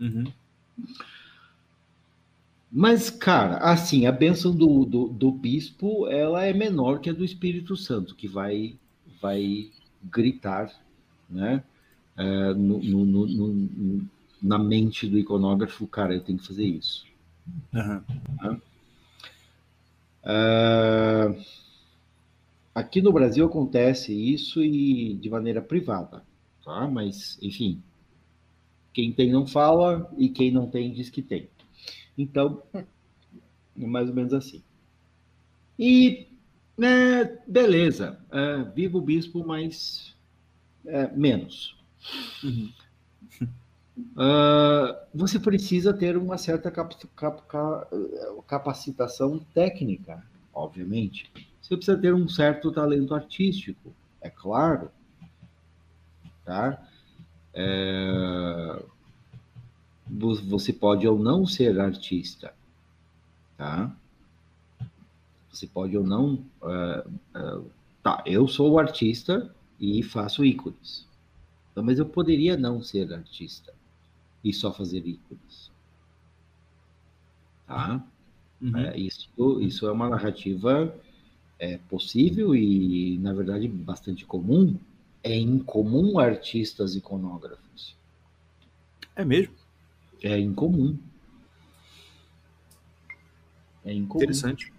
[0.00, 0.24] Uhum.
[2.74, 7.22] Mas, cara, assim, a bênção do, do, do, bispo, ela é menor que a do
[7.22, 8.76] Espírito Santo, que vai,
[9.20, 9.70] vai
[10.02, 10.72] gritar,
[11.28, 11.62] né?
[12.16, 14.08] É, no, no, no,
[14.42, 17.06] na mente do iconógrafo, cara, eu tenho que fazer isso.
[17.74, 18.02] Uhum.
[18.42, 18.60] Né?
[22.74, 26.22] Aqui no Brasil acontece isso e de maneira privada,
[26.64, 26.88] tá?
[26.88, 27.82] Mas, enfim,
[28.94, 31.48] quem tem não fala e quem não tem diz que tem.
[32.16, 32.84] Então, é
[33.76, 34.62] mais ou menos assim.
[35.78, 36.28] E,
[36.76, 40.14] né, beleza, é, viva o bispo, mas
[40.84, 41.76] é, menos.
[42.44, 42.70] Uhum.
[44.12, 47.42] Uh, você precisa ter uma certa cap cap
[48.46, 50.22] capacitação técnica,
[50.52, 51.30] obviamente.
[51.60, 54.90] Você precisa ter um certo talento artístico, é claro.
[56.44, 56.82] Tá?
[57.54, 58.82] É,
[60.12, 62.54] você pode ou não ser artista,
[63.56, 63.94] tá?
[65.50, 66.44] Você pode ou não.
[66.60, 67.70] Uh, uh,
[68.02, 71.06] tá, eu sou artista e faço ícones.
[71.70, 73.72] Então, mas eu poderia não ser artista
[74.44, 75.70] e só fazer ícones.
[77.66, 78.04] Tá?
[78.60, 78.76] Uhum.
[78.76, 79.28] É, isso,
[79.60, 80.94] isso é uma narrativa
[81.58, 84.76] é, possível e, na verdade, bastante comum.
[85.22, 87.96] É incomum artistas iconógrafos.
[89.14, 89.61] É mesmo?
[90.22, 90.98] É incomum.
[93.84, 94.22] É incomum.
[94.22, 94.72] Interessante.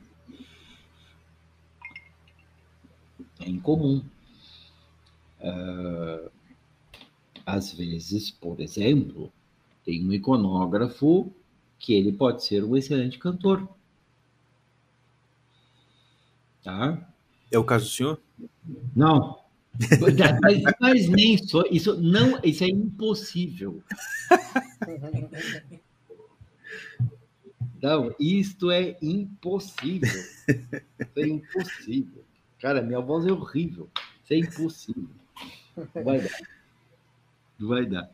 [3.39, 4.03] É incomum.
[5.41, 6.31] Uh,
[7.45, 9.31] às vezes, por exemplo,
[9.83, 11.29] tem um iconógrafo
[11.77, 13.67] que ele pode ser um excelente cantor.
[16.63, 17.13] Tá?
[17.51, 18.21] É o caso do senhor?
[18.95, 19.42] Não.
[20.41, 21.63] Mas, mas, nem só.
[21.71, 23.83] Isso, não, isso é impossível.
[27.81, 30.09] Não, isto é impossível.
[30.09, 32.23] Isso é impossível.
[32.59, 33.89] Cara, minha voz é horrível.
[34.23, 35.09] Isso é impossível.
[35.93, 36.39] Não vai dar.
[37.59, 38.11] Não vai dar.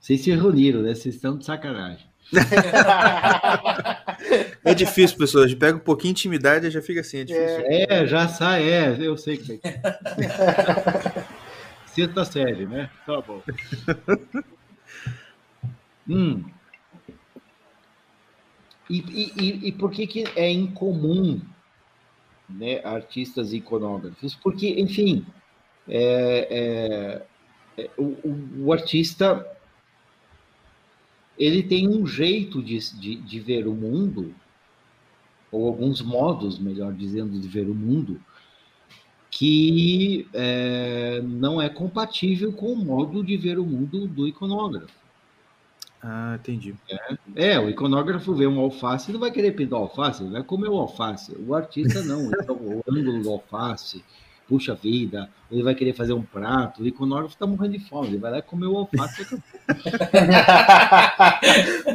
[0.00, 0.94] Vocês se reuniram, né?
[0.94, 2.06] Vocês estão de sacanagem.
[4.64, 5.44] É difícil, pessoal.
[5.44, 7.18] A gente pega um pouquinho de intimidade e já fica assim.
[7.18, 7.64] É, difícil.
[7.66, 8.96] é já sai, é.
[9.00, 11.24] Eu sei que é.
[11.86, 12.88] Sexta série, né?
[13.04, 13.42] Tá bom.
[16.08, 16.44] hum.
[18.88, 21.40] E, e, e por que, que é incomum
[22.48, 24.34] né, artistas iconógrafos?
[24.34, 25.24] Porque, enfim,
[25.88, 27.22] é,
[27.76, 29.46] é, é o, o, artista
[31.38, 34.34] ele tem um jeito de, de, de, ver o mundo,
[35.50, 38.20] ou alguns modos, melhor dizendo, de ver o mundo,
[39.30, 45.02] que é, não é compatível com o modo de ver o mundo do iconógrafo.
[46.02, 46.74] Ah, entendi.
[47.36, 50.42] É, é, o iconógrafo vê um alface e não vai querer pintar alface, ele vai
[50.42, 51.32] comer o alface.
[51.46, 54.04] O artista não, então, o ângulo do alface,
[54.52, 58.18] puxa vida, ele vai querer fazer um prato, o iconógrafo está morrendo de fome, ele
[58.18, 59.24] vai lá e comer o alface.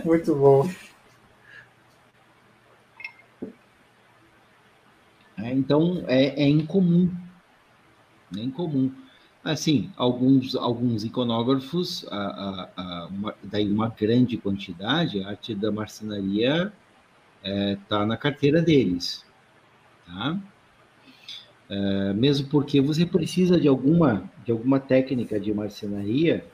[0.04, 0.68] Muito bom.
[5.38, 7.16] É, então, é, é incomum.
[8.36, 8.92] É incomum
[9.44, 15.72] assim, alguns, alguns iconógrafos, a, a, a, uma, daí uma grande quantidade, a arte da
[15.72, 16.74] marcenaria
[17.44, 19.24] está é, tá na carteira deles,
[20.08, 20.40] tá?
[21.70, 26.46] É, mesmo porque você precisa de alguma, de alguma técnica de marcenaria,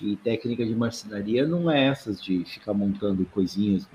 [0.00, 3.88] e técnica de marcenaria não é essas de ficar montando coisinhas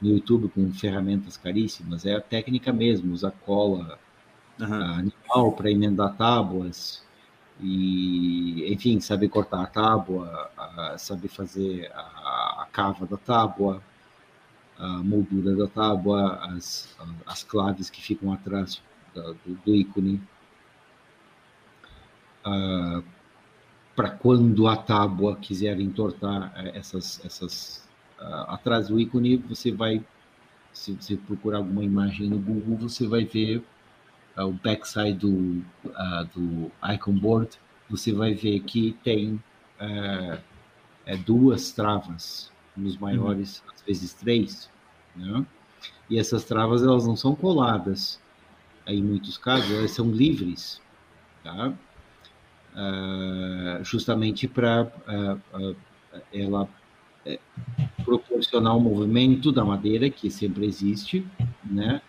[0.00, 3.98] no, no YouTube com ferramentas caríssimas, é a técnica mesmo, usar cola
[4.58, 4.74] uhum.
[4.74, 7.04] animal para emendar tábuas,
[7.60, 10.50] e enfim saber cortar a tábua,
[10.98, 13.80] saber fazer a, a, cava da tábua,
[14.76, 18.82] a moldura da tábua, as, as claves que ficam atrás
[19.14, 20.20] do, do ícone,
[22.46, 23.02] uh,
[23.94, 27.88] para quando a tábua quiser entortar eh, essas, essas
[28.18, 30.04] uh, atrás do ícone, você vai
[30.72, 33.64] se você procurar alguma imagem no Google, você vai ver
[34.36, 35.62] o backside do,
[36.34, 37.56] do icon board,
[37.88, 39.40] você vai ver que tem
[39.78, 40.40] é,
[41.06, 43.72] é duas travas, nos maiores, uhum.
[43.72, 44.70] às vezes três,
[45.14, 45.46] né?
[46.10, 48.20] E essas travas elas não são coladas,
[48.86, 50.80] em muitos casos elas são livres,
[51.42, 51.72] tá?
[52.74, 55.76] Uh, justamente para uh, uh,
[56.32, 56.68] ela
[58.04, 61.26] proporcionar o movimento da madeira que sempre existe,
[61.64, 62.02] né?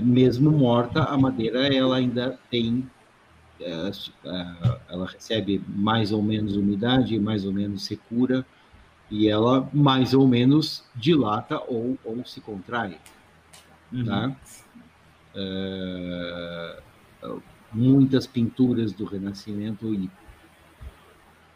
[0.00, 2.86] mesmo morta, a madeira ela ainda tem,
[4.88, 8.44] ela recebe mais ou menos umidade, mais ou menos secura,
[9.10, 12.98] e ela mais ou menos dilata ou, ou se contrai.
[13.92, 14.04] Uhum.
[14.04, 14.36] Tá?
[15.36, 16.80] É,
[17.72, 20.10] muitas pinturas do Renascimento e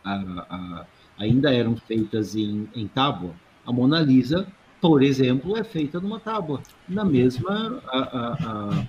[0.05, 0.87] a, a,
[1.19, 3.35] ainda eram feitas em, em tábua.
[3.67, 4.47] A Mona Lisa,
[4.81, 8.87] por exemplo, é feita numa tábua, na mesma, a,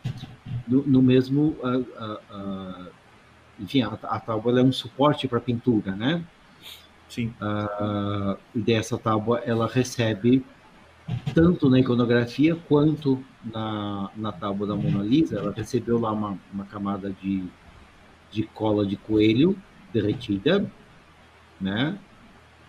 [0.68, 1.56] no, no, mesmo,
[3.60, 6.24] enfim, a, a tábua é um suporte para pintura, né?
[7.12, 7.34] Sim.
[7.42, 10.46] Uh, e dessa tábua ela recebe
[11.34, 16.66] tanto na iconografia quanto na, na tábua da Mona Lisa, ela recebeu lá uma, uma
[16.66, 17.44] camada de,
[18.32, 19.58] de cola de coelho
[19.94, 20.70] derretida,
[21.60, 21.98] né?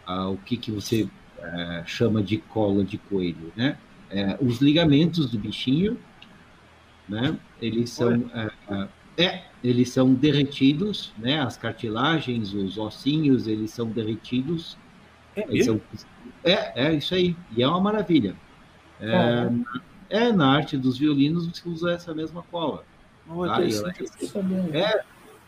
[0.07, 3.79] Ah, o que, que você é, chama de cola de coelho, né?
[4.11, 5.99] É, os ligamentos do bichinho,
[7.09, 7.39] né?
[7.61, 11.41] Eles são é, é, eles são derretidos, né?
[11.41, 14.77] As cartilagens, os ossinhos, eles são derretidos.
[15.37, 15.81] É, são,
[16.45, 17.37] é, é isso aí.
[17.57, 18.35] E é uma maravilha.
[19.01, 19.51] É,
[20.09, 22.85] é, na arte dos violinos você usa essa mesma cola.
[23.29, 23.63] Oh, tá?
[23.63, 23.93] ela,
[24.73, 25.05] é, é,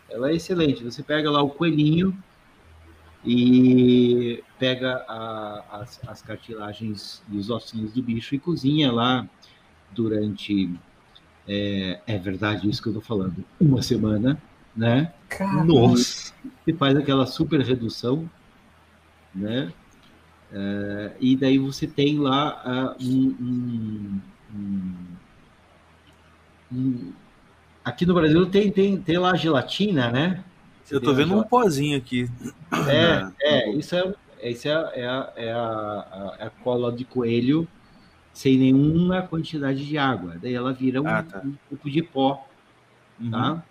[0.09, 0.83] ela é excelente.
[0.83, 2.17] Você pega lá o coelhinho
[3.23, 9.27] e pega a, as, as cartilagens e os ossinhos do bicho e cozinha lá
[9.91, 10.73] durante
[11.47, 13.43] é, é verdade isso que eu tô falando.
[13.59, 14.41] Uma semana,
[14.75, 15.13] né?
[15.65, 16.33] Nossa!
[16.65, 18.29] E faz aquela super redução,
[19.33, 19.71] né?
[20.51, 24.21] É, e daí você tem lá uh, um,
[24.53, 25.01] um,
[26.71, 27.13] um,
[27.83, 30.43] Aqui no Brasil tem, tem, tem lá a gelatina, né?
[30.83, 32.29] Você eu tô vendo um pozinho aqui.
[32.87, 34.13] É, é, isso é,
[34.49, 37.67] isso é, é, a, é a, a, é cola de coelho
[38.33, 40.35] sem nenhuma quantidade de água.
[40.41, 41.41] Daí ela vira um, ah, tá.
[41.69, 42.47] pouco de pó,
[43.19, 43.31] uhum.
[43.31, 43.63] tá?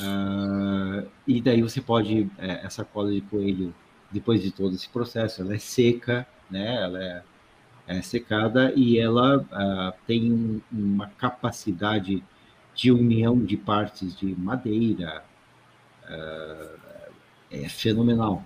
[0.00, 3.74] Uh, e daí você pode, é, essa cola de coelho,
[4.10, 6.82] depois de todo esse processo, ela é seca, né?
[6.82, 7.22] Ela é,
[7.86, 12.22] é secada e ela uh, tem um, uma capacidade
[12.74, 15.24] de união de partes de madeira,
[16.04, 16.78] uh,
[17.50, 18.44] é fenomenal,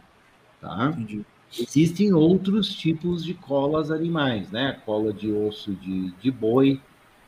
[0.61, 0.87] tá?
[0.87, 1.25] Entendi.
[1.59, 4.81] Existem outros tipos de colas animais, né?
[4.87, 6.81] Cola de osso de, de boi,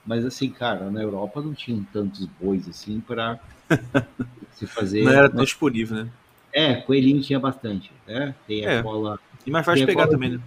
[0.07, 3.41] mas assim, cara, na Europa não tinham tantos bois assim para
[4.55, 5.03] se fazer.
[5.03, 6.11] Não era tão disponível, né?
[6.53, 8.35] É, coelhinho tinha bastante, né?
[8.47, 8.83] Tem a é.
[8.83, 9.19] cola.
[9.47, 10.37] E mais fácil pegar também, de...
[10.37, 10.43] né?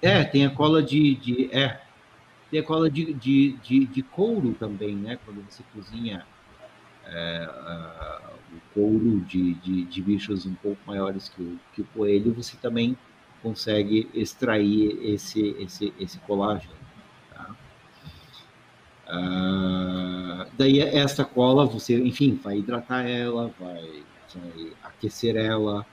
[0.00, 1.80] É, tem a cola de, de é,
[2.50, 5.18] tem a cola de, de, de, de, couro também, né?
[5.24, 6.24] Quando você cozinha
[7.06, 11.84] é, uh, o couro de, de, de, bichos um pouco maiores que o, que o
[11.86, 12.96] coelho, você também
[13.42, 16.74] consegue extrair esse, esse, esse colágeno.
[17.34, 17.56] Tá?
[19.08, 24.02] Ah, daí esta cola, você, enfim, vai hidratar ela, vai,
[24.82, 25.86] aquecer ela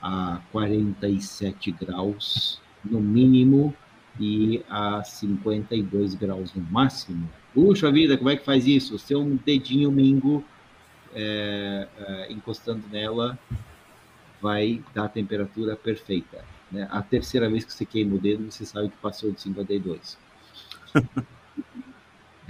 [0.00, 3.74] a 47 graus no mínimo
[4.18, 7.28] e a 52 graus no máximo.
[7.54, 8.98] Puxa vida, como é que faz isso?
[8.98, 10.44] Se um dedinho mingo
[11.14, 13.38] é, é, encostando nela
[14.40, 16.44] vai dar a temperatura perfeita.
[16.70, 16.88] Né?
[16.90, 20.18] A terceira vez que você queima o dedo, você sabe que passou de 52.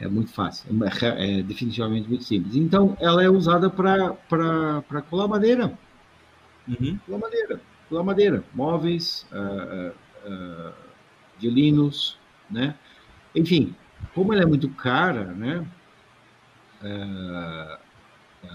[0.03, 2.57] é muito fácil, é, é, definitivamente muito simples.
[2.57, 5.79] Então, ela é usada para colar madeira.
[6.69, 6.99] Uhum.
[7.07, 7.61] Colar madeira.
[7.89, 8.45] Colar madeira.
[8.53, 9.93] Móveis, uh,
[10.29, 10.73] uh,
[11.39, 12.19] violinos,
[12.51, 12.75] né?
[13.35, 13.77] Enfim,
[14.13, 15.65] como ela é muito cara, né?
[16.83, 17.79] Uh,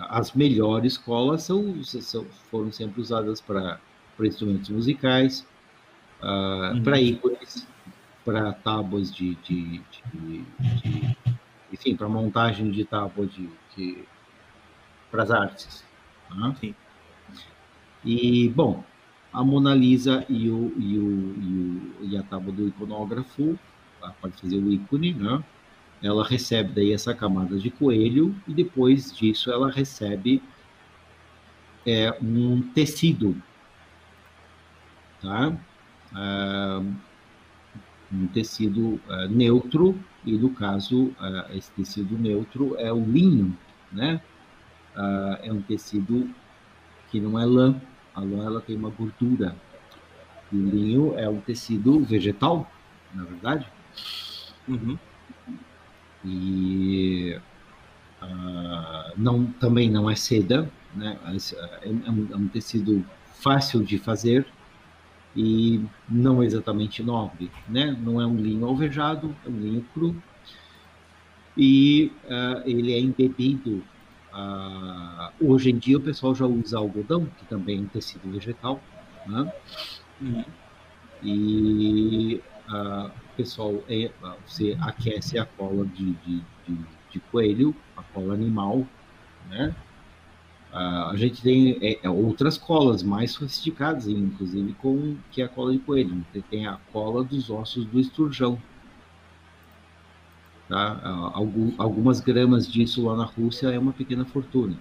[0.10, 3.80] as melhores colas são, são, foram sempre usadas para
[4.19, 5.48] instrumentos musicais,
[6.22, 6.84] uh, uhum.
[6.84, 7.65] para ícones,
[8.26, 9.82] para tábuas de, de,
[10.14, 10.44] de,
[10.84, 11.16] de
[11.78, 14.04] enfim, para montagem de tábua de, de
[15.12, 15.86] para as artes.
[16.28, 16.56] Tá?
[16.60, 16.76] Sim.
[18.04, 18.84] E, bom,
[19.32, 23.58] a Mona Lisa e, o, e, o, e, o, e a tábua do iconógrafo,
[24.02, 25.44] ela pode fazer o ícone, né?
[26.02, 30.44] Ela recebe daí essa camada de coelho e depois disso ela recebe
[31.86, 33.36] é, um tecido,
[35.20, 35.58] tá?
[38.12, 43.58] um tecido uh, neutro, e no caso, uh, esse tecido neutro é o linho,
[43.90, 44.22] né?
[44.94, 46.30] Uh, é um tecido
[47.10, 47.80] que não é lã,
[48.14, 49.56] a lã ela tem uma gordura,
[50.52, 52.70] e o linho é um tecido vegetal,
[53.16, 53.66] na verdade.
[54.68, 54.98] Uhum.
[56.26, 57.40] E
[59.16, 61.18] não, também não é seda, né?
[61.26, 63.06] É, é, um, é um tecido
[63.40, 64.45] fácil de fazer,
[65.38, 67.95] e não exatamente nobre, né?
[68.01, 70.15] Não é um linho alvejado, é um linho cru
[71.55, 73.84] e uh, ele é embebido.
[74.34, 78.81] Uh, hoje em dia o pessoal já usa algodão, que também é um tecido vegetal,
[79.27, 79.51] né?
[81.23, 84.09] E uh, pessoal, é,
[84.43, 86.77] você aquece a cola de, de, de,
[87.11, 88.88] de coelho, a cola animal,
[89.49, 89.76] né?
[90.72, 95.49] Uh, a gente tem é, é, outras colas mais sofisticadas, inclusive, com que é a
[95.49, 96.26] cola de coelho.
[96.31, 98.61] Você tem a cola dos ossos do esturjão.
[100.68, 100.95] Tá?
[100.95, 104.77] Uh, algum, algumas gramas disso lá na Rússia é uma pequena fortuna,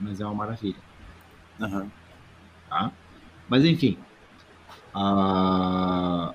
[0.00, 0.80] mas é uma maravilha.
[1.60, 1.88] Uhum.
[2.68, 2.92] Tá?
[3.48, 3.96] Mas, enfim,
[4.94, 6.34] uh,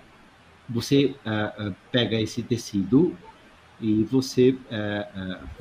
[0.69, 3.15] você uh, pega esse tecido
[3.81, 4.57] e você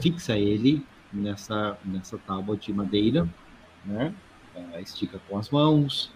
[0.00, 3.28] fixa ele nessa, nessa tábua de madeira,
[3.84, 4.14] né?
[4.80, 6.10] estica com as mãos,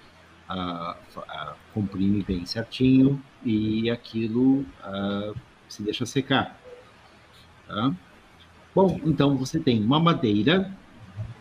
[1.73, 4.65] comprime bem certinho e aquilo
[5.69, 6.59] se deixa secar.
[7.67, 7.95] Tá?
[8.75, 10.73] Bom, então você tem uma madeira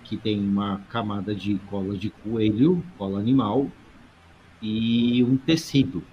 [0.03, 3.69] que tem uma camada de cola de coelho, cola animal,
[4.61, 6.03] e um tecido.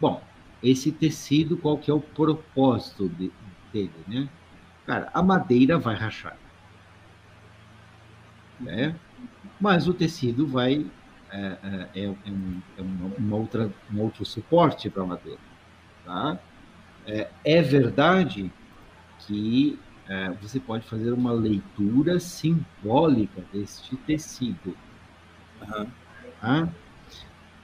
[0.00, 0.22] Bom,
[0.62, 3.30] esse tecido, qual que é o propósito de,
[3.72, 4.28] dele, né?
[4.86, 6.36] Cara, a madeira vai rachar,
[8.60, 8.94] né?
[9.60, 10.86] Mas o tecido vai
[11.30, 12.82] é, é, é, um, é
[13.18, 15.38] uma outra, um outro suporte para a madeira,
[16.04, 16.38] tá?
[17.06, 18.52] É, é verdade
[19.20, 19.78] que
[20.08, 24.76] é, você pode fazer uma leitura simbólica deste tecido.
[25.60, 25.86] Uhum.
[26.40, 26.68] Tá?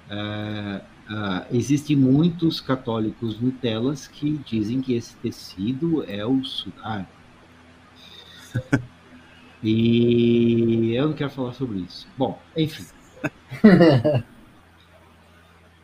[0.09, 7.07] É, é, existem muitos católicos Nutelas que dizem que esse tecido é o sudário.
[9.63, 12.07] e eu não quero falar sobre isso.
[12.17, 12.85] Bom, enfim.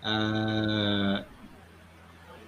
[0.02, 1.24] uh,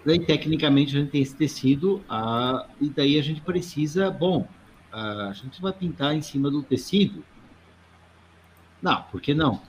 [0.05, 4.47] Daí, tecnicamente, a gente tem esse tecido, ah, e daí a gente precisa, bom,
[4.93, 7.25] ah, a gente vai pintar em cima do tecido.
[8.83, 9.63] Não, por que não?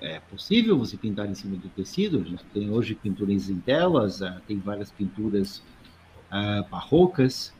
[0.00, 2.20] É possível você pintar em cima do tecido.
[2.20, 5.60] A gente tem hoje pinturas em telas, ah, tem várias pinturas
[6.30, 7.52] ah, barrocas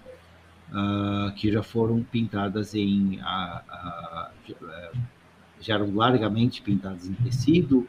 [0.72, 3.20] ah, que já foram pintadas em.
[3.22, 4.30] Ah, ah,
[5.60, 7.88] já eram largamente pintadas em tecido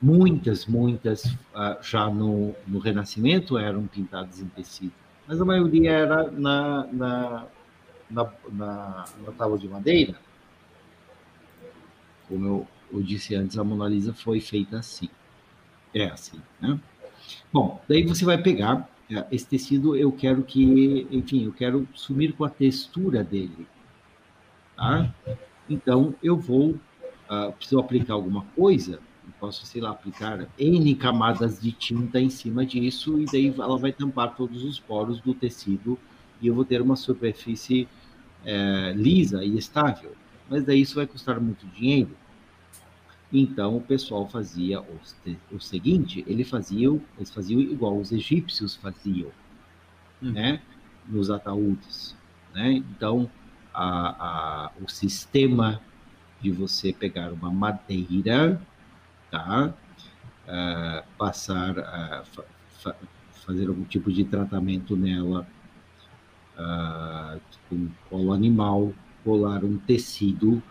[0.00, 4.92] muitas, muitas uh, já no, no Renascimento eram pintadas em tecido,
[5.26, 7.46] mas a maioria era na, na,
[8.10, 10.14] na, na, na tábua de madeira.
[12.28, 15.08] Como eu, eu, disse antes, a Mona Lisa foi feita assim.
[15.92, 16.80] É assim, né?
[17.52, 18.88] Bom, daí você vai pegar
[19.30, 23.66] esse tecido, eu quero que, enfim, eu quero sumir com a textura dele,
[24.76, 25.12] tá?
[25.68, 29.00] Então, eu vou, uh, preciso aplicar alguma coisa,
[29.42, 33.92] posso, sei lá, aplicar N camadas de tinta em cima disso e daí ela vai
[33.92, 35.98] tampar todos os poros do tecido
[36.40, 37.88] e eu vou ter uma superfície
[38.44, 40.12] é, lisa e estável.
[40.48, 42.10] Mas daí isso vai custar muito dinheiro.
[43.32, 45.00] Então o pessoal fazia o,
[45.50, 49.30] o seguinte, ele fazia, eles faziam igual os egípcios faziam,
[50.22, 50.32] hum.
[50.32, 50.60] né?
[51.08, 52.14] Nos ataúdes,
[52.54, 52.72] né?
[52.72, 53.30] Então
[53.72, 55.80] a, a, o sistema
[56.40, 58.60] de você pegar uma madeira
[59.32, 59.72] tá?
[60.46, 62.44] Uh, passar a fa
[62.82, 62.94] fa
[63.46, 65.46] fazer algum tipo de tratamento nela
[66.56, 68.92] uh, com colo animal,
[69.24, 70.62] colar um tecido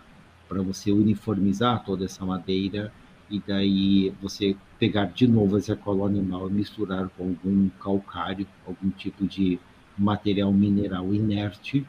[0.52, 2.92] para você uniformizar toda essa madeira
[3.30, 8.90] e daí você pegar de novo essa cola animal e misturar com algum calcário, algum
[8.90, 9.58] tipo de
[9.98, 11.88] material mineral inerte,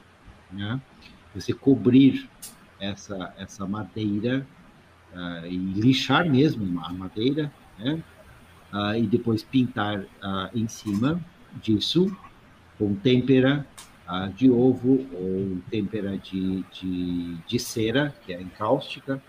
[0.52, 0.80] né?
[1.34, 2.28] Você cobrir
[2.78, 4.46] essa essa madeira
[5.12, 8.00] uh, e lixar mesmo a madeira, né?
[8.72, 11.20] Uh, e depois pintar uh, em cima
[11.60, 12.16] disso
[12.78, 13.66] com têmpera
[14.34, 19.22] de ovo ou têmpera de, de, de, cera, que é encáustica,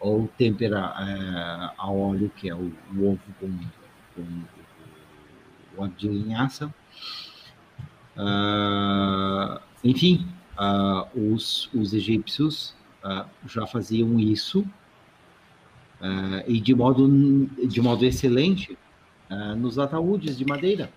[0.00, 3.58] ou têmpera eh, a óleo, que é o, o ovo com,
[4.14, 4.22] com
[5.76, 6.72] o óleo de linhaça.
[9.82, 10.26] enfim,
[11.14, 14.64] os, os egípcios uh, já faziam isso
[16.46, 17.08] e de modo,
[17.66, 18.78] de modo excelente
[19.56, 20.90] nos ataúdes de madeira.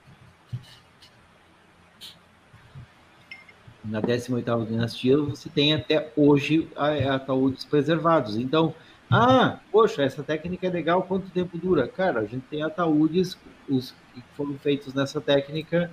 [3.87, 8.35] Na 18ª dinastia, você tem até hoje ataúdes preservados.
[8.35, 8.73] Então,
[9.09, 11.87] ah, poxa, essa técnica é legal, quanto tempo dura?
[11.87, 13.37] Cara, a gente tem ataúdes
[13.69, 15.89] os que foram feitos nessa técnica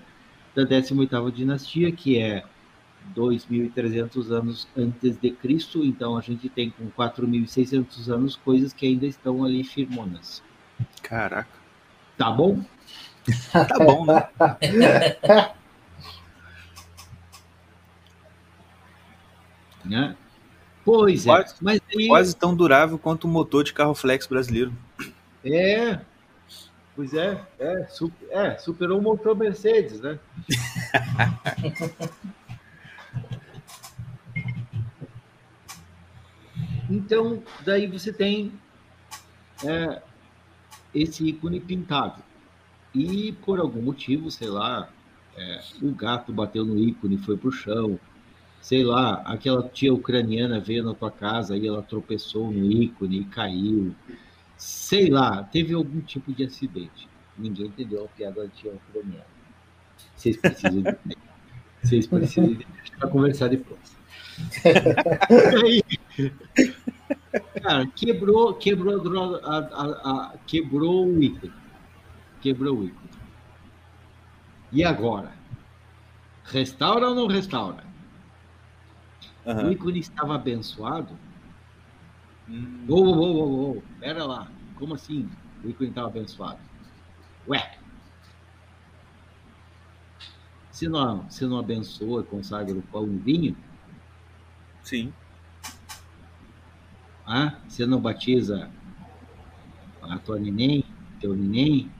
[0.54, 2.42] da 18ª dinastia, que é
[3.14, 9.06] 2.300 anos antes de Cristo, então a gente tem com 4.600 anos coisas que ainda
[9.06, 10.42] estão ali firmonas.
[11.02, 11.48] Caraca.
[12.16, 12.64] Tá bom?
[13.52, 14.28] tá bom, né?
[19.84, 20.16] né?
[20.84, 22.08] Pois quase, é, mas aí...
[22.08, 24.72] quase tão durável quanto o motor de carro flex brasileiro.
[25.44, 26.00] É,
[26.94, 30.18] pois é, é, super, é superou o motor Mercedes, né?
[36.90, 38.52] então, daí você tem
[39.64, 40.02] é,
[40.94, 42.22] esse ícone pintado.
[42.94, 44.88] E por algum motivo, sei lá,
[45.36, 47.98] é, o gato bateu no ícone, foi pro chão.
[48.64, 53.24] Sei lá, aquela tia ucraniana veio na tua casa e ela tropeçou no ícone e
[53.26, 53.94] caiu.
[54.56, 57.06] Sei lá, teve algum tipo de acidente.
[57.36, 59.26] Ninguém entendeu a piada da tia ucraniana.
[60.16, 60.96] Vocês precisam de
[61.82, 62.66] Vocês precisam de
[62.98, 63.98] para conversar depois.
[67.62, 71.52] cara, quebrou, quebrou, a, a, a, quebrou o ícone.
[72.40, 73.10] Quebrou o ícone.
[74.72, 75.34] E agora?
[76.44, 77.92] Restaura ou não restaura?
[79.46, 79.68] Uhum.
[79.68, 81.18] O ícone estava abençoado?
[82.48, 82.84] Hum.
[82.88, 84.50] Ô, ô, ô, ô, pera lá.
[84.76, 85.28] Como assim
[85.62, 86.58] o ícone estava abençoado?
[87.48, 87.78] Ué,
[90.74, 93.56] se não, se não abençoa e consagra o pão e vinho?
[94.82, 95.12] Sim.
[97.24, 98.68] Ah, você não batiza
[100.02, 100.84] a tua neném,
[101.20, 101.90] teu neném,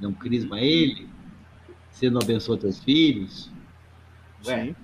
[0.00, 1.08] não crisma ele?
[1.90, 3.48] Você não abençoa teus filhos?
[4.42, 4.74] Sim.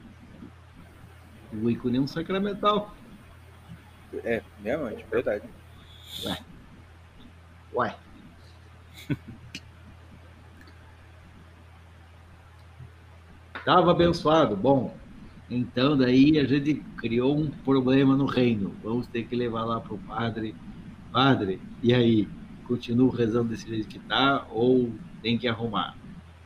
[1.62, 2.94] O ícone é um sacramental.
[4.24, 5.44] É, realmente, verdade.
[6.24, 6.38] Ué.
[7.74, 7.96] Ué.
[13.56, 14.56] Estava abençoado.
[14.56, 14.96] Bom,
[15.50, 18.74] então daí a gente criou um problema no reino.
[18.82, 20.54] Vamos ter que levar lá para o padre.
[21.12, 22.28] Padre, e aí?
[22.66, 24.92] Continuo rezando desse jeito que está ou
[25.22, 25.96] tem que arrumar?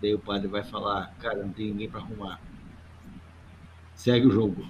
[0.03, 2.41] Daí o padre vai falar, cara, não tem ninguém para arrumar.
[3.95, 4.67] Segue o jogo.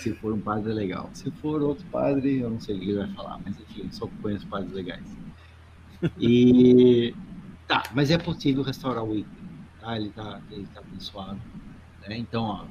[0.00, 1.08] Se for um padre legal.
[1.12, 4.06] Se for outro padre, eu não sei o que ele vai falar, mas enfim, só
[4.20, 5.16] conheço padres legais.
[6.18, 7.14] E
[7.66, 9.48] tá, mas é possível restaurar o ícone,
[9.80, 9.96] tá?
[9.96, 11.40] Ele tá, ele tá abençoado.
[12.06, 12.18] Né?
[12.18, 12.64] Então, ó,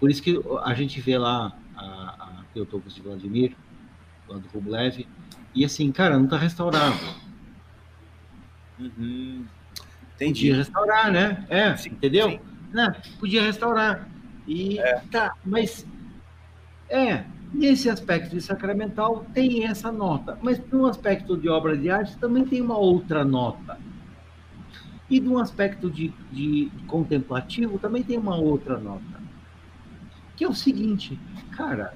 [0.00, 3.56] por isso que a gente vê lá a, a Teotocos de Vladimir,
[4.28, 5.06] lá do Rublev,
[5.54, 6.98] e assim, cara, não tá restaurado.
[8.78, 9.44] Uhum.
[10.18, 11.46] Podia restaurar, né?
[11.48, 12.30] É, sim, entendeu?
[12.30, 12.40] Sim.
[12.72, 13.02] Né?
[13.18, 14.08] Podia restaurar.
[14.48, 15.02] E é.
[15.10, 15.86] tá, mas
[16.88, 17.22] é,
[17.52, 22.46] nesse aspecto de sacramental tem essa nota, mas no aspecto de obra de arte também
[22.46, 23.78] tem uma outra nota.
[25.10, 29.20] E de um aspecto de, de contemplativo também tem uma outra nota.
[30.34, 31.18] Que é o seguinte,
[31.50, 31.92] cara,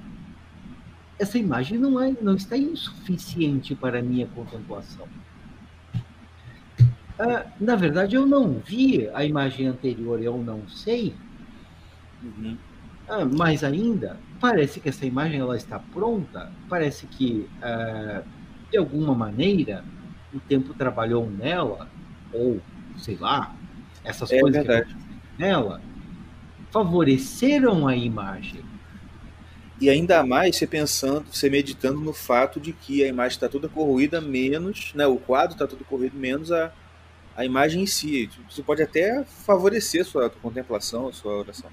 [1.18, 5.06] essa imagem não, é, não está insuficiente para a minha contemplação.
[7.18, 11.14] Ah, na verdade, eu não vi a imagem anterior, eu não sei.
[12.22, 12.56] Uhum.
[13.08, 18.22] Ah, mais ainda, parece que essa imagem ela está pronta, parece que, ah,
[18.70, 19.84] de alguma maneira,
[20.32, 21.88] o tempo trabalhou nela,
[22.32, 22.60] ou
[22.96, 23.54] sei lá,
[24.04, 24.94] essas é coisas verdade.
[24.94, 25.80] que nela,
[26.70, 28.64] favoreceram a imagem.
[29.80, 33.68] E ainda mais você pensando, você meditando no fato de que a imagem está toda
[33.68, 36.72] corroída, menos, né, o quadro está todo corroído, menos a,
[37.36, 38.30] a imagem em si.
[38.48, 41.70] Isso pode até favorecer a sua contemplação, a sua oração.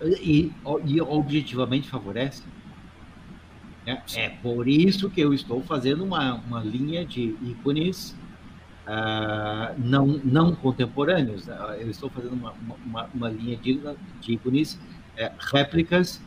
[0.00, 0.52] E,
[0.84, 2.44] e objetivamente favorece.
[3.86, 8.14] É, é, por isso que eu estou fazendo uma, uma linha de ícones
[8.86, 11.48] uh, não, não contemporâneos.
[11.78, 12.54] Eu estou fazendo uma,
[12.84, 13.80] uma, uma linha de,
[14.20, 14.78] de ícones,
[15.16, 16.20] é, réplicas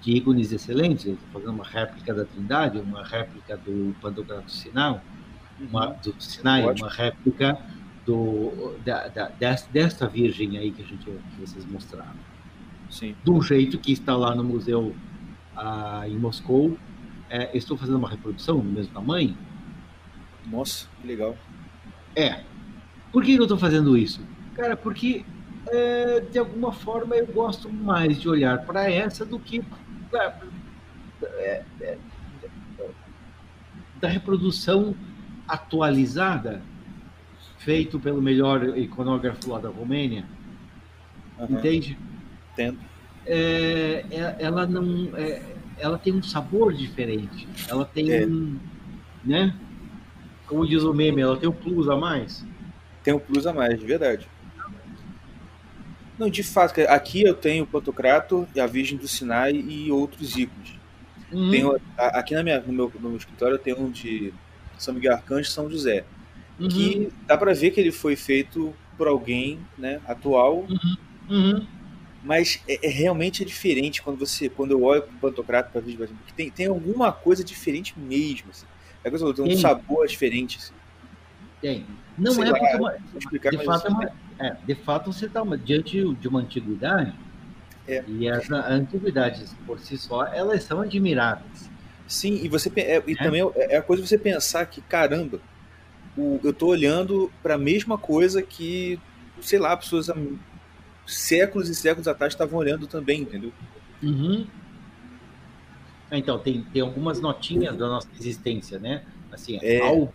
[0.00, 1.06] de ícones excelentes.
[1.06, 5.02] Eu estou fazendo uma réplica da Trindade, uma réplica do Pantocrato Sinal,
[5.60, 5.96] uma, uhum.
[6.02, 6.86] do Sinai, Ótimo.
[6.86, 7.58] uma réplica
[8.06, 9.28] do, da, da,
[9.70, 12.29] desta virgem aí que, a gente, que vocês mostraram.
[12.90, 13.14] Sim.
[13.24, 14.94] Do jeito que está lá no museu
[15.56, 16.76] ah, em Moscou.
[17.28, 19.36] É, estou fazendo uma reprodução do mesmo tamanho.
[20.46, 21.36] Nossa, que legal.
[22.16, 22.42] É.
[23.12, 24.20] Por que eu estou fazendo isso?
[24.54, 25.24] Cara, porque
[25.68, 29.62] é, de alguma forma eu gosto mais de olhar para essa do que
[30.10, 30.40] pra,
[31.22, 31.98] é, é,
[34.00, 34.94] da reprodução
[35.46, 36.62] atualizada
[37.58, 40.24] feito pelo melhor iconógrafo lá da Romênia.
[41.38, 41.58] Uhum.
[41.58, 41.96] Entende?
[42.52, 42.78] Entendo.
[43.26, 45.42] É, é, ela não, é,
[45.78, 47.48] ela tem um sabor diferente.
[47.68, 48.26] Ela tem é.
[48.26, 48.58] um,
[49.24, 49.54] né?
[50.46, 52.44] Como diz o meme, ela tem um plus a mais.
[53.02, 54.28] Tem um plus a mais, de verdade.
[56.18, 60.78] Não, de fato, aqui eu tenho o Pantocrato, a Virgem do Sinai e outros ícones.
[61.32, 61.50] Uhum.
[61.50, 64.34] Tenho, aqui na minha, no, meu, no meu escritório eu tenho um de
[64.76, 66.04] São Miguel Arcanjo e São José.
[66.58, 66.68] Uhum.
[66.68, 70.66] Que dá para ver que ele foi feito por alguém né, atual.
[71.30, 71.66] Uhum.
[72.22, 75.80] Mas é, é, realmente é diferente quando você quando eu olho para o Pantocrato para
[75.82, 76.08] Sinai.
[76.36, 78.50] Tem, tem alguma coisa diferente mesmo.
[78.50, 78.66] Assim.
[79.02, 80.58] É que eu tem um sabor diferente.
[80.58, 80.74] assim.
[81.62, 81.86] Tem.
[82.18, 85.26] Não Sei é lá, porque uma- explicar, de fato, é uma- é, de fato você
[85.26, 87.14] está diante de uma antiguidade
[87.88, 88.04] É.
[88.06, 91.70] e as antiguidades por si só elas são admiráveis.
[92.06, 95.40] Sim, e você é, e também é é a coisa de você pensar que, caramba,
[96.16, 98.98] o- eu tô olhando para a mesma coisa que,
[99.40, 100.10] sei lá, pessoas
[101.14, 103.52] séculos e séculos atrás estavam olhando também, entendeu?
[104.02, 104.46] Uhum.
[106.12, 109.04] Então, tem, tem algumas notinhas da nossa existência, né?
[109.30, 109.80] Assim, É.
[109.80, 110.12] algo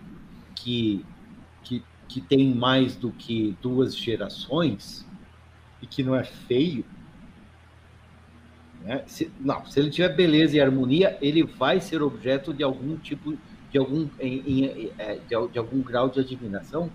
[0.53, 1.05] que,
[1.63, 5.05] que, que tem mais do que duas gerações
[5.81, 6.83] e que não é feio.
[8.83, 9.03] Né?
[9.07, 13.37] Se, não, se ele tiver beleza e harmonia, ele vai ser objeto de algum tipo,
[13.71, 16.91] de algum, em, em- é, de, de algum grau de admiração.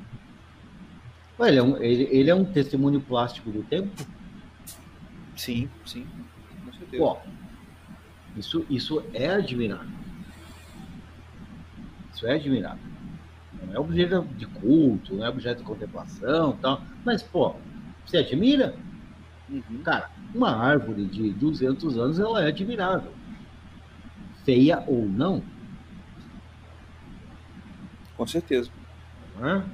[1.48, 3.90] Ele é, um, ele, ele é um testemunho plástico do tempo?
[5.36, 6.06] Sim, sim.
[6.64, 7.02] Com certeza.
[7.02, 7.16] Pô,
[8.36, 9.88] isso, isso é admirável.
[12.14, 12.90] Isso é admirável.
[13.62, 16.82] Não é objeto de culto, não é objeto de contemplação e tal.
[17.04, 17.54] Mas, pô,
[18.04, 18.74] você admira?
[19.48, 19.82] Uhum.
[19.82, 23.12] Cara, uma árvore de 200 anos, ela é admirável.
[24.44, 25.42] Feia ou não,
[28.16, 28.70] Com certeza.
[29.38, 29.64] né?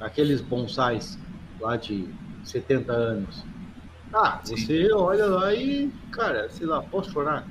[0.00, 1.18] Aqueles bonsais
[1.60, 2.08] lá de
[2.44, 3.44] 70 anos.
[4.12, 4.56] Ah, Sim.
[4.56, 7.46] você olha lá e, cara, sei lá, posso chorar?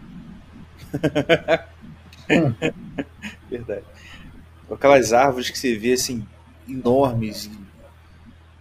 [3.49, 3.85] Verdade.
[4.71, 6.25] Aquelas árvores que você vê assim,
[6.67, 7.51] enormes,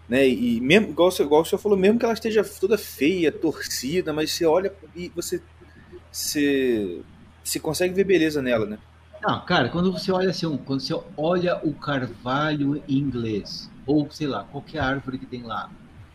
[0.09, 0.29] né?
[0.29, 4.33] E mesmo, igual, igual o senhor falou, mesmo que ela esteja toda feia, torcida, mas
[4.33, 5.43] você olha e você,
[6.13, 7.01] você,
[7.43, 8.79] você consegue ver beleza nela, né?
[9.23, 14.45] Não, cara, quando você olha assim, quando você olha o carvalho inglês, ou sei lá,
[14.45, 15.71] qualquer árvore que tem lá,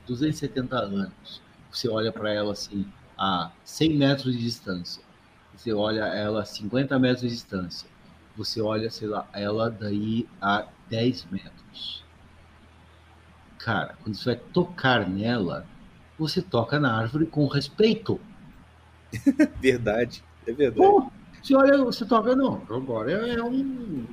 [0.08, 1.42] 270 anos,
[1.72, 2.86] você olha para ela assim,
[3.18, 5.04] a 100 metros de distância,
[5.56, 7.88] você olha ela a 50 metros de distância,
[8.36, 12.04] você olha, sei lá, ela daí a 10 metros.
[13.58, 15.66] Cara, quando você vai tocar nela,
[16.18, 18.20] você toca na árvore com respeito.
[19.60, 20.80] Verdade, é verdade.
[20.80, 24.06] Pô, você olha, você toca, não, agora é, é um.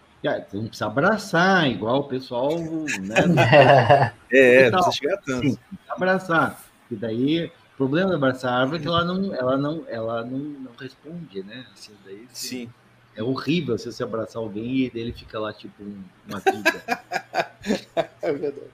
[0.00, 0.11] você
[0.52, 3.16] não precisa abraçar, igual o pessoal, né?
[4.32, 5.48] É, Então, não precisa chegar tanto.
[5.50, 5.58] Sim,
[5.88, 6.64] abraçar.
[6.90, 10.24] E daí, o problema de abraçar a árvore é que ela não, ela não, ela
[10.24, 11.66] não, não responde, né?
[11.72, 12.70] Assim, daí, Sim.
[13.14, 16.82] É horrível se você abraçar alguém e ele fica lá, tipo, um- uma vida.
[18.22, 18.66] É verdade.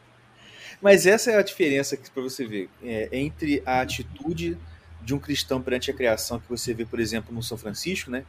[0.80, 4.56] Mas essa é a diferença que para você ver é, entre a atitude
[5.02, 8.24] de um cristão perante a criação que você vê, por exemplo, no São Francisco, né?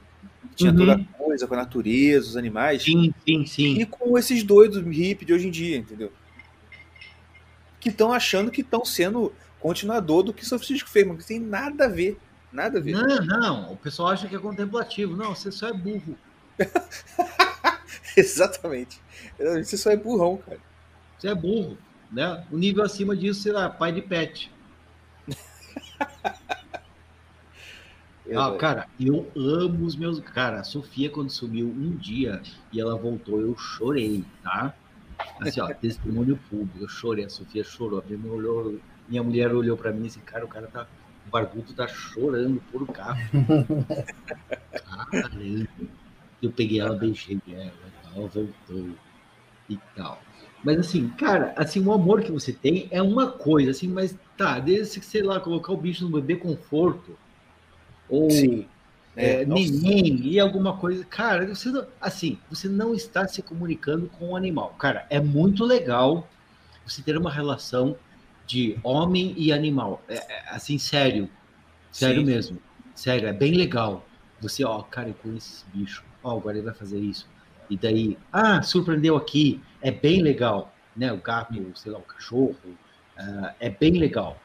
[0.52, 0.78] Que tinha Uhum.
[0.78, 3.80] toda a coisa com a natureza, os animais, sim, sim, sim.
[3.82, 6.12] e com esses doidos hippies de hoje em dia, entendeu?
[7.80, 11.40] Que estão achando que estão sendo continuador do que São Francisco fez, mas não tem
[11.40, 12.18] nada a ver.
[12.52, 12.94] Nada a ver.
[12.94, 15.16] Não, não, o pessoal acha que é contemplativo.
[15.16, 16.18] Não, você só é burro.
[18.18, 19.00] Exatamente.
[19.38, 20.60] Você só é burrão, cara.
[21.18, 21.78] Você é burro,
[22.12, 22.44] né?
[22.52, 24.52] O nível acima disso, sei lá, pai de pet.
[28.35, 30.19] Ah, cara, eu amo os meus.
[30.19, 32.41] Cara, a Sofia, quando sumiu um dia
[32.72, 34.73] e ela voltou, eu chorei, tá?
[35.39, 37.26] Assim, ó, testemunho público, eu chorei.
[37.26, 37.99] A Sofia chorou.
[37.99, 40.88] A minha, mulher olhou, minha mulher olhou pra mim e disse: Cara, o cara tá.
[41.27, 43.19] O barbudo tá chorando por carro.
[44.73, 45.68] Caramba.
[46.41, 47.73] Eu peguei ela, beijei ela,
[48.15, 48.89] ela voltou
[49.69, 50.22] e tal.
[50.64, 54.60] Mas assim, cara, assim, o amor que você tem é uma coisa, assim, mas tá,
[54.60, 57.18] desde que, sei lá, colocar o bicho no bebê conforto,
[58.10, 58.68] ou Sim.
[59.15, 61.03] é, É, neném e alguma coisa.
[61.06, 64.76] Cara, você não, assim, você não está se comunicando com o animal.
[64.80, 66.27] Cara, é muito legal
[66.86, 67.95] você ter uma relação
[68.48, 70.02] de homem e animal.
[70.07, 71.30] É, é, assim, sério.
[71.91, 72.26] Sério Sim.
[72.26, 72.60] mesmo.
[72.95, 74.06] Sério, é bem legal.
[74.41, 76.03] Você, ó, cara, eu conheço esse bicho.
[76.23, 77.27] Ó, agora ele vai fazer isso.
[77.69, 79.61] E daí, ah, surpreendeu aqui.
[79.81, 80.73] É bem legal.
[80.95, 81.11] Né?
[81.14, 82.56] O gato, sei lá, o cachorro.
[83.18, 84.41] ah, é bem legal.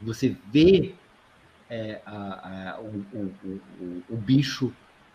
[0.00, 0.94] Você vê
[1.72, 3.34] é, a- a- o, o-
[3.80, 4.70] o- o- bicho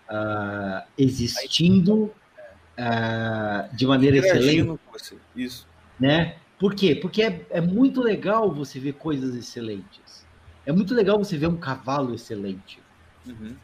[0.09, 2.11] ah, existindo
[2.75, 5.15] ah, de maneira excelente, você.
[5.35, 5.67] Isso.
[5.99, 6.37] né?
[6.57, 6.95] Por quê?
[6.95, 10.25] Porque é, é muito legal você ver coisas excelentes.
[10.65, 12.79] É muito legal você ver um cavalo excelente.
[13.27, 13.55] Uhum.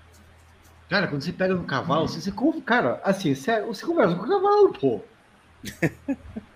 [0.88, 4.24] Cara, quando você pega no cavalo, você, você con- cara, assim, sério, você conversa com
[4.24, 5.02] o cavalo, pô.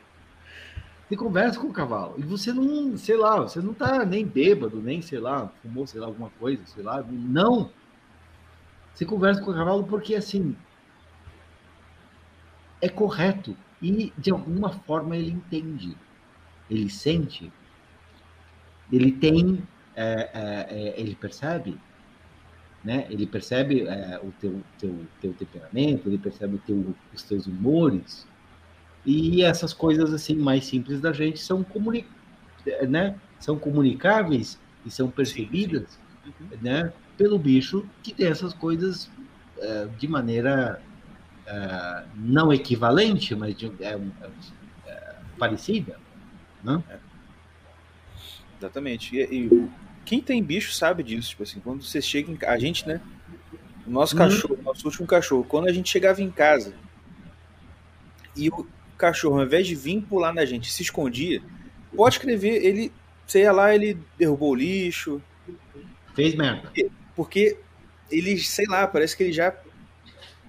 [1.08, 2.16] Você conversa com o cavalo.
[2.18, 6.02] E você não, sei lá, você não tá nem bêbado, nem, sei lá, fumou, sei
[6.02, 7.02] lá, alguma coisa, sei lá.
[7.04, 7.72] Não.
[8.94, 10.56] Você conversa com o cavalo porque, assim,
[12.82, 13.56] é correto.
[13.82, 15.96] E, de alguma forma, ele entende.
[16.70, 17.52] Ele sente.
[18.92, 19.64] Ele tem.
[19.96, 21.80] é, é, é, ele percebe.
[22.84, 23.08] né?
[23.10, 28.28] Ele percebe é, o teu, teu, teu temperamento, ele percebe teu, os teus humores.
[29.08, 32.06] E essas coisas assim mais simples da gente são, comuni
[32.88, 33.16] né?
[33.40, 36.44] são comunicáveis e são percebidas sim, sim.
[36.44, 36.58] Uhum.
[36.62, 36.94] Né?
[37.18, 39.10] pelo bicho que tem essas coisas
[39.58, 40.82] é, de maneira
[41.46, 44.00] é, não equivalente, mas de, é,
[44.86, 46.00] é parecida.
[46.64, 46.82] Né?
[48.60, 49.16] Exatamente.
[49.16, 49.70] E, e,
[50.06, 51.30] quem tem bicho sabe disso.
[51.30, 53.02] Tipo assim, quando você chega em A gente, né?
[53.86, 54.20] O nosso hum.
[54.20, 56.74] cachorro, nosso último cachorro, quando a gente chegava em casa
[58.36, 58.68] e o
[58.98, 61.42] cachorro, ao invés de vir pular na gente, se escondia,
[61.96, 62.92] pode escrever, ele.
[63.26, 65.22] Você ia lá, ele derrubou o lixo.
[66.16, 66.72] Fez merda.
[67.16, 67.58] Porque,
[68.10, 69.54] eles, sei lá, parece que eles já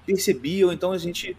[0.07, 1.37] percebiam, então a gente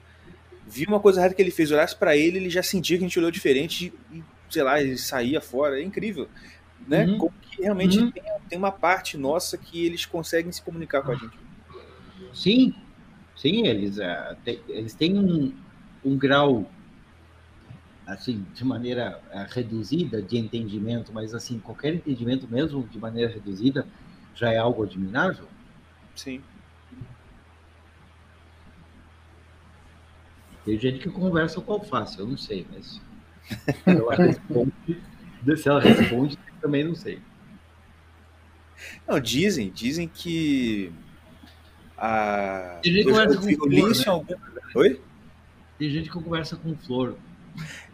[0.68, 3.08] viu uma coisa errada que ele fez, olhasse para ele, ele já sentia que a
[3.08, 5.80] gente olhou diferente e, sei lá, ele saía fora.
[5.80, 6.28] É incrível
[6.88, 7.06] né?
[7.06, 7.18] Uhum.
[7.18, 8.12] Como que realmente uhum.
[8.12, 11.38] tem, tem, uma parte nossa que eles conseguem se comunicar com a gente.
[12.34, 12.74] Sim,
[13.36, 15.54] sim, eles, uh, te, eles têm um,
[16.04, 16.70] um grau
[18.14, 23.86] assim, de maneira uh, reduzida de entendimento, mas assim, qualquer entendimento mesmo de maneira reduzida
[24.36, 25.46] já é algo admirável.
[26.16, 26.42] Sim.
[30.66, 33.02] Tem gente que conversa com alface, eu não sei, mas
[33.86, 34.74] ela responde,
[35.58, 37.22] se ela responde, também não sei.
[39.08, 40.92] Não, dizem, dizem que
[41.98, 42.80] a.
[42.82, 44.04] Tem gente que conversa com flor, né?
[44.08, 44.36] algum...
[44.76, 45.02] Oi?
[45.78, 47.18] Tem gente que conversa com flor.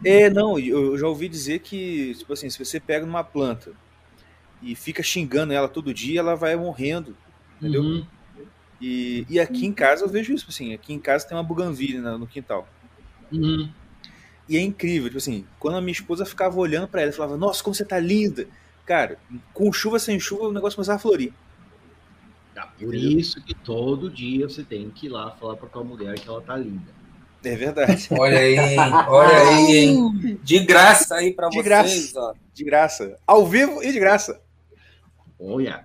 [0.04, 3.72] É, não, eu já ouvi dizer que, tipo assim, se você pega uma planta
[4.62, 7.16] e fica xingando ela todo dia, ela vai morrendo,
[7.58, 7.82] entendeu?
[7.82, 8.06] Uhum.
[8.80, 12.00] E, e aqui em casa eu vejo isso, assim, aqui em casa tem uma buganvília
[12.00, 12.68] no quintal.
[13.32, 13.70] Uhum.
[14.48, 17.62] E é incrível, tipo assim, quando a minha esposa ficava olhando para ela, falava, nossa,
[17.62, 18.46] como você tá linda.
[18.84, 19.18] Cara,
[19.52, 21.32] com chuva sem chuva, o negócio começava a florir.
[22.56, 26.14] Ah, por isso que todo dia você tem que ir lá falar pra tua mulher
[26.14, 26.94] que ela tá linda.
[27.44, 28.08] É verdade.
[28.18, 28.76] Olha aí?
[29.08, 30.40] Olha aí, hein?
[30.42, 32.20] De graça aí pra de vocês, graça.
[32.20, 32.34] ó.
[32.52, 33.18] De graça.
[33.26, 34.40] Ao vivo e de graça.
[35.38, 35.84] Olha.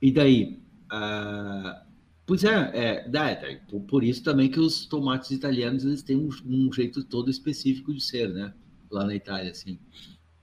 [0.00, 0.60] E daí?
[0.92, 1.84] Uh,
[2.26, 6.72] Pois é, é, é, por isso também que os tomates italianos eles têm um, um,
[6.72, 8.54] jeito todo específico de ser, né?
[8.90, 9.78] Lá na Itália, assim.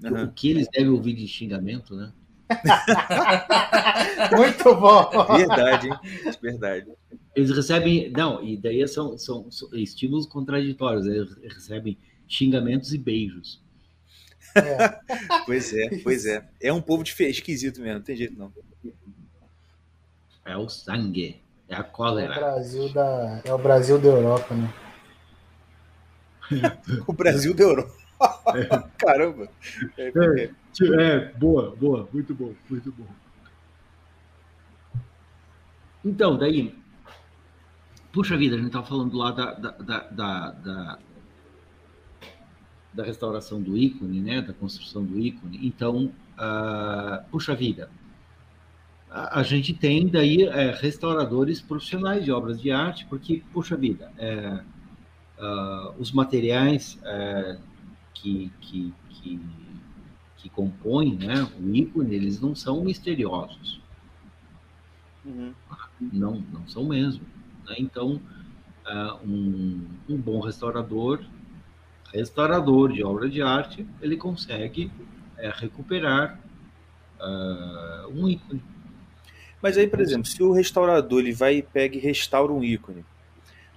[0.03, 0.25] Uhum.
[0.25, 2.13] O que eles devem ouvir de xingamento, né?
[4.35, 5.09] Muito bom!
[5.37, 5.99] Verdade, hein?
[6.41, 6.87] Verdade.
[7.35, 8.11] Eles recebem.
[8.11, 11.05] Não, e daí são, são, são estímulos contraditórios.
[11.05, 11.97] Eles recebem
[12.27, 13.61] xingamentos e beijos.
[14.55, 14.99] É.
[15.45, 16.45] Pois é, pois é.
[16.59, 18.51] É um povo esquisito mesmo, não tem jeito não.
[20.45, 21.41] É o sangue.
[21.69, 22.33] É a cólera.
[22.33, 24.73] É o Brasil da, é o Brasil da Europa, né?
[27.07, 28.00] o Brasil da Europa.
[28.47, 28.89] É.
[28.97, 29.49] Caramba.
[29.97, 30.51] É, é,
[30.99, 33.07] é, boa, boa, muito bom, muito bom.
[36.03, 36.75] Então, daí,
[38.11, 40.99] puxa vida, a gente estava falando lá da, da, da, da,
[42.93, 45.59] da restauração do ícone, né, da construção do ícone.
[45.65, 47.89] Então, uh, puxa vida,
[49.11, 54.63] a, gente tem daí é, restauradores profissionais de obras de arte, porque, puxa vida, é,
[55.37, 57.57] uh, os materiais é,
[58.13, 59.39] que, que, que,
[60.37, 63.81] que, compõem né, o ícone, eles não são misteriosos.
[65.25, 65.53] Uhum.
[65.99, 67.25] Não, não são mesmo.
[67.65, 67.75] Né?
[67.79, 68.21] Então,
[68.85, 71.23] uh, um, um bom restaurador,
[72.13, 74.91] restaurador de obra de arte, ele consegue
[75.37, 76.39] é, recuperar
[77.19, 78.61] uh, um ícone.
[79.61, 83.05] Mas aí, por exemplo, se o restaurador ele vai e pega e restaura um ícone,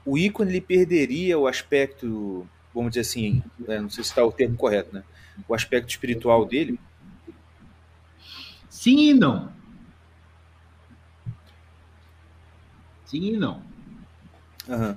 [0.05, 4.33] o ícone ele perderia o aspecto, vamos dizer assim, né, não sei se está o
[4.33, 5.05] termo correto, né?
[5.49, 6.79] O aspecto espiritual dele?
[8.69, 9.53] Sim e não.
[13.07, 13.63] Sim e não.
[14.69, 14.97] Uhum.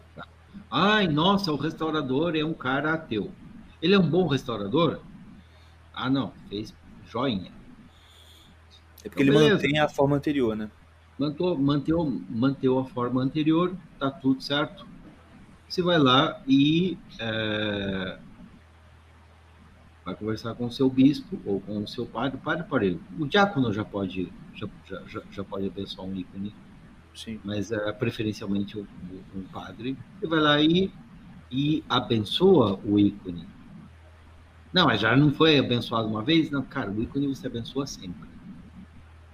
[0.69, 3.31] Ai, nossa, o restaurador é um cara ateu.
[3.81, 4.99] Ele é um bom restaurador?
[5.93, 6.73] Ah, não, fez
[7.09, 7.51] joinha.
[9.03, 10.69] É porque então, ele mantém a forma anterior, né?
[11.17, 14.85] Manteu, manteu, manteu a forma anterior, tá tudo certo.
[15.67, 18.17] Você vai lá e é,
[20.05, 22.85] vai conversar com o seu bispo ou com o seu padre, o padre para
[23.19, 24.67] O diácono já pode, já,
[25.05, 26.55] já, já pode abençoar um ícone,
[27.13, 27.41] Sim.
[27.43, 28.87] mas é, preferencialmente um,
[29.35, 29.97] um padre.
[30.17, 30.89] Você vai lá e,
[31.51, 33.45] e abençoa o ícone.
[34.71, 36.49] Não, mas já não foi abençoado uma vez?
[36.49, 38.29] Não, cara, o ícone você abençoa sempre.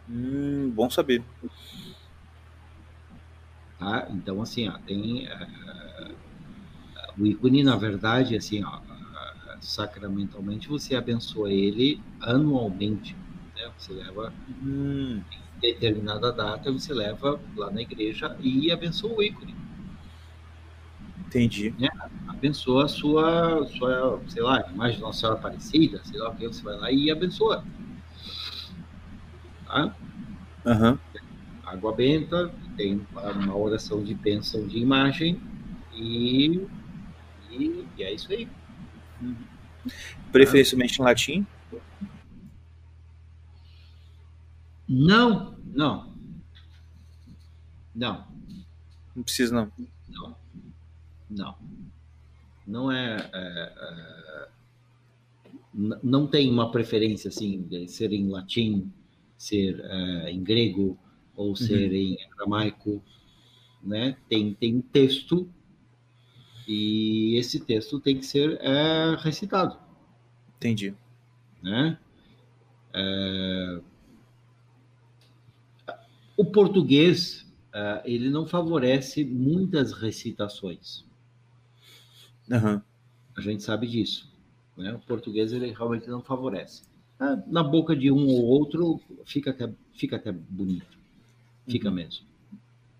[0.09, 1.23] Hum, bom saber.
[3.77, 4.07] Tá?
[4.09, 6.15] Então, assim, ó, tem uh,
[7.17, 8.79] o ícone, na verdade, assim, ó,
[9.59, 13.15] sacramentalmente, você abençoa ele anualmente.
[13.55, 13.63] Né?
[13.63, 13.71] Né?
[13.77, 15.21] Você leva Hum,
[15.59, 19.55] determinada data, você leva lá na igreja e abençoa o ícone.
[21.27, 21.73] entendi.
[22.27, 26.47] Abençoa a sua, sua sei lá, imagem de Nossa Senhora Aparecida, sei lá o que,
[26.47, 27.63] você vai lá e abençoa.
[29.65, 29.95] Tá?
[30.65, 30.99] Aham.
[31.65, 35.41] Água benta, tem uma oração de bênção de imagem
[35.95, 36.61] e,
[37.59, 38.47] e, e é isso aí.
[40.31, 41.47] Preferencialmente em latim.
[44.87, 46.13] Não, não.
[47.95, 48.25] Não,
[49.15, 49.71] Não precisa, não.
[50.09, 50.35] não.
[51.29, 51.57] Não.
[52.65, 53.17] Não é.
[53.33, 54.47] é, é,
[55.73, 58.91] não tem uma preferência assim, de ser em latim,
[59.37, 60.97] ser é, em grego
[61.35, 63.03] ou ser em aramaico.
[63.83, 64.17] Né?
[64.29, 65.49] Tem, tem um texto
[66.67, 69.77] e esse texto tem que ser é, recitado.
[70.57, 70.93] Entendi.
[71.61, 71.97] né?
[72.93, 73.81] É,
[76.37, 81.05] O português é, ele não favorece muitas recitações.
[82.51, 82.81] Aham.
[83.35, 84.31] A gente sabe disso.
[84.77, 84.93] Né?
[84.93, 86.83] O português ele realmente não favorece.
[87.19, 90.97] Ah, Na boca de um ou outro fica até, fica até bonito.
[91.67, 92.25] Fica mesmo.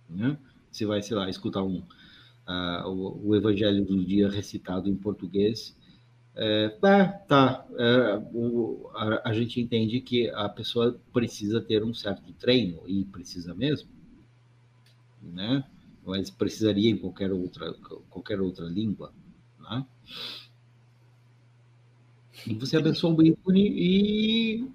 [0.09, 0.37] Né?
[0.71, 1.83] Você vai, sei lá, escutar um,
[2.45, 5.75] ah, o, o Evangelho do Dia recitado em português.
[6.35, 7.65] É, é, tá.
[7.77, 13.05] é, o- a, a gente entende que a pessoa precisa ter um certo treino, e
[13.05, 13.89] precisa mesmo.
[15.21, 15.63] Né?
[16.05, 17.73] Mas precisaria em qualquer outra,
[18.09, 19.13] qualquer outra língua.
[19.59, 19.85] Né?
[22.47, 24.67] E você abençoa o ícone e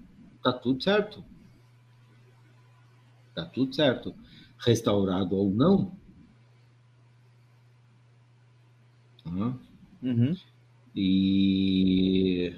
[0.43, 1.23] tá tudo certo.
[3.33, 4.13] Tá tudo certo.
[4.59, 5.91] Restaurado ou não.
[9.31, 9.53] Né?
[10.01, 10.35] Uhum.
[10.95, 12.53] E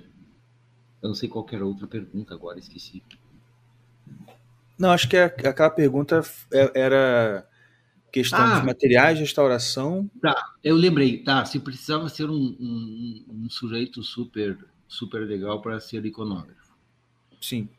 [1.01, 3.03] eu não sei qualquer outra pergunta agora, esqueci.
[4.77, 6.21] Não, acho que a- aquela pergunta
[6.51, 7.47] é- era
[8.11, 8.59] questão Ah.
[8.59, 10.09] de materiais de restauração.
[10.63, 11.45] Eu lembrei, tá?
[11.45, 14.57] Se precisava ser um, um- um sujeito super,
[14.87, 16.73] super legal para ser iconógrafo.
[17.39, 17.69] Sim.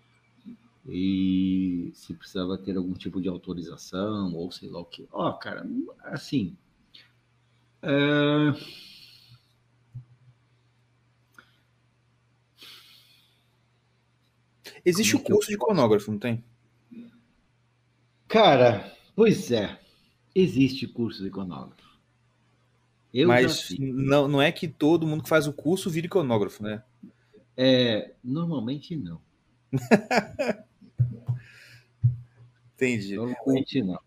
[0.88, 5.06] E se precisava ter algum tipo de autorização, ou sei lá o que.
[5.12, 5.64] Ó, cara,
[6.04, 6.56] assim.
[7.82, 8.52] É,
[14.84, 16.44] Existe Como o é eu curso de iconógrafo, não tem?
[18.26, 19.78] Cara, pois é.
[20.34, 21.82] Existe curso de iconógrafo.
[23.12, 26.82] Eu Mas não, não é que todo mundo que faz o curso vira iconógrafo, né?
[27.56, 29.20] É, normalmente não.
[32.74, 33.14] Entendi.
[33.16, 34.00] Normalmente não.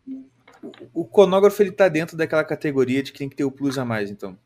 [0.94, 3.86] O iconógrafo ele tá dentro daquela categoria de que tem que ter o plus a
[3.86, 4.38] mais, então.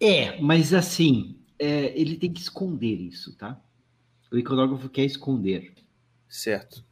[0.00, 3.60] É, mas assim, é, ele tem que esconder isso, tá?
[4.32, 5.72] O iconógrafo quer esconder.
[6.28, 6.84] Certo.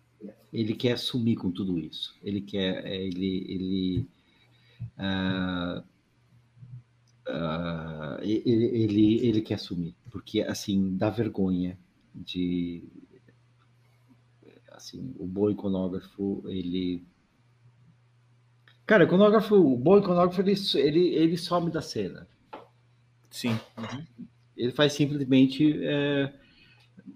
[0.52, 2.14] Ele quer sumir com tudo isso.
[2.22, 4.08] Ele quer, é, ele, ele,
[4.96, 5.82] ah,
[7.26, 11.78] ah, ele, ele, ele quer sumir, porque assim dá vergonha
[12.14, 12.84] de,
[14.80, 17.04] assim, o bom iconógrafo ele,
[18.86, 22.26] cara, o iconógrafo, o bom iconógrafo ele, ele, ele some da cena.
[23.30, 23.58] Sim.
[24.56, 25.78] Ele faz simplesmente.
[25.84, 26.32] é,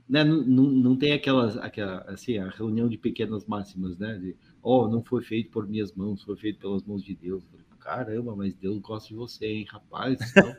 [0.09, 4.19] né, não, não, não tem aquelas, aquela, assim, a reunião de pequenas máximas, né?
[4.19, 7.45] De, oh, não foi feito por minhas mãos, foi feito pelas mãos de Deus.
[7.85, 10.19] Caramba, mas Deus gosta de você, hein, rapaz?
[10.33, 10.57] Então,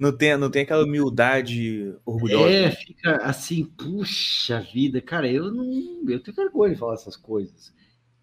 [0.00, 2.50] Não tem, não tem aquela humildade orgulhosa.
[2.50, 5.64] é, fica assim, puxa vida, cara, eu não.
[6.08, 7.72] Eu tenho vergonha de falar essas coisas.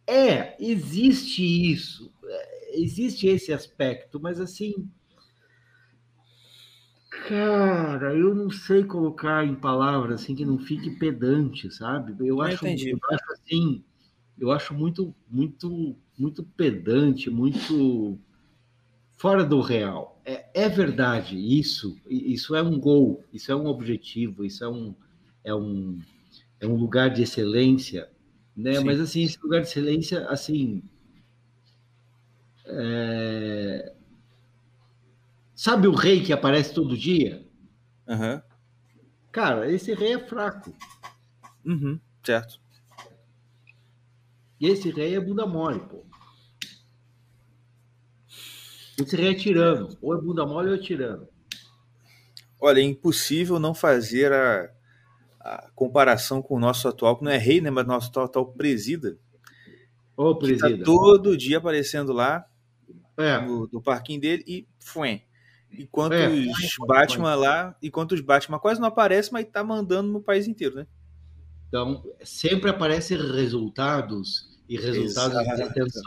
[0.05, 1.41] É, existe
[1.71, 4.89] isso, é, existe esse aspecto, mas assim.
[7.27, 12.13] Cara, eu não sei colocar em palavras assim que não fique pedante, sabe?
[12.19, 13.83] Eu Eu acho, eu acho assim,
[14.39, 18.19] eu acho muito, muito, muito pedante, muito
[19.17, 20.21] fora do real.
[20.25, 24.93] É, é verdade isso, isso é um gol, isso é um objetivo, isso é um,
[25.43, 25.99] é um,
[26.59, 28.09] é um lugar de excelência,
[28.55, 28.75] né?
[28.75, 28.83] Sim.
[28.83, 30.83] Mas assim, esse lugar de excelência, assim,
[32.65, 33.93] é,
[35.55, 37.47] sabe o rei que aparece todo dia?
[38.07, 38.43] Aham.
[39.31, 40.75] Cara, esse rei é fraco.
[41.63, 41.99] Uhum.
[42.23, 42.59] Certo.
[44.59, 46.05] E esse rei é bunda mole, pô.
[48.99, 49.97] Esse rei é tirano.
[50.01, 51.27] Ou é bunda mole ou é tirano.
[52.61, 54.69] Olha, é impossível não fazer a,
[55.39, 57.69] a comparação com o nosso atual, que não é rei, né?
[57.69, 59.17] Mas nosso atual, atual presida.
[60.17, 60.83] Ô, tá presida.
[60.83, 62.45] todo dia aparecendo lá
[63.17, 65.23] É, no, no parquinho dele e fuem.
[65.71, 70.21] Enquanto É, os Batman lá, enquanto os Batman quase não aparecem, mas tá mandando no
[70.21, 70.87] país inteiro, né?
[71.67, 76.03] Então, sempre aparecem resultados e resultados de extensão,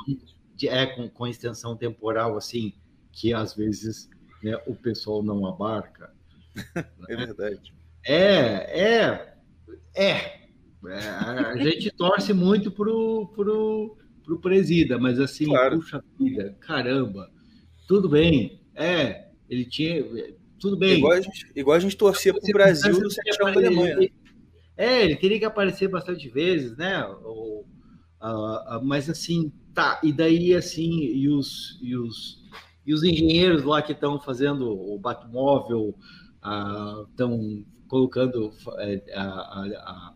[0.55, 2.73] de- é, com, com extensão temporal, assim,
[3.13, 4.09] que às vezes
[4.43, 6.13] né, o pessoal não abarca.
[7.09, 7.75] É verdade.
[8.07, 9.35] É, é,
[9.95, 10.43] é.
[10.85, 15.77] É, a gente torce muito pro, pro, pro presida, mas assim, Claro.
[15.77, 17.31] puxa vida, caramba,
[17.87, 20.05] tudo bem, é, ele tinha,
[20.59, 20.99] tudo bem.
[20.99, 24.09] Igual a gente, igual a gente torcia pro Brasil no 7 da Alemanha, né?
[24.77, 27.05] É, ele teria que aparecer bastante vezes, né?
[27.23, 27.65] Ou,
[28.23, 30.01] ah, ah, mas assim, tá.
[30.03, 32.41] E daí assim, e os, e os,
[32.87, 35.95] e os engenheiros lá que estão fazendo o Batmóvel,
[37.11, 40.15] estão colocando eh, a, a, a,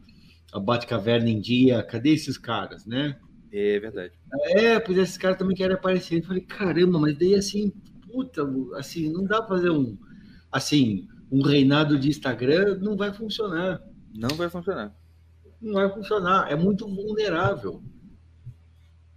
[0.52, 1.82] a Batcaverna em dia.
[1.82, 3.18] Cadê esses caras, né?
[3.52, 4.12] É verdade.
[4.50, 6.18] É, pois esses caras também querem aparecer.
[6.18, 7.70] Eu falei, caramba, mas daí assim,
[8.06, 8.42] puta,
[8.76, 9.96] assim, não dá pra fazer um
[10.50, 13.82] assim, um reinado de Instagram, não vai funcionar.
[14.14, 14.94] Não vai funcionar.
[15.60, 16.50] Não vai funcionar.
[16.50, 17.82] É muito vulnerável.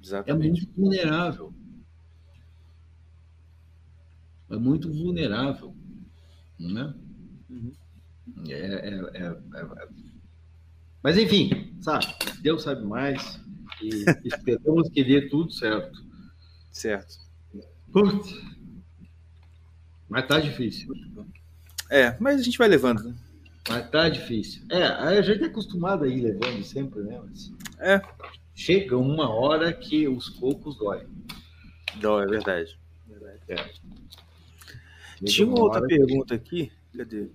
[0.02, 0.62] É Exatamente.
[0.62, 1.54] muito vulnerável.
[4.50, 5.76] É muito vulnerável.
[6.60, 6.94] Né?
[7.50, 7.72] Uhum.
[8.48, 9.88] É, é, é, é- é-
[11.04, 12.06] Mas enfim, sabe?
[12.42, 13.40] Deus sabe mais.
[13.82, 13.90] E
[14.26, 16.04] esperamos que dê tudo certo.
[16.72, 17.18] Certo.
[17.92, 18.34] Putz.
[20.08, 20.94] Mas tá difícil.
[21.90, 23.04] É, mas a gente vai levando.
[23.04, 23.16] né?
[23.68, 24.64] Mas tá difícil.
[24.70, 27.20] É, a gente é acostumado a ir levando sempre, né?
[27.24, 28.02] Mas É.
[28.60, 31.08] chega uma hora que os cocos doem.
[32.02, 32.78] Não, é verdade.
[33.08, 33.72] Chega
[35.26, 36.72] Tinha uma outra hora- pergunta aqui.
[36.96, 37.30] Cadê?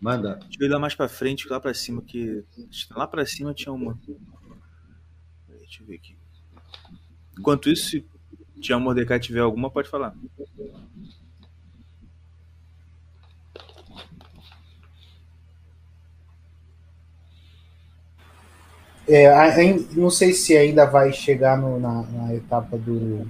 [0.00, 0.34] Manda.
[0.34, 2.44] Deixa eu ir lá mais pra frente, lá pra cima, que.
[2.90, 3.96] Lá pra cima tinha uma.
[5.48, 6.16] Deixa eu ver aqui.
[7.38, 8.04] Enquanto isso, se
[8.60, 10.14] Tião Mordecai tiver alguma, pode falar.
[19.08, 19.28] É,
[19.94, 23.26] não sei se ainda vai chegar no- na, na etapa do,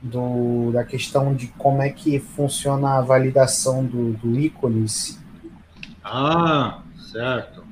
[0.00, 5.18] do da questão de como é que funciona a validação do, do ícones.
[6.04, 6.82] Ah,
[7.12, 7.64] certo.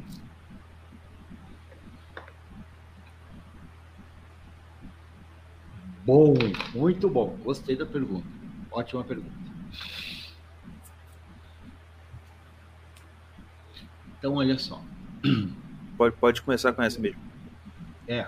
[6.05, 6.35] Bom,
[6.75, 7.37] muito bom.
[7.45, 8.27] Gostei da pergunta.
[8.71, 9.31] Ótima pergunta.
[14.19, 14.81] Então, olha só.
[16.01, 17.21] Pode, pode começar com essa mesmo.
[18.09, 18.27] É,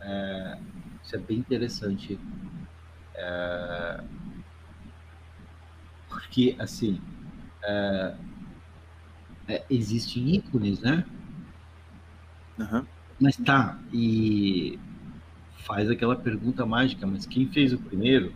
[0.00, 0.58] é,
[1.04, 2.18] isso é bem interessante.
[3.14, 4.00] É,
[6.08, 6.98] porque, assim,
[7.62, 8.14] é,
[9.48, 11.04] é, existem ícones, né?
[12.58, 12.86] Aham.
[13.20, 14.78] Mas tá, e
[15.66, 18.32] faz aquela pergunta mágica, mas quem fez o primeiro?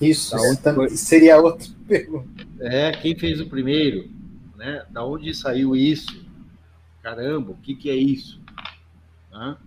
[0.00, 0.90] Isso onde foi?
[0.90, 2.46] seria outra pergunta.
[2.60, 4.08] É, quem fez o primeiro?
[4.56, 4.86] Né?
[4.90, 6.21] Da onde saiu isso?
[7.02, 8.40] Caramba, o que, que é isso?
[9.32, 9.58] Hã?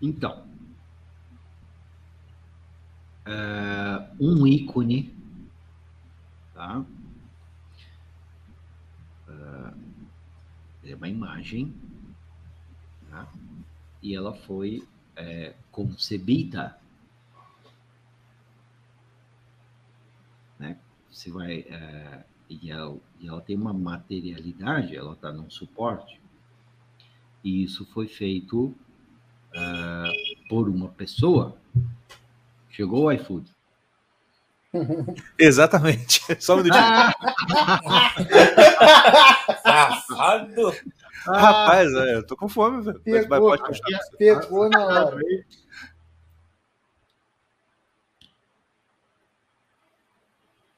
[0.00, 0.48] Então,
[3.26, 5.14] é, um ícone,
[6.54, 6.84] tá?
[9.28, 11.74] É, é uma imagem,
[13.10, 13.28] tá?
[14.02, 14.86] e ela foi
[15.16, 16.78] é, concebida,
[20.58, 20.78] né?
[21.10, 26.20] Você vai é, e, ela, e ela tem uma materialidade, ela está num suporte,
[27.42, 28.74] e isso foi feito
[29.54, 30.12] é,
[30.48, 31.56] por uma pessoa.
[32.68, 33.50] Chegou o iFood.
[35.38, 36.20] Exatamente.
[36.40, 36.84] Só um minutinho.
[39.62, 40.72] Safado!
[41.26, 43.00] Rapaz, é, eu tô com fome, velho.
[43.00, 44.00] Pegou, pode continuar.
[44.16, 45.20] pegou na hora.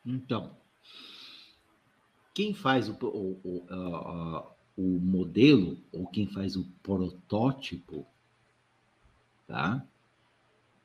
[0.04, 0.56] Então,
[2.34, 8.06] quem faz o, o, o, a- o modelo, ou quem faz o protótipo,
[9.46, 9.84] tá?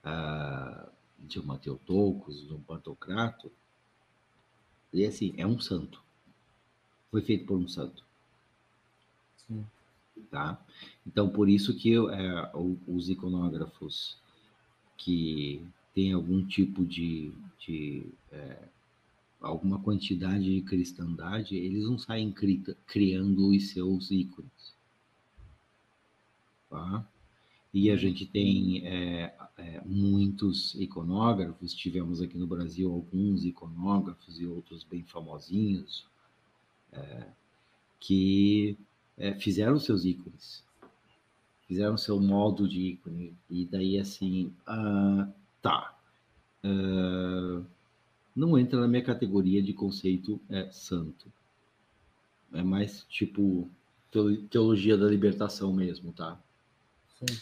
[0.03, 0.89] Ah,
[1.19, 3.51] de uma Teotocos, de um Pantocrato,
[4.91, 6.03] e assim, é um santo.
[7.11, 8.01] Foi feito por um santo.
[9.47, 9.65] Sim.
[10.31, 10.59] Tá?
[11.05, 14.17] Então, por isso que é, o- os iconógrafos
[14.97, 18.59] que têm algum tipo de, de é,
[19.47, 24.75] alguma quantidade de cristandade, eles não saem cri- criando os seus ícones.
[26.69, 27.07] Tá?
[27.73, 34.45] E a gente tem é, é, muitos iconógrafos, tivemos aqui no Brasil alguns iconógrafos e
[34.45, 36.05] outros bem famosinhos,
[36.91, 37.27] é,
[37.99, 38.77] que
[39.17, 40.63] é, fizeram seus ícones,
[41.67, 45.29] fizeram seu modo de ícone, e daí assim, ah,
[45.61, 45.97] tá,
[46.63, 47.61] ah,
[48.37, 51.25] não entra na minha categoria de conceito é, santo.
[52.53, 53.67] É mais tipo
[54.51, 56.39] teologia da libertação mesmo, tá?
[57.17, 57.37] Sim.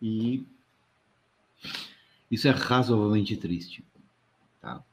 [0.00, 0.46] E
[2.30, 3.82] isso é razoavelmente triste,
[4.60, 4.84] tá?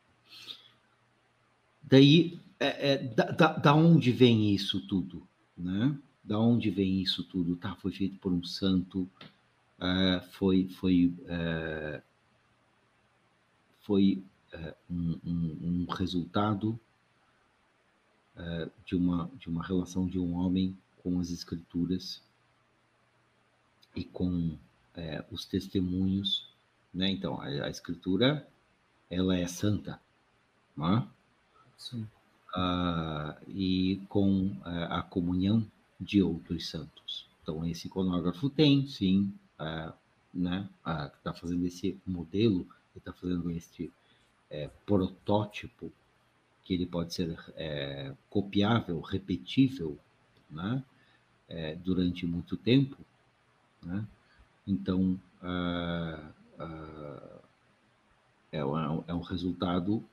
[1.83, 5.95] Daí, é, é, da, da, da onde vem isso tudo, né?
[6.23, 7.57] Da onde vem isso tudo?
[7.57, 9.07] Tá, foi feito por um santo,
[9.79, 12.01] é, foi, foi, é,
[13.85, 16.77] foi é, um, um, um, resultado
[18.35, 22.21] é, de, uma, de uma relação de um homem com as escrituras
[23.95, 24.57] e com
[24.95, 26.47] é, os testemunhos,
[26.93, 27.09] né?
[27.09, 28.47] Então, a, a, escritura,
[29.09, 29.99] ela é santa,
[30.75, 31.07] né?
[31.77, 32.07] Sim.
[32.55, 35.65] Ah, e com a, a comunhão
[35.99, 37.27] de outros santos.
[37.41, 39.31] Então, esse iconógrafo tem, sim,
[40.33, 40.67] né?
[41.17, 42.67] Está fazendo esse modelo,
[42.99, 43.91] está fazendo este
[44.49, 45.91] é, protótipo
[46.63, 49.97] que ele pode ser é, copiável, repetível,
[50.49, 50.83] né?
[51.47, 52.97] É, durante muito tempo,
[53.83, 54.03] né?
[54.65, 55.19] Então,
[58.51, 60.03] é, um, é um resultado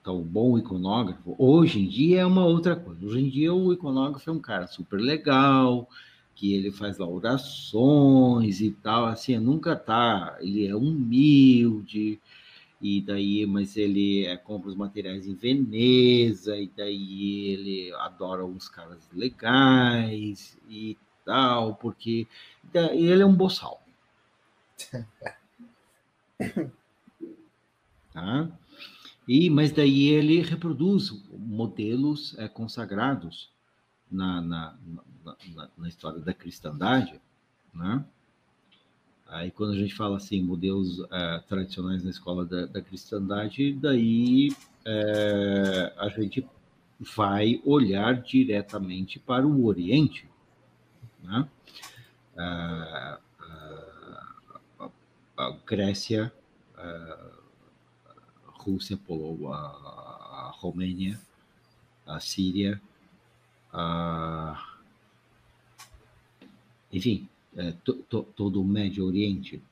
[0.00, 3.04] então, bom iconógrafo, hoje em dia é uma outra coisa.
[3.04, 5.88] Hoje em dia o iconógrafo é um cara super legal,
[6.38, 12.20] que ele faz lá orações e tal, assim, nunca tá, ele é humilde,
[12.80, 18.68] e daí, mas ele é, compra os materiais em Veneza, e daí ele adora uns
[18.68, 22.28] caras legais e tal, porque
[22.72, 23.82] ele é um boçal.
[28.14, 28.48] tá?
[29.26, 33.50] E, mas daí ele reproduz modelos é, consagrados
[34.10, 34.76] na, na,
[35.24, 37.20] na, na, história da cristandade,
[37.74, 38.04] né?
[39.26, 44.48] Aí quando a gente fala assim, modelos é, tradicionais na escola da, da cristandade, daí
[44.86, 46.46] é, a gente
[46.98, 50.28] vai olhar diretamente para o Oriente,
[51.22, 51.48] né?
[52.36, 53.18] a,
[55.66, 56.32] Grécia,
[56.76, 57.28] a
[58.46, 61.20] Rússia, Polo, a, a Romênia,
[62.06, 62.80] a Síria,
[63.72, 64.76] a,
[66.92, 69.62] enfim, é, to, to, todo o Médio Oriente,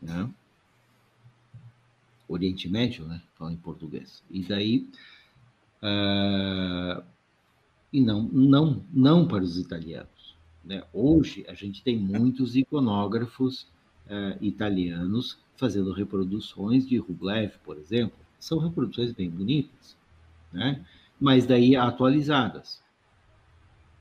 [0.00, 0.28] né?
[2.28, 3.20] Oriente Médio, né?
[3.34, 4.22] Fala em português.
[4.30, 4.88] E daí,
[5.82, 7.02] uh,
[7.92, 10.36] e não, não, não para os italianos.
[10.64, 10.82] Né?
[10.92, 13.62] Hoje, a gente tem muitos iconógrafos
[14.06, 18.16] uh, italianos fazendo reproduções de Rublev, por exemplo.
[18.38, 19.96] São reproduções bem bonitas,
[20.52, 20.84] né?
[21.20, 22.82] mas daí atualizadas.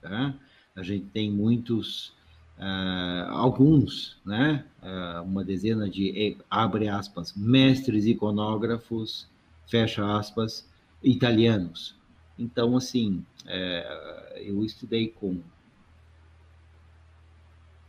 [0.01, 0.33] Tá?
[0.75, 2.13] A gente tem muitos,
[2.57, 4.65] uh, alguns, né?
[4.81, 9.27] Uh, uma dezena de, abre aspas, mestres iconógrafos,
[9.67, 10.67] fecha aspas,
[11.03, 11.95] italianos.
[12.37, 15.41] Então, assim, é, eu estudei com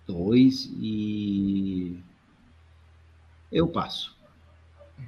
[0.07, 1.97] dois e
[3.51, 4.17] eu passo.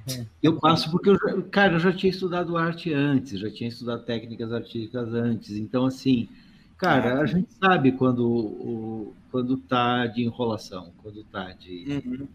[0.07, 0.25] Uhum.
[0.41, 4.51] Eu passo porque, eu, cara, eu já tinha estudado arte antes, já tinha estudado técnicas
[4.51, 5.51] artísticas antes.
[5.51, 6.29] Então, assim,
[6.77, 12.01] cara, a gente sabe quando, o, quando tá de enrolação, quando tá de.
[12.05, 12.27] Uhum.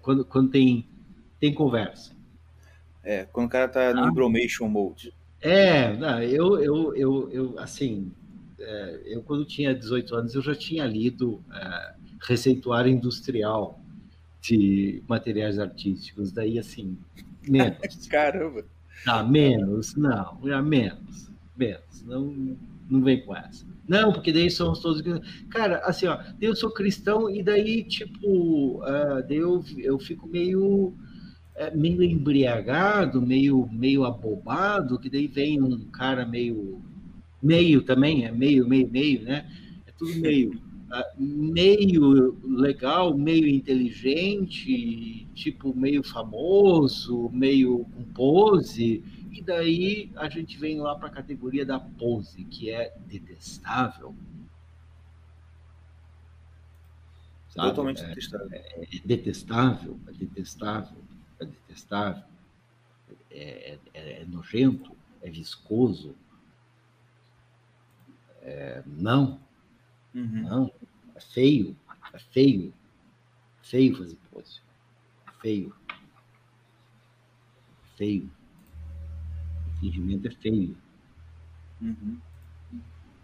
[0.00, 0.86] Quando, quando tem,
[1.38, 2.12] tem conversa.
[3.02, 5.12] É, quando o cara tá no embromation mode.
[5.40, 8.12] É, não, eu, eu, eu, eu assim,
[8.58, 13.80] é, eu quando tinha 18 anos, eu já tinha lido é, receituário industrial
[14.40, 16.32] de materiais artísticos.
[16.32, 16.96] Daí, assim,
[17.48, 17.78] menos.
[18.08, 18.64] Caramba!
[19.06, 22.02] Ah, menos, não, já menos, menos.
[22.04, 22.56] Não,
[22.88, 23.66] não vem com essa.
[23.88, 25.02] Não, porque daí somos todos.
[25.50, 30.94] Cara, assim, ó, eu sou cristão e daí, tipo, uh, daí eu, eu fico meio.
[31.54, 36.80] É, meio embriagado, meio, meio abobado, que daí vem um cara meio.
[37.42, 39.46] meio também, é meio, meio, meio, né?
[39.86, 40.58] É tudo meio
[41.16, 49.02] meio legal, meio inteligente, tipo meio famoso, meio com pose,
[49.32, 54.14] e daí a gente vem lá para a categoria da pose, que é detestável.
[57.48, 57.68] Sabe?
[57.70, 58.48] Totalmente é, detestável.
[58.52, 61.04] É, é, detestável, é detestável,
[61.40, 62.24] é detestável,
[63.30, 66.14] é, é, é nojento, é viscoso.
[68.42, 69.40] É, não,
[70.14, 70.42] Uhum.
[70.42, 70.72] Não,
[71.14, 71.76] é feio,
[72.12, 72.72] é feio.
[73.62, 74.60] Feio fazer pose.
[75.26, 75.74] É feio.
[77.96, 78.30] Feio.
[79.82, 80.76] O fingimento é feio.
[81.80, 82.16] Uhum.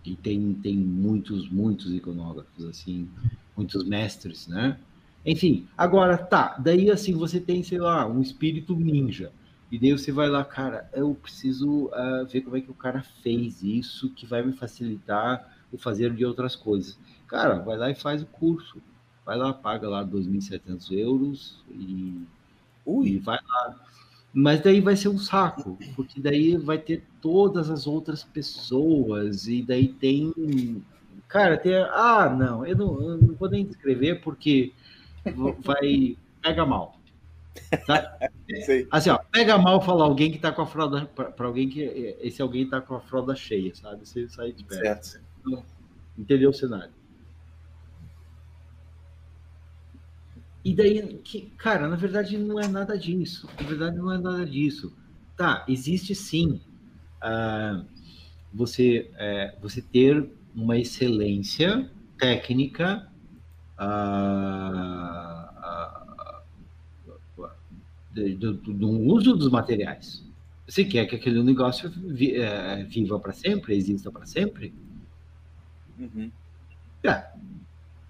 [0.05, 3.09] E tem, tem muitos, muitos iconógrafos, assim,
[3.56, 4.78] muitos mestres, né?
[5.24, 9.30] Enfim, agora tá, daí assim você tem, sei lá, um espírito ninja.
[9.70, 13.02] E daí você vai lá, cara, eu preciso uh, ver como é que o cara
[13.22, 16.98] fez isso, que vai me facilitar o fazer de outras coisas.
[17.26, 18.80] Cara, vai lá e faz o curso.
[19.26, 22.22] Vai lá, paga lá 2.700 euros e,
[22.86, 23.09] Ui.
[23.10, 23.76] e vai lá.
[24.33, 29.63] Mas daí vai ser um saco, porque daí vai ter todas as outras pessoas, e
[29.63, 30.83] daí tem.
[31.27, 31.75] Cara, tem.
[31.75, 34.73] Ah, não, eu não, eu não vou nem descrever porque
[35.61, 36.17] vai.
[36.43, 36.99] Pega mal.
[37.87, 38.19] Tá?
[38.91, 41.07] Assim, ó, pega mal falar alguém que tá com a fralda.
[41.07, 41.83] para alguém que.
[42.21, 44.07] Esse alguém tá com a fralda cheia, sabe?
[44.07, 45.07] Você sai de perto.
[45.07, 45.27] Certo.
[46.17, 46.98] Entendeu o cenário?
[50.64, 53.48] E daí, que, cara, na verdade não é nada disso.
[53.60, 54.93] Na verdade não é nada disso.
[55.36, 56.60] Tá, existe sim
[57.22, 57.85] uh,
[58.52, 63.09] você, uh, você ter uma excelência técnica
[63.78, 65.48] uh,
[68.36, 70.24] do, do, uso dos materiais.
[70.66, 74.74] Você quer que aquele negócio vi, é, viva para sempre, exista para sempre?
[75.98, 76.30] Uhum.
[77.05, 77.26] É.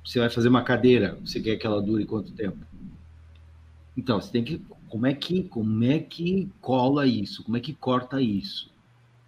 [0.09, 2.57] Você vai fazer uma cadeira, você quer que ela dure quanto tempo?
[3.95, 7.45] Então, você tem que como é que como é que cola isso?
[7.45, 8.73] Como é que corta isso?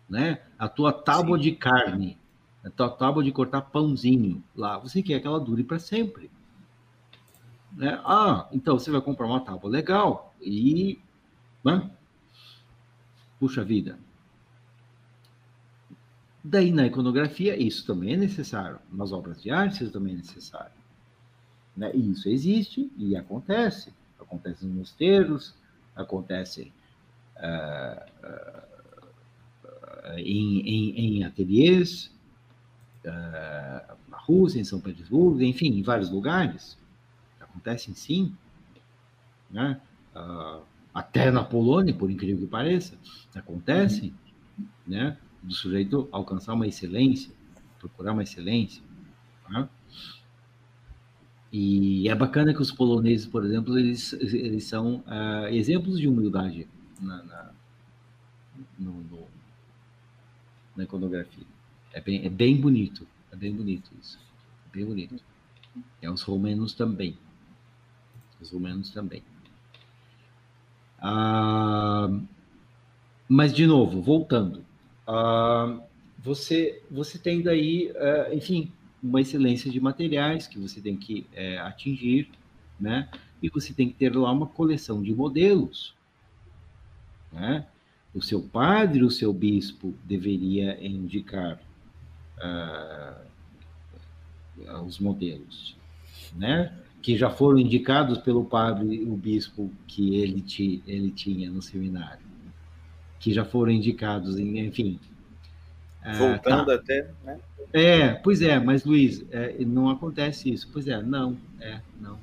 [0.08, 0.40] Né?
[0.58, 1.42] A tua tábua Sim.
[1.42, 2.16] de carne,
[2.64, 6.30] a tua tábua de cortar pãozinho lá, você quer que ela dure para sempre.
[7.72, 8.00] Né?
[8.02, 10.98] Ah, então você vai comprar uma tábua legal e.
[11.62, 11.90] Né?
[13.38, 13.98] Puxa vida.
[16.42, 18.78] Daí na iconografia, isso também é necessário.
[18.90, 20.72] Nas obras de arte, isso também é necessário.
[21.76, 21.90] Né?
[21.94, 23.92] E isso existe e acontece.
[24.18, 25.54] Acontece nos mosteiros,
[25.94, 26.72] acontece
[27.36, 28.00] uh,
[29.66, 32.10] uh, em, em, em ateliês,
[33.04, 36.78] uh, na Rússia, em São Petersburgo, enfim, em vários lugares
[37.50, 38.34] acontecem sim,
[39.50, 39.80] né?
[40.94, 42.96] Até na Polônia, por incrível que pareça,
[43.34, 44.14] acontece,
[44.58, 44.66] uhum.
[44.86, 45.16] né?
[45.42, 47.32] Do sujeito alcançar uma excelência,
[47.78, 48.82] procurar uma excelência.
[49.48, 49.68] Né?
[51.52, 56.68] E é bacana que os poloneses, por exemplo, eles, eles são uh, exemplos de humildade
[57.00, 57.50] na, na,
[58.78, 59.26] no, no,
[60.76, 61.46] na iconografia.
[61.92, 64.18] É bem, é bem bonito, é bem bonito isso,
[64.68, 65.22] é bem bonito.
[66.00, 67.16] É os romanos também
[68.52, 69.22] ou menos também.
[70.98, 72.08] Ah,
[73.28, 74.64] mas, de novo, voltando,
[75.10, 75.80] ah,
[76.18, 78.70] você, você tem daí, ah, enfim,
[79.02, 82.28] uma excelência de materiais que você tem que é, atingir,
[82.78, 83.08] né?
[83.42, 85.94] E você tem que ter lá uma coleção de modelos,
[87.32, 87.66] né?
[88.14, 91.60] O seu padre, o seu bispo deveria indicar
[92.38, 93.14] uh,
[94.84, 95.76] os modelos,
[96.34, 96.76] né?
[97.02, 101.62] que já foram indicados pelo padre e o bispo que ele, ti, ele tinha no
[101.62, 102.24] seminário,
[103.20, 104.98] que já foram indicados, enfim.
[106.02, 106.82] Ah, Voltando ah, tá.
[106.82, 107.38] até, né?
[107.72, 110.68] É, pois é, mas Luiz, é, não acontece isso.
[110.72, 112.18] Pois é, não, é, não,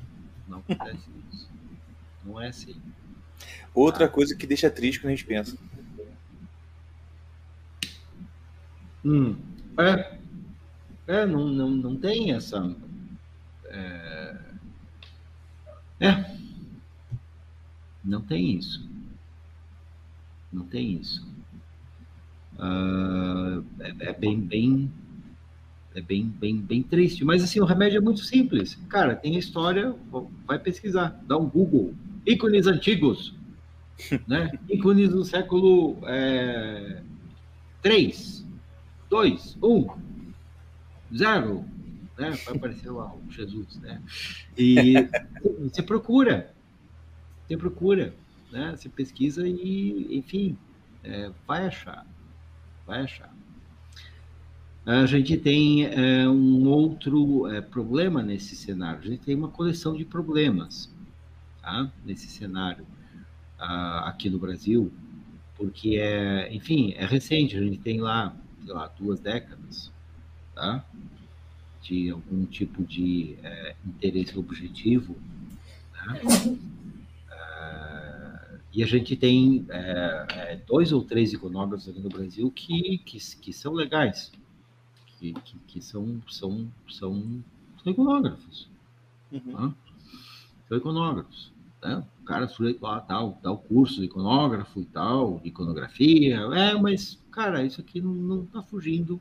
[0.47, 1.49] não acontece isso.
[2.25, 2.75] Não é assim.
[3.73, 4.09] Outra ah.
[4.09, 5.55] coisa que deixa triste quando a gente pensa.
[9.05, 9.37] Hum,
[9.77, 10.17] é,
[11.07, 12.75] é não, não, não tem essa.
[13.65, 14.37] É,
[15.99, 16.37] é.
[18.03, 18.86] Não tem isso.
[20.51, 21.25] Não tem isso.
[22.57, 24.91] Uh, é, é, bem, bem,
[25.95, 27.23] é bem, bem, bem triste.
[27.23, 28.75] Mas assim, o remédio é muito simples.
[28.89, 29.95] Cara, tem a história,
[30.45, 31.93] vai pesquisar, dá um Google.
[32.25, 33.33] Ícones antigos,
[34.27, 34.51] né?
[34.69, 37.01] Ícones do século é,
[37.81, 38.45] 3,
[39.09, 39.87] 2, 1,
[41.15, 41.65] 0,
[42.17, 42.31] né?
[42.31, 44.01] Vai aparecer lá o Jesus, né?
[44.57, 44.93] E
[45.61, 46.53] você procura,
[47.47, 48.13] você procura,
[48.51, 48.75] né?
[48.75, 50.57] Você pesquisa e, enfim,
[51.03, 52.05] é, vai achar,
[52.85, 53.35] vai achar.
[54.85, 59.01] A gente tem é, um outro é, problema nesse cenário.
[59.01, 60.89] A gente tem uma coleção de problemas
[61.61, 61.91] tá?
[62.05, 62.85] nesse cenário
[63.59, 64.89] uh, aqui no Brasil,
[65.57, 67.57] porque é, enfim, é recente.
[67.57, 68.33] A gente tem lá,
[68.63, 69.91] sei lá, duas décadas,
[70.55, 70.85] tá?
[71.81, 75.17] de algum tipo de é, interesse objetivo.
[75.93, 76.57] Né?
[78.77, 83.17] E a gente tem é, é, dois ou três iconógrafos aqui no Brasil que, que,
[83.37, 84.31] que são legais,
[85.17, 87.43] que, que, que são, são, são,
[87.83, 88.69] são iconógrafos.
[89.31, 89.51] Uhum.
[89.51, 89.73] Tá?
[90.69, 91.51] São iconógrafos.
[91.81, 92.05] Né?
[92.21, 96.35] O cara sujeito lá, tal, tal curso de iconógrafo e tal, de iconografia.
[96.53, 99.19] É, mas, cara, isso aqui não está fugindo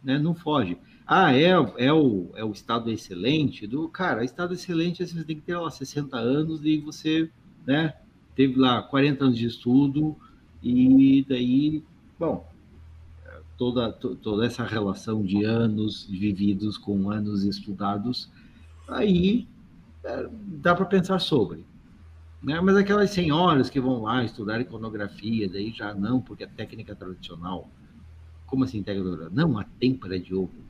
[0.00, 0.16] né?
[0.16, 0.78] Não foge.
[1.04, 4.24] Ah, é, é, o, é o estado excelente do cara.
[4.24, 7.28] Estado excelente você tem que ter lá 60 anos e você,
[7.66, 7.94] né?
[8.34, 10.16] Teve lá 40 anos de estudo
[10.62, 11.82] e daí,
[12.18, 12.46] bom,
[13.56, 18.28] toda, toda essa relação de anos vividos com anos estudados,
[18.88, 19.46] aí
[20.02, 20.28] é,
[20.60, 21.64] dá para pensar sobre.
[22.42, 22.60] Né?
[22.60, 27.68] Mas aquelas senhoras que vão lá estudar iconografia, daí já não, porque a técnica tradicional.
[28.46, 29.30] Como assim tradicional?
[29.32, 30.63] Não, a têmpera de ovo.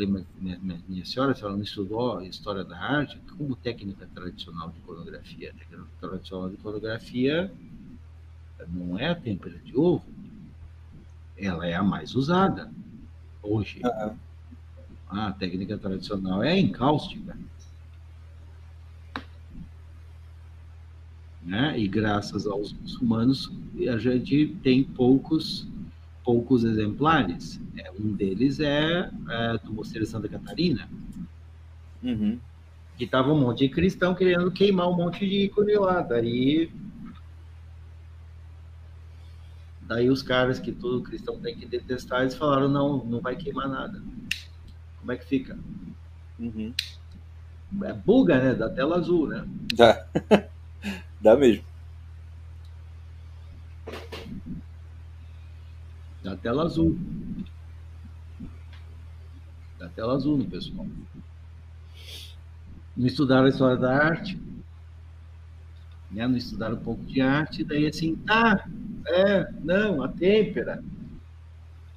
[0.00, 3.20] Falei, minha, minha, minha, senhora, a senhora não estudou história da arte?
[3.36, 5.50] Como técnica tradicional de iconografia?
[5.50, 7.52] A técnica tradicional de iconografia
[8.68, 10.04] não é a têmpera de ovo,
[11.36, 12.70] ela é a mais usada
[13.42, 13.82] hoje.
[13.84, 14.16] Uhum.
[15.10, 17.36] A técnica tradicional é a encáustica.
[21.42, 21.78] Né?
[21.78, 23.52] E graças aos muçulmanos,
[23.92, 25.66] a gente tem poucos
[26.24, 27.60] poucos exemplares.
[27.76, 30.88] É, um deles é, é, do Mosteiro de Santa Catarina,
[32.02, 32.38] uhum.
[32.96, 36.02] que estava um monte de cristão querendo queimar um monte de ícone lá.
[36.02, 36.70] Daí
[39.90, 43.68] Daí os caras que todo cristão tem que detestar, eles falaram, não, não vai queimar
[43.68, 44.00] nada.
[45.00, 45.58] Como é que fica?
[46.38, 46.72] Uhum.
[47.82, 48.54] É buga, né?
[48.54, 49.44] Da tela azul, né?
[49.74, 50.06] Dá.
[51.20, 51.64] Dá mesmo.
[56.22, 56.98] Da tela azul.
[59.78, 60.86] Da tela azul no pessoal.
[62.96, 64.38] Não estudaram a história da arte,
[66.10, 66.26] né?
[66.26, 68.68] não estudaram um pouco de arte, daí assim, tá,
[69.06, 70.82] é, não, a têmpera.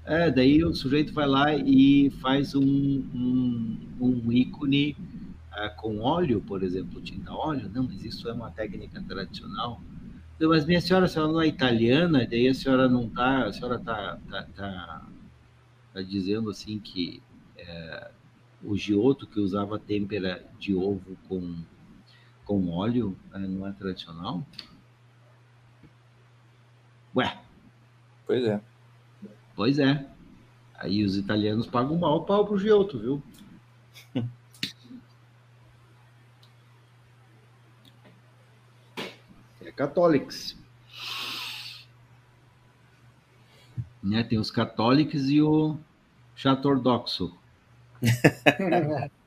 [0.05, 4.97] É, daí o sujeito vai lá e faz um, um, um ícone
[5.51, 7.69] uh, com óleo, por exemplo, tinta óleo.
[7.73, 9.81] Não, mas isso é uma técnica tradicional.
[10.47, 13.75] Mas minha senhora, a senhora não é italiana, daí a senhora não está, a senhora
[13.75, 15.05] está tá, tá,
[15.93, 17.21] tá, dizendo assim que
[17.57, 18.11] é,
[18.63, 21.63] o Giotto que usava têmpera de ovo com,
[22.45, 24.45] com óleo é, não é tradicional?
[27.15, 27.37] Ué.
[28.25, 28.61] Pois é.
[29.55, 30.05] Pois é.
[30.75, 33.23] Aí os italianos pagam mal pau pro Giotto, viu?
[39.75, 40.55] Católicos.
[44.01, 44.23] Né?
[44.23, 45.77] Tem os católicos e o
[46.35, 47.37] chato ortodoxo.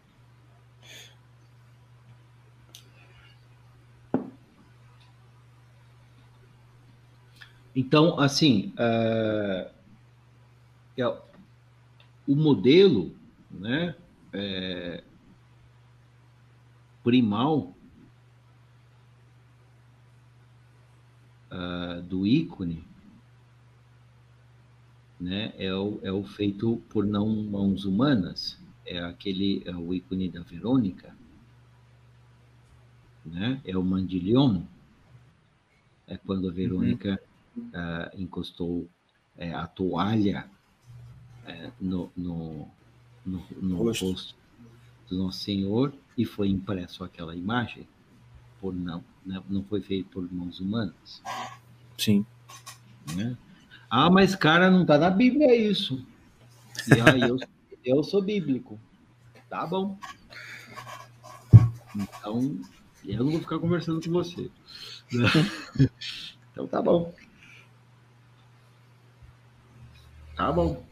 [7.79, 9.71] Então, assim, uh,
[10.97, 11.19] é,
[12.27, 13.15] o modelo
[13.51, 13.95] né,
[14.33, 15.05] é,
[17.05, 17.76] primal
[21.51, 22.85] uh, do ícone
[25.19, 30.29] né, é, o, é o feito por não mãos humanas, é aquele é o ícone
[30.29, 31.17] da Verônica,
[33.25, 34.67] né, é o mandilhão,
[36.07, 37.21] é quando a Verônica
[37.57, 37.69] uhum.
[37.69, 38.89] uh, encostou
[39.37, 40.49] é, a toalha
[41.47, 42.69] é, no, no,
[43.25, 44.35] no, no rosto
[45.09, 47.89] do Nosso Senhor e foi impresso aquela imagem
[48.61, 49.03] por não?
[49.49, 51.23] Não foi feito por mãos humanas.
[51.99, 52.25] Sim.
[53.15, 53.37] Né?
[53.91, 56.05] Ah, mas cara, não tá na Bíblia isso.
[56.89, 57.37] E aí eu,
[57.85, 58.79] eu sou bíblico.
[59.49, 59.99] Tá bom.
[61.95, 62.61] Então,
[63.05, 64.51] eu não vou ficar conversando com você.
[66.57, 67.13] Então tá bom.
[70.35, 70.83] Tá bom.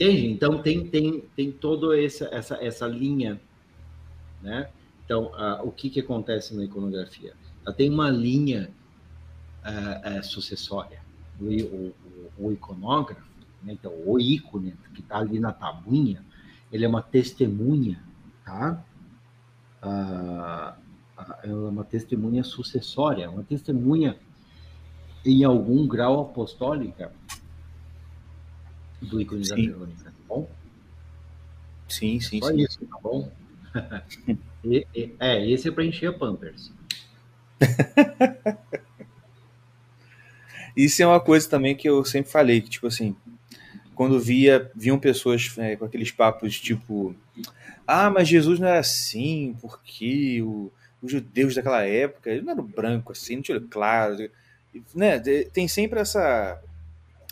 [0.00, 0.26] Entende?
[0.28, 3.38] Então tem, tem, tem toda essa, essa, essa linha,
[4.42, 4.68] né?
[5.04, 7.34] Então, uh, o que, que acontece na iconografia?
[7.64, 8.70] Ela tem uma linha
[9.64, 11.00] uh, uh, sucessória.
[11.40, 11.94] O, o,
[12.38, 13.26] o iconógrafo,
[13.62, 13.72] né?
[13.72, 16.24] então, o ícone que está ali na tabuinha,
[16.72, 18.02] ele é uma testemunha,
[18.44, 18.84] tá?
[21.44, 24.18] é uma testemunha sucessória, uma testemunha
[25.24, 27.12] em algum grau apostólica
[29.00, 29.50] do ícone sim.
[29.50, 30.50] da Verônica, tá bom?
[31.88, 32.60] Sim, sim, Só sim.
[32.60, 33.30] isso, tá bom?
[34.64, 36.72] e, e, é, esse é para encher Pampers.
[40.76, 43.16] Isso é uma coisa também que eu sempre falei, que tipo assim,
[43.94, 47.16] quando via, viam pessoas é, com aqueles papos tipo,
[47.84, 50.70] ah, mas Jesus não era assim, porque o,
[51.02, 54.30] os judeus daquela época, ele não era branco assim, não tinha olho claro,
[54.94, 55.18] né,
[55.52, 56.62] tem sempre essa,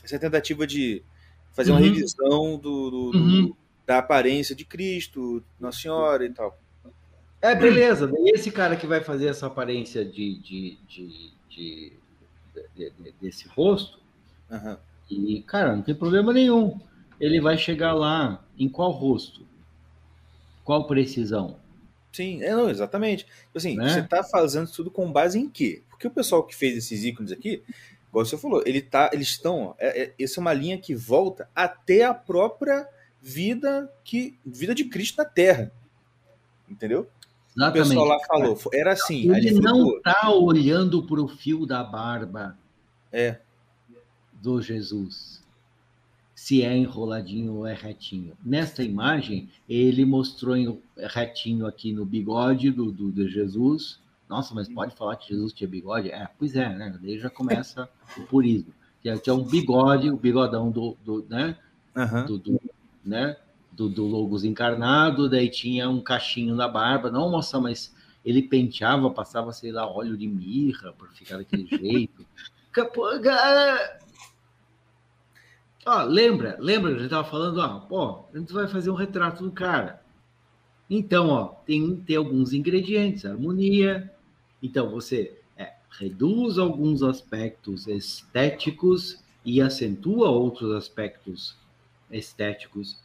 [0.02, 1.04] essa tentativa de
[1.52, 1.78] fazer uhum.
[1.78, 3.54] uma revisão do, do, uhum.
[3.86, 6.58] Da aparência de Cristo, Nossa Senhora e tal.
[7.40, 8.10] É, beleza.
[8.34, 11.92] Esse cara que vai fazer essa aparência de, de, de, de,
[12.74, 14.00] de desse rosto,
[14.50, 14.78] Aham.
[15.10, 16.78] E, cara, não tem problema nenhum.
[17.20, 19.46] Ele vai chegar lá em qual rosto?
[20.64, 21.58] Qual precisão?
[22.12, 23.26] Sim, é, não, exatamente.
[23.54, 23.88] Assim, Né?
[23.88, 25.82] você tá fazendo tudo com base em quê?
[25.88, 27.62] Porque o pessoal que fez esses ícones aqui,
[28.08, 31.48] igual você falou, ele tá, eles estão, é, é, essa é uma linha que volta
[31.54, 32.88] até a própria
[33.26, 35.72] vida que vida de Cristo na Terra.
[36.68, 37.00] Entendeu?
[37.00, 37.88] O Exatamente.
[37.88, 42.56] pessoal lá falou, era assim, Ele ele não está olhando para o fio da barba
[43.12, 43.40] É.
[44.40, 45.42] do Jesus,
[46.34, 48.36] se é enroladinho ou é retinho.
[48.44, 53.98] Nesta imagem, ele mostrou retinho aqui no bigode do, do, de Jesus.
[54.28, 56.10] Nossa, mas pode falar que Jesus tinha bigode?
[56.10, 56.96] É, pois é, né?
[57.02, 58.72] Daí já começa o purismo.
[59.02, 61.56] Que tinha um bigode, o bigodão do, do, né?
[61.96, 62.26] aham.
[62.26, 62.60] do, do,
[63.06, 63.36] né,
[63.72, 67.10] do, do Logos encarnado, daí tinha um cachinho na barba.
[67.10, 67.94] Não, moça, mas
[68.24, 72.26] ele penteava, passava, sei lá, óleo de mirra para ficar daquele jeito.
[75.86, 79.44] Ó, lembra, lembra, a gente tava falando, ó, pô, a gente vai fazer um retrato
[79.44, 80.02] do cara.
[80.90, 84.12] Então, ó, tem, tem alguns ingredientes, harmonia.
[84.60, 91.56] Então, você é, reduz alguns aspectos estéticos e acentua outros aspectos
[92.10, 92.98] estéticos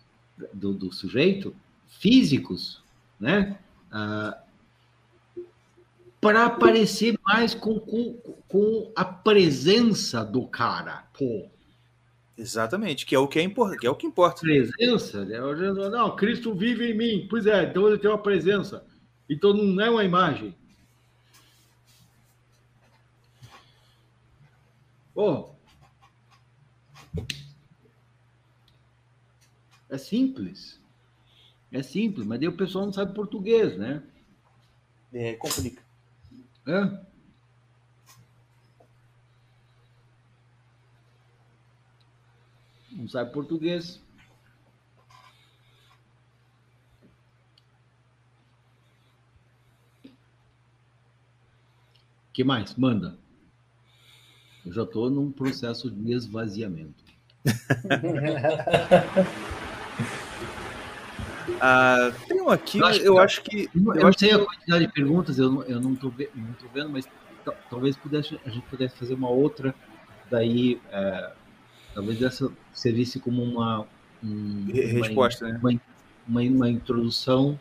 [0.54, 1.56] do, do sujeito,
[1.88, 2.82] físicos,
[3.20, 3.58] né?
[6.20, 8.14] para parecer mais com, com,
[8.48, 11.04] com a presença do cara.
[11.18, 11.48] Pô,
[12.38, 14.42] Exatamente, que é o que é, impor- que é o que importa.
[14.42, 15.24] presença?
[15.26, 15.38] né?
[15.90, 17.28] Não, Cristo vive em mim.
[17.30, 18.84] Pois é, então ele tem uma presença.
[19.30, 20.56] Então não é uma imagem.
[25.14, 25.50] Pô.
[29.92, 30.80] É simples.
[31.72, 34.02] É simples, mas daí o pessoal não sabe português, né?
[35.14, 35.84] É, complica.
[36.66, 37.06] Hã?
[42.92, 44.02] Não sabe português.
[52.34, 52.76] que mais?
[52.76, 53.18] Manda.
[54.66, 57.04] Eu já estou num processo de esvaziamento.
[61.64, 63.58] Ah, tem um aqui, Eu acho eu que- acho que.
[63.76, 66.10] Eu, Eu não acho sei que a quantidade de perguntas, eu não, eu não, tô,
[66.10, 67.08] ve- não tô vendo, mas
[67.46, 69.74] ta- talvez pudesse, a gente pudesse fazer uma outra,
[70.30, 71.32] daí é,
[71.94, 73.86] talvez essa servisse como uma,
[74.24, 75.60] um- Re- uma- resposta, né?
[75.62, 75.72] uma,
[76.28, 77.60] uma, uma introdução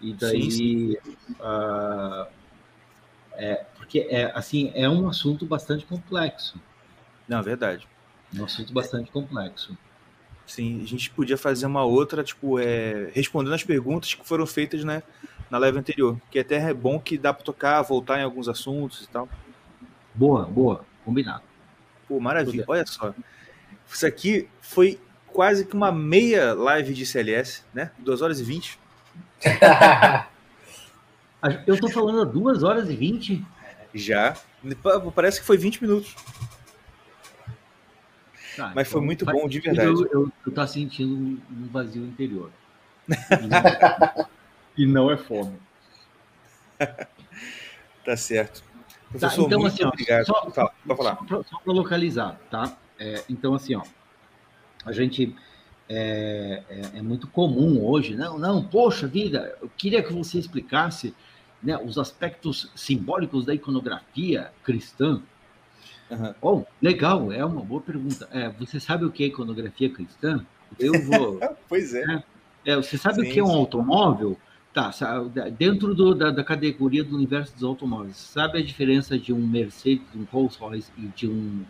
[0.00, 0.96] e daí Sim,
[1.40, 2.28] ah,
[3.34, 6.58] é, porque é assim é um assunto bastante complexo,
[7.28, 7.86] Não, verdade.
[8.34, 9.76] um assunto bastante complexo.
[10.46, 14.84] Sim, a gente podia fazer uma outra, tipo, é, respondendo as perguntas que foram feitas,
[14.84, 15.02] né,
[15.50, 16.16] na live anterior.
[16.30, 19.28] Que até é bom que dá pra tocar, voltar em alguns assuntos e tal.
[20.14, 21.42] Boa, boa, combinado.
[22.08, 22.64] Pô, maravilha.
[22.68, 23.12] Olha só.
[23.92, 27.90] Isso aqui foi quase que uma meia live de CLS, né?
[27.98, 28.78] 2 horas e 20.
[31.42, 33.44] A- Eu tô falando há 2 horas e 20.
[33.94, 34.36] Já.
[35.14, 36.14] Parece que foi 20 minutos.
[38.56, 39.88] Tá, Mas foi então muito bom, de verdade.
[39.88, 42.50] Eu, eu, eu tô sentindo um vazio interior.
[44.78, 45.56] E não, é fome.
[48.04, 48.62] Tá certo.
[48.62, 50.26] Tá, Professor, então, muito assim, obrigado.
[50.26, 51.18] só, Fala, falar.
[51.28, 52.76] só para localizar, tá?
[52.98, 53.82] É, então, assim, ó,
[54.84, 55.34] a gente
[55.88, 61.14] é, é- é muito comum hoje, não, não, poxa vida, eu queria que você explicasse
[61.62, 65.20] né, os aspectos simbólicos da iconografia cristã.
[66.40, 68.28] Bom, legal, é uma boa pergunta.
[68.30, 70.44] É, você sabe o que é iconografia cristã?
[70.78, 71.40] Eu vou.
[71.68, 72.22] Pois é.
[72.64, 74.36] É, você sabe Sim, o que é um automóvel?
[74.72, 74.90] Tá,
[75.58, 80.04] dentro do- da, da categoria do universo dos automóveis, sabe a diferença de um Mercedes,
[80.14, 81.64] um Rolls Royce e de um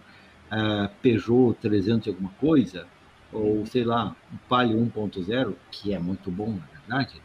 [0.51, 2.87] ah, Peugeot 300 e alguma coisa?
[3.33, 7.23] Ou, sei lá, um Palio 1.0, que é muito bom, na verdade,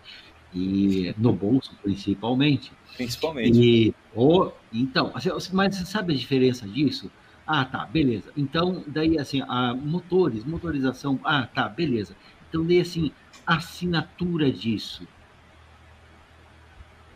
[0.54, 2.72] e no bolso, principalmente.
[2.96, 3.60] Principalmente.
[3.60, 7.12] E, oh, então, assim, mas você sabe a diferença disso?
[7.46, 8.32] Ah, tá, beleza.
[8.36, 12.16] Então, daí, assim, a motores, motorização, ah, tá, beleza.
[12.50, 13.12] Então, daí, assim,
[13.46, 15.08] assinatura disso.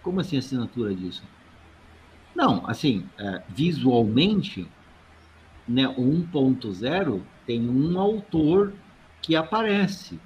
[0.01, 1.23] Como assim assinatura disso?
[2.35, 4.67] Não, assim, é, visualmente,
[5.67, 8.73] né, o 1.0 tem um autor
[9.21, 10.19] que aparece,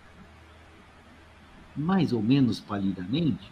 [1.79, 3.49] mais ou menos palidamente,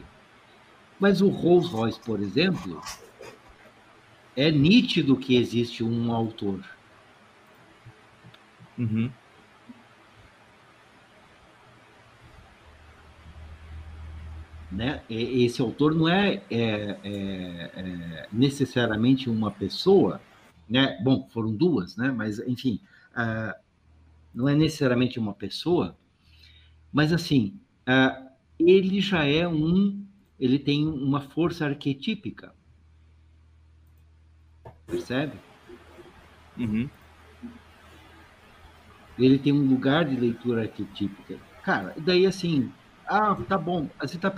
[0.99, 2.81] mas o Rolls Royce, por exemplo,
[4.35, 6.63] é nítido que existe um autor.
[8.77, 9.09] Uhum.
[14.69, 15.01] Né?
[15.09, 20.21] Esse autor não é, é- é- é necessariamente uma pessoa,
[20.69, 20.99] né?
[21.01, 22.11] Bom, foram duas, né?
[22.11, 22.81] Mas enfim,
[23.13, 23.57] uh,
[24.33, 25.95] não é necessariamente uma pessoa,
[26.91, 28.27] mas assim, uh,
[28.59, 30.05] ele já é um,
[30.39, 32.53] ele tem uma força arquetípica,
[34.85, 35.33] percebe?
[36.57, 36.89] Uhum.
[39.17, 41.37] Ele tem um lugar de leitura arquetípica.
[41.63, 42.71] Cara, daí assim,
[43.05, 44.33] ah, tá bom, você está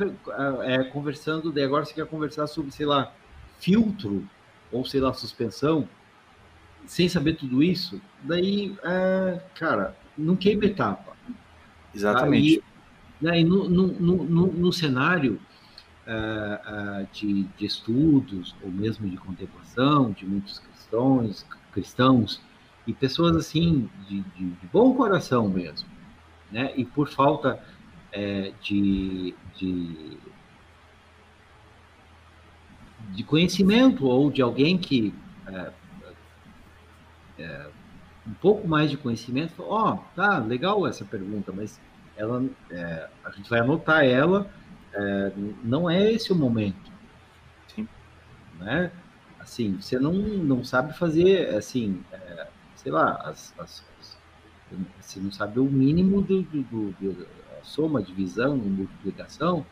[0.63, 3.13] é, conversando, daí agora você quer conversar sobre, sei lá,
[3.59, 4.27] filtro,
[4.71, 5.87] ou sei lá, suspensão,
[6.85, 11.15] sem saber tudo isso, daí, é, cara, não queima etapa.
[11.93, 12.57] Exatamente.
[12.57, 12.68] Aí,
[13.21, 15.39] no, no, no, no, cenário
[16.07, 22.41] uh, uh, de, de, estudos, ou mesmo de contemplação, de muitos cristãos, cristãos
[22.87, 25.87] e pessoas assim, de, de, de bom coração mesmo,
[26.51, 26.73] né?
[26.75, 27.61] E por falta
[28.11, 30.17] é, de, de,
[33.11, 35.13] de conhecimento ou de alguém que
[38.29, 41.79] um pouco mais de conhecimento, ó, oh, tá legal essa pergunta, mas
[42.19, 44.51] ela, é, a gente vai anotar ela,
[44.93, 45.31] é,
[45.63, 46.91] não é esse o momento,
[47.73, 47.87] Sim.
[48.59, 48.91] né?
[49.39, 53.83] Assim, você não, não sabe fazer, assim, é, sei lá, as, as,
[54.99, 57.27] você não sabe o mínimo do, do, do, do
[57.63, 59.65] soma, divisão, multiplicação,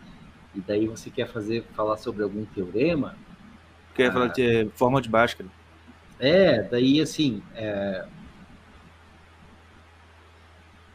[0.56, 3.16] e daí você quer fazer, falar sobre algum teorema.
[3.94, 5.50] Quer ah, falar de forma de Bhaskara.
[6.20, 8.06] É, daí assim, é,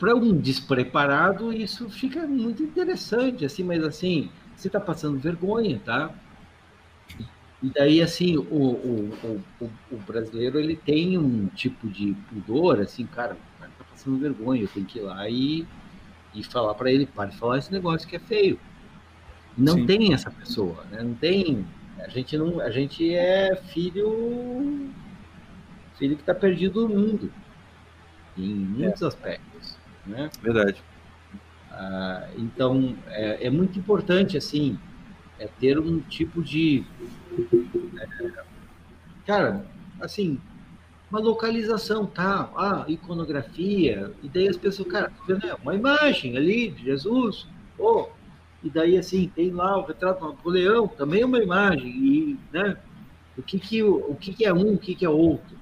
[0.03, 6.13] para um despreparado isso fica muito interessante, assim, mas assim, você está passando vergonha, tá?
[7.63, 13.07] E daí, assim, o, o, o, o, brasileiro, ele tem um tipo de pudor, assim,
[13.07, 15.65] cara, o cara tá passando vergonha, eu tenho que ir lá e
[16.35, 18.59] e falar para ele, pare de falar esse negócio que é feio.
[19.57, 19.87] Não Sim.
[19.87, 21.01] tem essa pessoa, né?
[21.01, 21.65] Não tem.
[22.01, 24.91] A gente não, a gente é filho,
[25.97, 27.33] filho que está perdido no mundo,
[28.37, 29.07] em muitos é.
[29.07, 30.31] aspectos, né?
[30.43, 30.83] Verdade.
[31.71, 34.79] Ah, então é, é, muito importante assim,
[35.39, 36.85] é ter um tipo de,
[37.99, 38.31] é,
[39.27, 39.65] cara,
[40.01, 40.39] assim,
[41.11, 42.51] uma localização, tá?
[42.57, 45.47] Ah, iconografia, e daí as pessoas, cara, tá vendo?
[45.47, 47.47] É uma imagem ali de Jesus,
[47.79, 48.09] oh,
[48.63, 52.77] e daí assim, tem lá o retrato do Napoleão, também é uma imagem, e, né?
[53.37, 55.57] O que que, o que, que é um, o que, que é outro?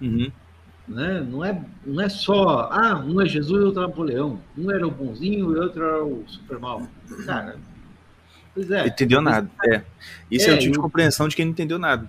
[0.00, 0.30] Uhum.
[0.88, 1.20] Né?
[1.28, 4.86] Não, é, não é só, ah, um é Jesus e outro é Napoleão, um era
[4.86, 6.86] o bonzinho e outro era o super mal.
[7.24, 7.56] Cara,
[8.54, 8.86] pois é.
[8.86, 9.82] Entendeu nada, é.
[10.30, 12.08] Isso é, é o tipo de compreensão de quem não entendeu nada.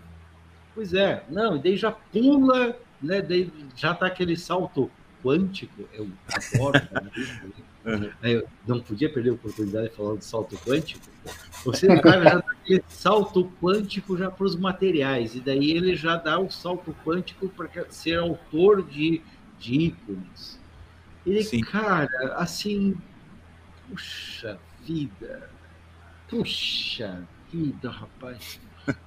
[0.75, 3.19] Pois é, não, e daí já pula, né?
[3.19, 4.91] Daí já tá aquele salto
[5.23, 6.79] quântico, eu adoro.
[6.91, 7.11] Né?
[8.21, 11.07] Eu não podia perder a oportunidade de falar do salto quântico.
[11.63, 16.17] Você, cara já dá aquele salto quântico já para os materiais, e daí ele já
[16.17, 19.21] dá o salto quântico para ser autor de,
[19.57, 20.59] de ícones.
[21.25, 21.61] Ele, Sim.
[21.61, 22.95] cara, assim,
[23.89, 25.49] puxa vida,
[26.29, 28.59] puxa vida, rapaz.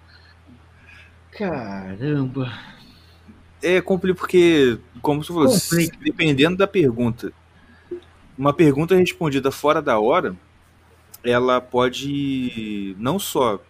[1.33, 2.51] Caramba.
[3.63, 5.55] É complicado porque, como você falou,
[6.03, 7.31] dependendo da pergunta,
[8.41, 10.35] uma pergunta respondida fora da hora,
[11.23, 13.61] ela pode não só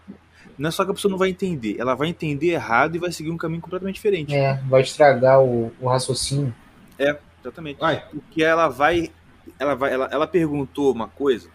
[0.57, 3.11] não é só que a pessoa não vai entender, ela vai entender errado e vai
[3.11, 4.33] seguir um caminho completamente diferente.
[4.33, 6.55] É, vai estragar o, o raciocínio.
[6.97, 7.81] É, exatamente.
[7.81, 8.05] Vai.
[8.11, 9.11] Porque ela vai,
[9.59, 11.49] ela vai, ela, ela perguntou uma coisa,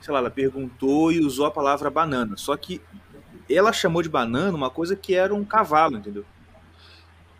[0.00, 2.80] sei lá, ela perguntou e usou a palavra banana, só que
[3.48, 6.24] ela chamou de banana uma coisa que era um cavalo, entendeu?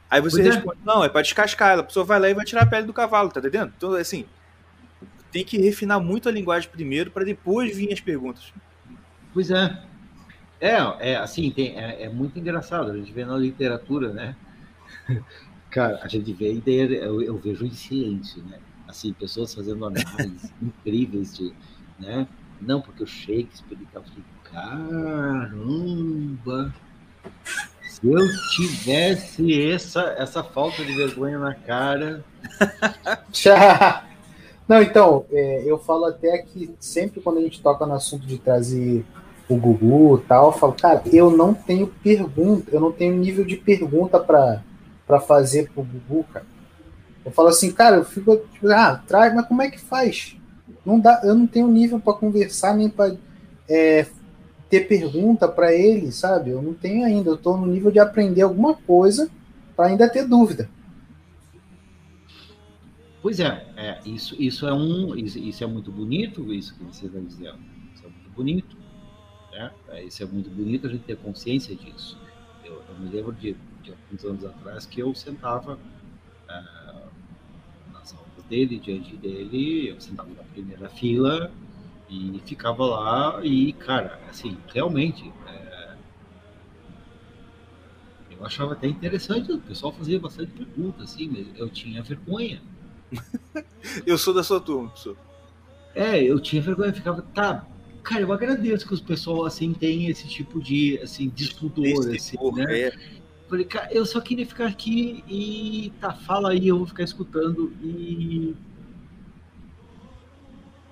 [0.08, 0.54] Aí você pois é.
[0.54, 0.86] responde, é.
[0.86, 1.78] não, é para descascar.
[1.80, 3.72] A pessoa vai lá e vai tirar a pele do cavalo, tá entendendo?
[3.76, 4.24] Então, assim,
[5.36, 8.54] tem que refinar muito a linguagem primeiro para depois vir as perguntas.
[9.34, 9.82] Pois é.
[10.58, 12.90] É, é assim, tem, é, é, muito engraçado.
[12.90, 14.34] A gente vê na literatura, né?
[15.68, 18.58] Cara, a gente vê eu, eu vejo em silêncio, né?
[18.88, 21.52] Assim, pessoas fazendo análises incríveis de,
[21.98, 22.26] né?
[22.58, 24.02] Não, porque o Shakespeare e tal,
[24.44, 25.54] Caramba!
[27.82, 32.24] Se eu tivesse essa, essa falta de vergonha na cara.
[34.68, 38.38] Não, então, é, eu falo até que sempre quando a gente toca no assunto de
[38.38, 39.04] trazer
[39.48, 43.44] o Gugu e tal, eu falo, cara, eu não tenho pergunta, eu não tenho nível
[43.44, 46.44] de pergunta para fazer pro Gugu, cara.
[47.24, 50.36] Eu falo assim, cara, eu fico, tipo, ah, traz, mas como é que faz?
[50.84, 53.16] Não dá, eu não tenho nível para conversar nem para
[53.68, 54.06] é,
[54.68, 56.50] ter pergunta para ele, sabe?
[56.50, 59.28] Eu não tenho ainda, eu estou no nível de aprender alguma coisa
[59.76, 60.68] para ainda ter dúvida.
[63.26, 67.06] Pois é, é, isso, isso é um, isso, isso, é muito bonito, isso que você
[67.06, 67.58] está dizendo.
[67.92, 68.76] Isso é muito bonito,
[69.50, 69.72] né?
[69.88, 72.16] É, isso é muito bonito a gente ter consciência disso.
[72.64, 75.76] Eu, eu me lembro de, de alguns anos atrás que eu sentava
[76.48, 77.10] uh,
[78.48, 81.50] dele, diante dele, eu sentava na primeira fila
[82.08, 85.96] e ficava lá e, cara, assim, realmente, é,
[88.30, 92.62] eu achava até interessante, o pessoal fazia bastante perguntas, assim, mas eu tinha vergonha.
[94.06, 95.16] Eu sou da sua turma, professor.
[95.94, 97.66] É, eu tinha vergonha, ficava, tá,
[98.02, 102.36] cara, eu agradeço que os pessoal, assim, tem esse tipo de, assim, despudor, Esse assim,
[102.36, 102.80] porra, né?
[102.80, 102.92] é.
[103.48, 107.72] Falei, cara, eu só queria ficar aqui e tá, fala aí, eu vou ficar escutando
[107.80, 108.54] e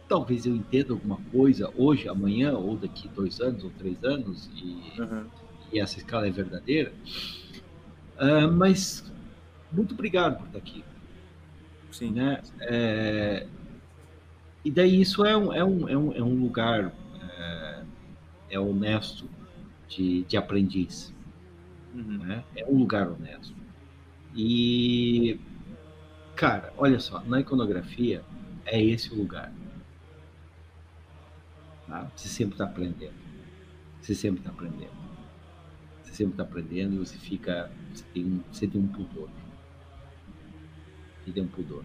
[0.09, 5.01] talvez eu entenda alguma coisa hoje, amanhã, ou daqui dois anos ou três anos, e,
[5.01, 5.25] Uhum.
[5.73, 6.93] e essa escala é verdadeira.
[8.17, 9.13] Ah, mas
[9.73, 10.85] muito obrigado por estar aqui.
[11.95, 12.11] Sim.
[12.11, 12.43] Né?
[12.63, 13.47] É,
[14.65, 16.93] e daí isso é um, é um, é um, é um lugar
[17.39, 17.83] é,
[18.51, 19.29] é honesto
[19.89, 21.15] de, de aprendiz
[21.95, 22.19] Uhum.
[22.19, 22.45] né?
[22.57, 23.55] É um lugar honesto.
[24.35, 25.39] E,
[26.35, 28.25] cara, olha só, na iconografia
[28.67, 29.53] é esse o lugar.
[31.87, 32.11] Tá?
[32.17, 33.15] Você sempre está aprendendo.
[34.01, 35.05] Você sempre está aprendendo.
[36.03, 37.71] Você sempre está aprendendo e você fica.
[37.93, 39.29] Você tem, você tem um pudor.
[41.25, 41.85] Você tem um pudor.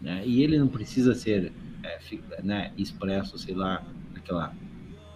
[0.00, 0.26] Né?
[0.26, 1.52] E ele não precisa ser
[1.82, 1.98] é,
[2.42, 4.54] né, expresso, sei lá, naquela.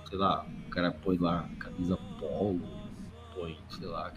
[0.08, 2.60] Sei lá, o cara põe lá camisa polo,
[3.34, 4.12] põe, sei lá,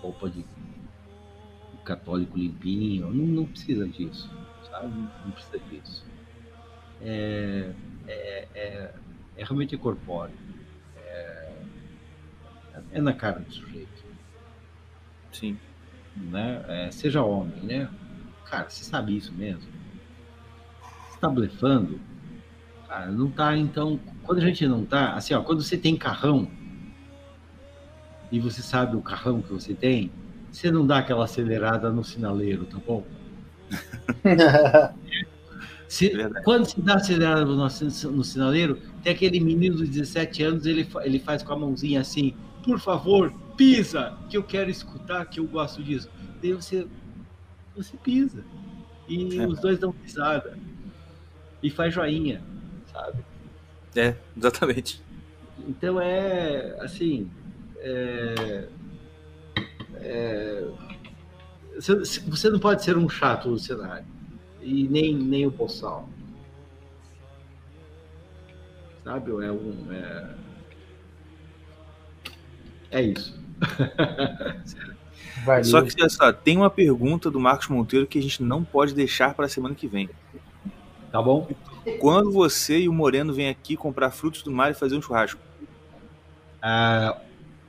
[0.00, 0.44] roupa de
[1.84, 3.10] católico limpinho.
[3.10, 4.30] Não, não precisa disso,
[4.68, 4.88] sabe?
[4.88, 6.04] Não precisa disso.
[7.00, 7.72] É,
[8.06, 8.94] é, é,
[9.36, 10.34] é realmente corpóreo.
[10.96, 11.52] É,
[12.92, 14.08] é na cara do sujeito
[15.32, 15.58] Sim.
[16.18, 16.64] Né?
[16.68, 17.88] É, seja homem, né?
[18.44, 19.62] Cara, você sabe isso mesmo?
[21.10, 22.00] Você tá blefando?
[22.88, 24.00] Cara, não tá, então.
[24.24, 26.50] Quando a gente não tá, assim, ó, quando você tem carrão
[28.30, 30.10] e você sabe o carrão que você tem,
[30.50, 33.04] você não dá aquela acelerada no sinaleiro, tá bom?
[35.88, 36.12] Se-
[36.44, 41.18] quando se dá acelerada no, no sinaleiro, tem aquele menino de 17 anos, ele, ele
[41.18, 45.82] faz com a mãozinha assim, por favor, pisa, que eu quero escutar, que eu gosto
[45.82, 46.08] disso.
[46.40, 46.86] Daí você,
[47.76, 48.44] você pisa.
[49.08, 49.46] E É.
[49.46, 50.56] os dois dão risada.
[51.62, 52.40] E faz joinha,
[52.92, 53.24] sabe?
[53.96, 55.02] É, exatamente.
[55.66, 57.28] Então é assim.
[57.80, 58.68] é-
[59.94, 60.68] é-
[61.76, 64.04] você, não pode ser um chato no cenário.
[64.60, 66.08] E nem, nem o boçal.
[69.04, 69.30] Sabe?
[69.30, 69.92] É um.
[69.92, 70.34] É,
[72.90, 73.37] é isso.
[75.44, 75.64] Valeu.
[75.64, 78.94] Só que olha só, tem uma pergunta do Marcos Monteiro que a gente não pode
[78.94, 80.08] deixar para a semana que vem.
[81.10, 81.48] Tá bom?
[82.00, 85.40] Quando você e o Moreno vêm aqui comprar frutos do mar e fazer um churrasco?
[86.60, 87.16] A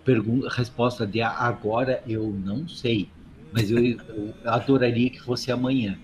[0.03, 3.09] pergunta, resposta de agora eu não sei.
[3.51, 5.97] Mas eu, eu adoraria que fosse amanhã.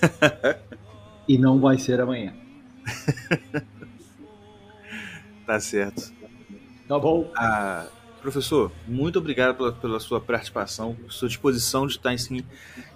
[1.28, 2.34] e não vai ser amanhã.
[5.46, 6.12] Tá certo.
[6.88, 7.30] Tá bom?
[7.36, 7.86] Ah,
[8.24, 12.44] professor, muito obrigado pela, pela sua participação, sua disposição de estar ensin-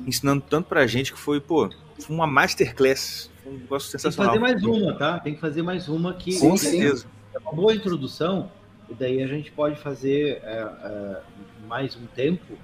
[0.06, 1.68] ensinando tanto pra gente que foi, pô,
[2.00, 3.30] foi uma masterclass.
[3.44, 4.32] Foi um negócio Tem que sensacional.
[4.34, 5.18] fazer mais uma, tá?
[5.20, 7.06] Tem que fazer mais uma que Com certeza.
[7.34, 8.50] é uma boa introdução.
[8.90, 11.20] E daí a gente pode fazer é, é,
[11.68, 12.54] mais um tempo.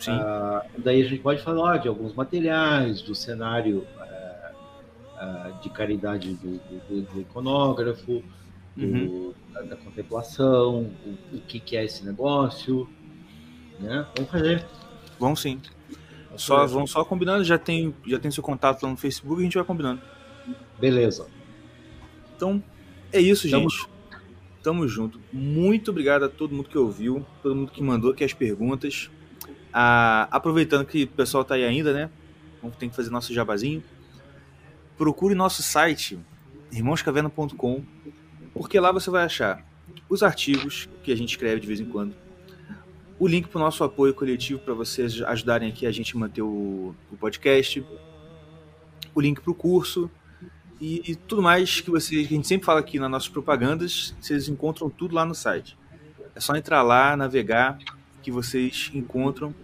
[0.00, 0.12] Sim.
[0.12, 4.50] Ah, daí a gente pode falar de alguns materiais, do cenário é,
[5.20, 8.22] é, de caridade do, do- do- do iconógrafo,
[8.74, 9.34] do- Uhum.
[9.52, 12.88] Da, da contemplação, o, o que, que é esse negócio.
[13.78, 14.06] Né?
[14.16, 14.66] Vamos fazer.
[15.18, 15.60] Vamos sim.
[16.36, 19.44] Só, vamos só combinando, já tem, já tem seu contato lá no Facebook e a
[19.44, 20.00] gente vai combinando.
[20.80, 21.26] Beleza.
[22.34, 22.62] Então,
[23.12, 23.88] é isso, Tamo gente.
[24.62, 25.20] Tamo junto.
[25.32, 29.10] Muito obrigado a todo mundo que ouviu, todo mundo que mandou aqui as perguntas.
[29.72, 32.10] Ah, aproveitando que o pessoal tá aí ainda, né?
[32.60, 33.82] Vamos ter que fazer nosso jabazinho.
[34.96, 36.18] Procure nosso site,
[36.70, 37.82] irmãoscaverna.com,
[38.52, 39.64] porque lá você vai achar
[40.08, 42.14] os artigos que a gente escreve de vez em quando,
[43.18, 46.94] o link para o nosso apoio coletivo para vocês ajudarem aqui a gente manter o,
[47.10, 47.84] o podcast,
[49.14, 50.10] o link para o curso,
[50.80, 54.12] e, e tudo mais que vocês que a gente sempre fala aqui nas nossas propagandas,
[54.20, 55.78] vocês encontram tudo lá no site.
[56.34, 57.78] É só entrar lá, navegar,
[58.20, 59.54] que vocês encontram.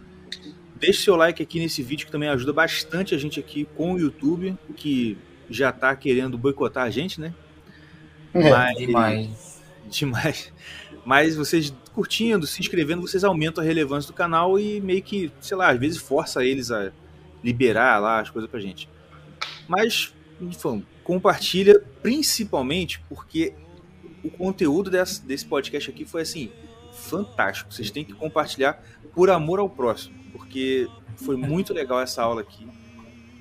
[0.76, 3.98] Deixe seu like aqui nesse vídeo que também ajuda bastante a gente aqui com o
[3.98, 5.18] YouTube, que
[5.50, 7.34] já tá querendo boicotar a gente, né?
[8.34, 9.62] É, Mas- Demais.
[9.88, 10.52] demais.
[11.04, 15.56] Mas vocês curtindo, se inscrevendo, vocês aumentam a relevância do canal e meio que, sei
[15.56, 16.92] lá, às vezes força eles a
[17.42, 18.88] liberar lá as coisas pra gente.
[19.66, 23.54] Mas, enfim, compartilha principalmente porque
[24.22, 26.50] o conteúdo desse, desse podcast aqui foi assim,
[26.92, 27.72] fantástico.
[27.72, 28.82] Vocês têm que compartilhar
[29.14, 32.66] por amor ao próximo, porque foi muito legal essa aula aqui.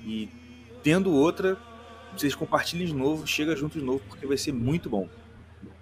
[0.06, 0.28] E
[0.82, 1.58] tendo outra,
[2.20, 5.08] vocês compartilhem de novo, chega junto de novo, porque vai ser muito bom.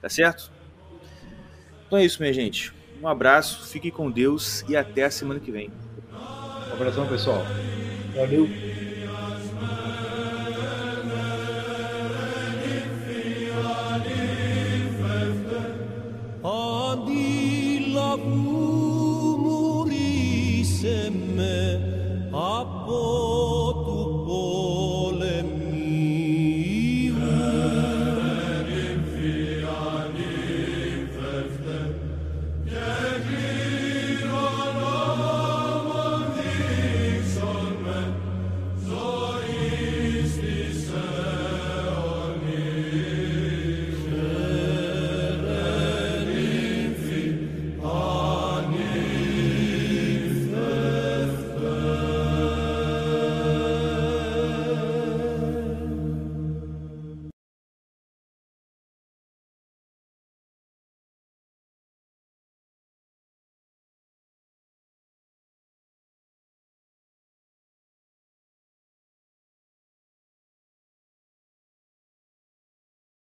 [0.01, 0.51] Tá certo?
[1.87, 2.73] Então é isso, minha gente.
[3.03, 5.71] Um abraço, fiquem com Deus e até a semana que vem.
[6.71, 7.45] Um abração, pessoal.
[8.15, 8.49] Valeu.
[22.33, 23.66] Apo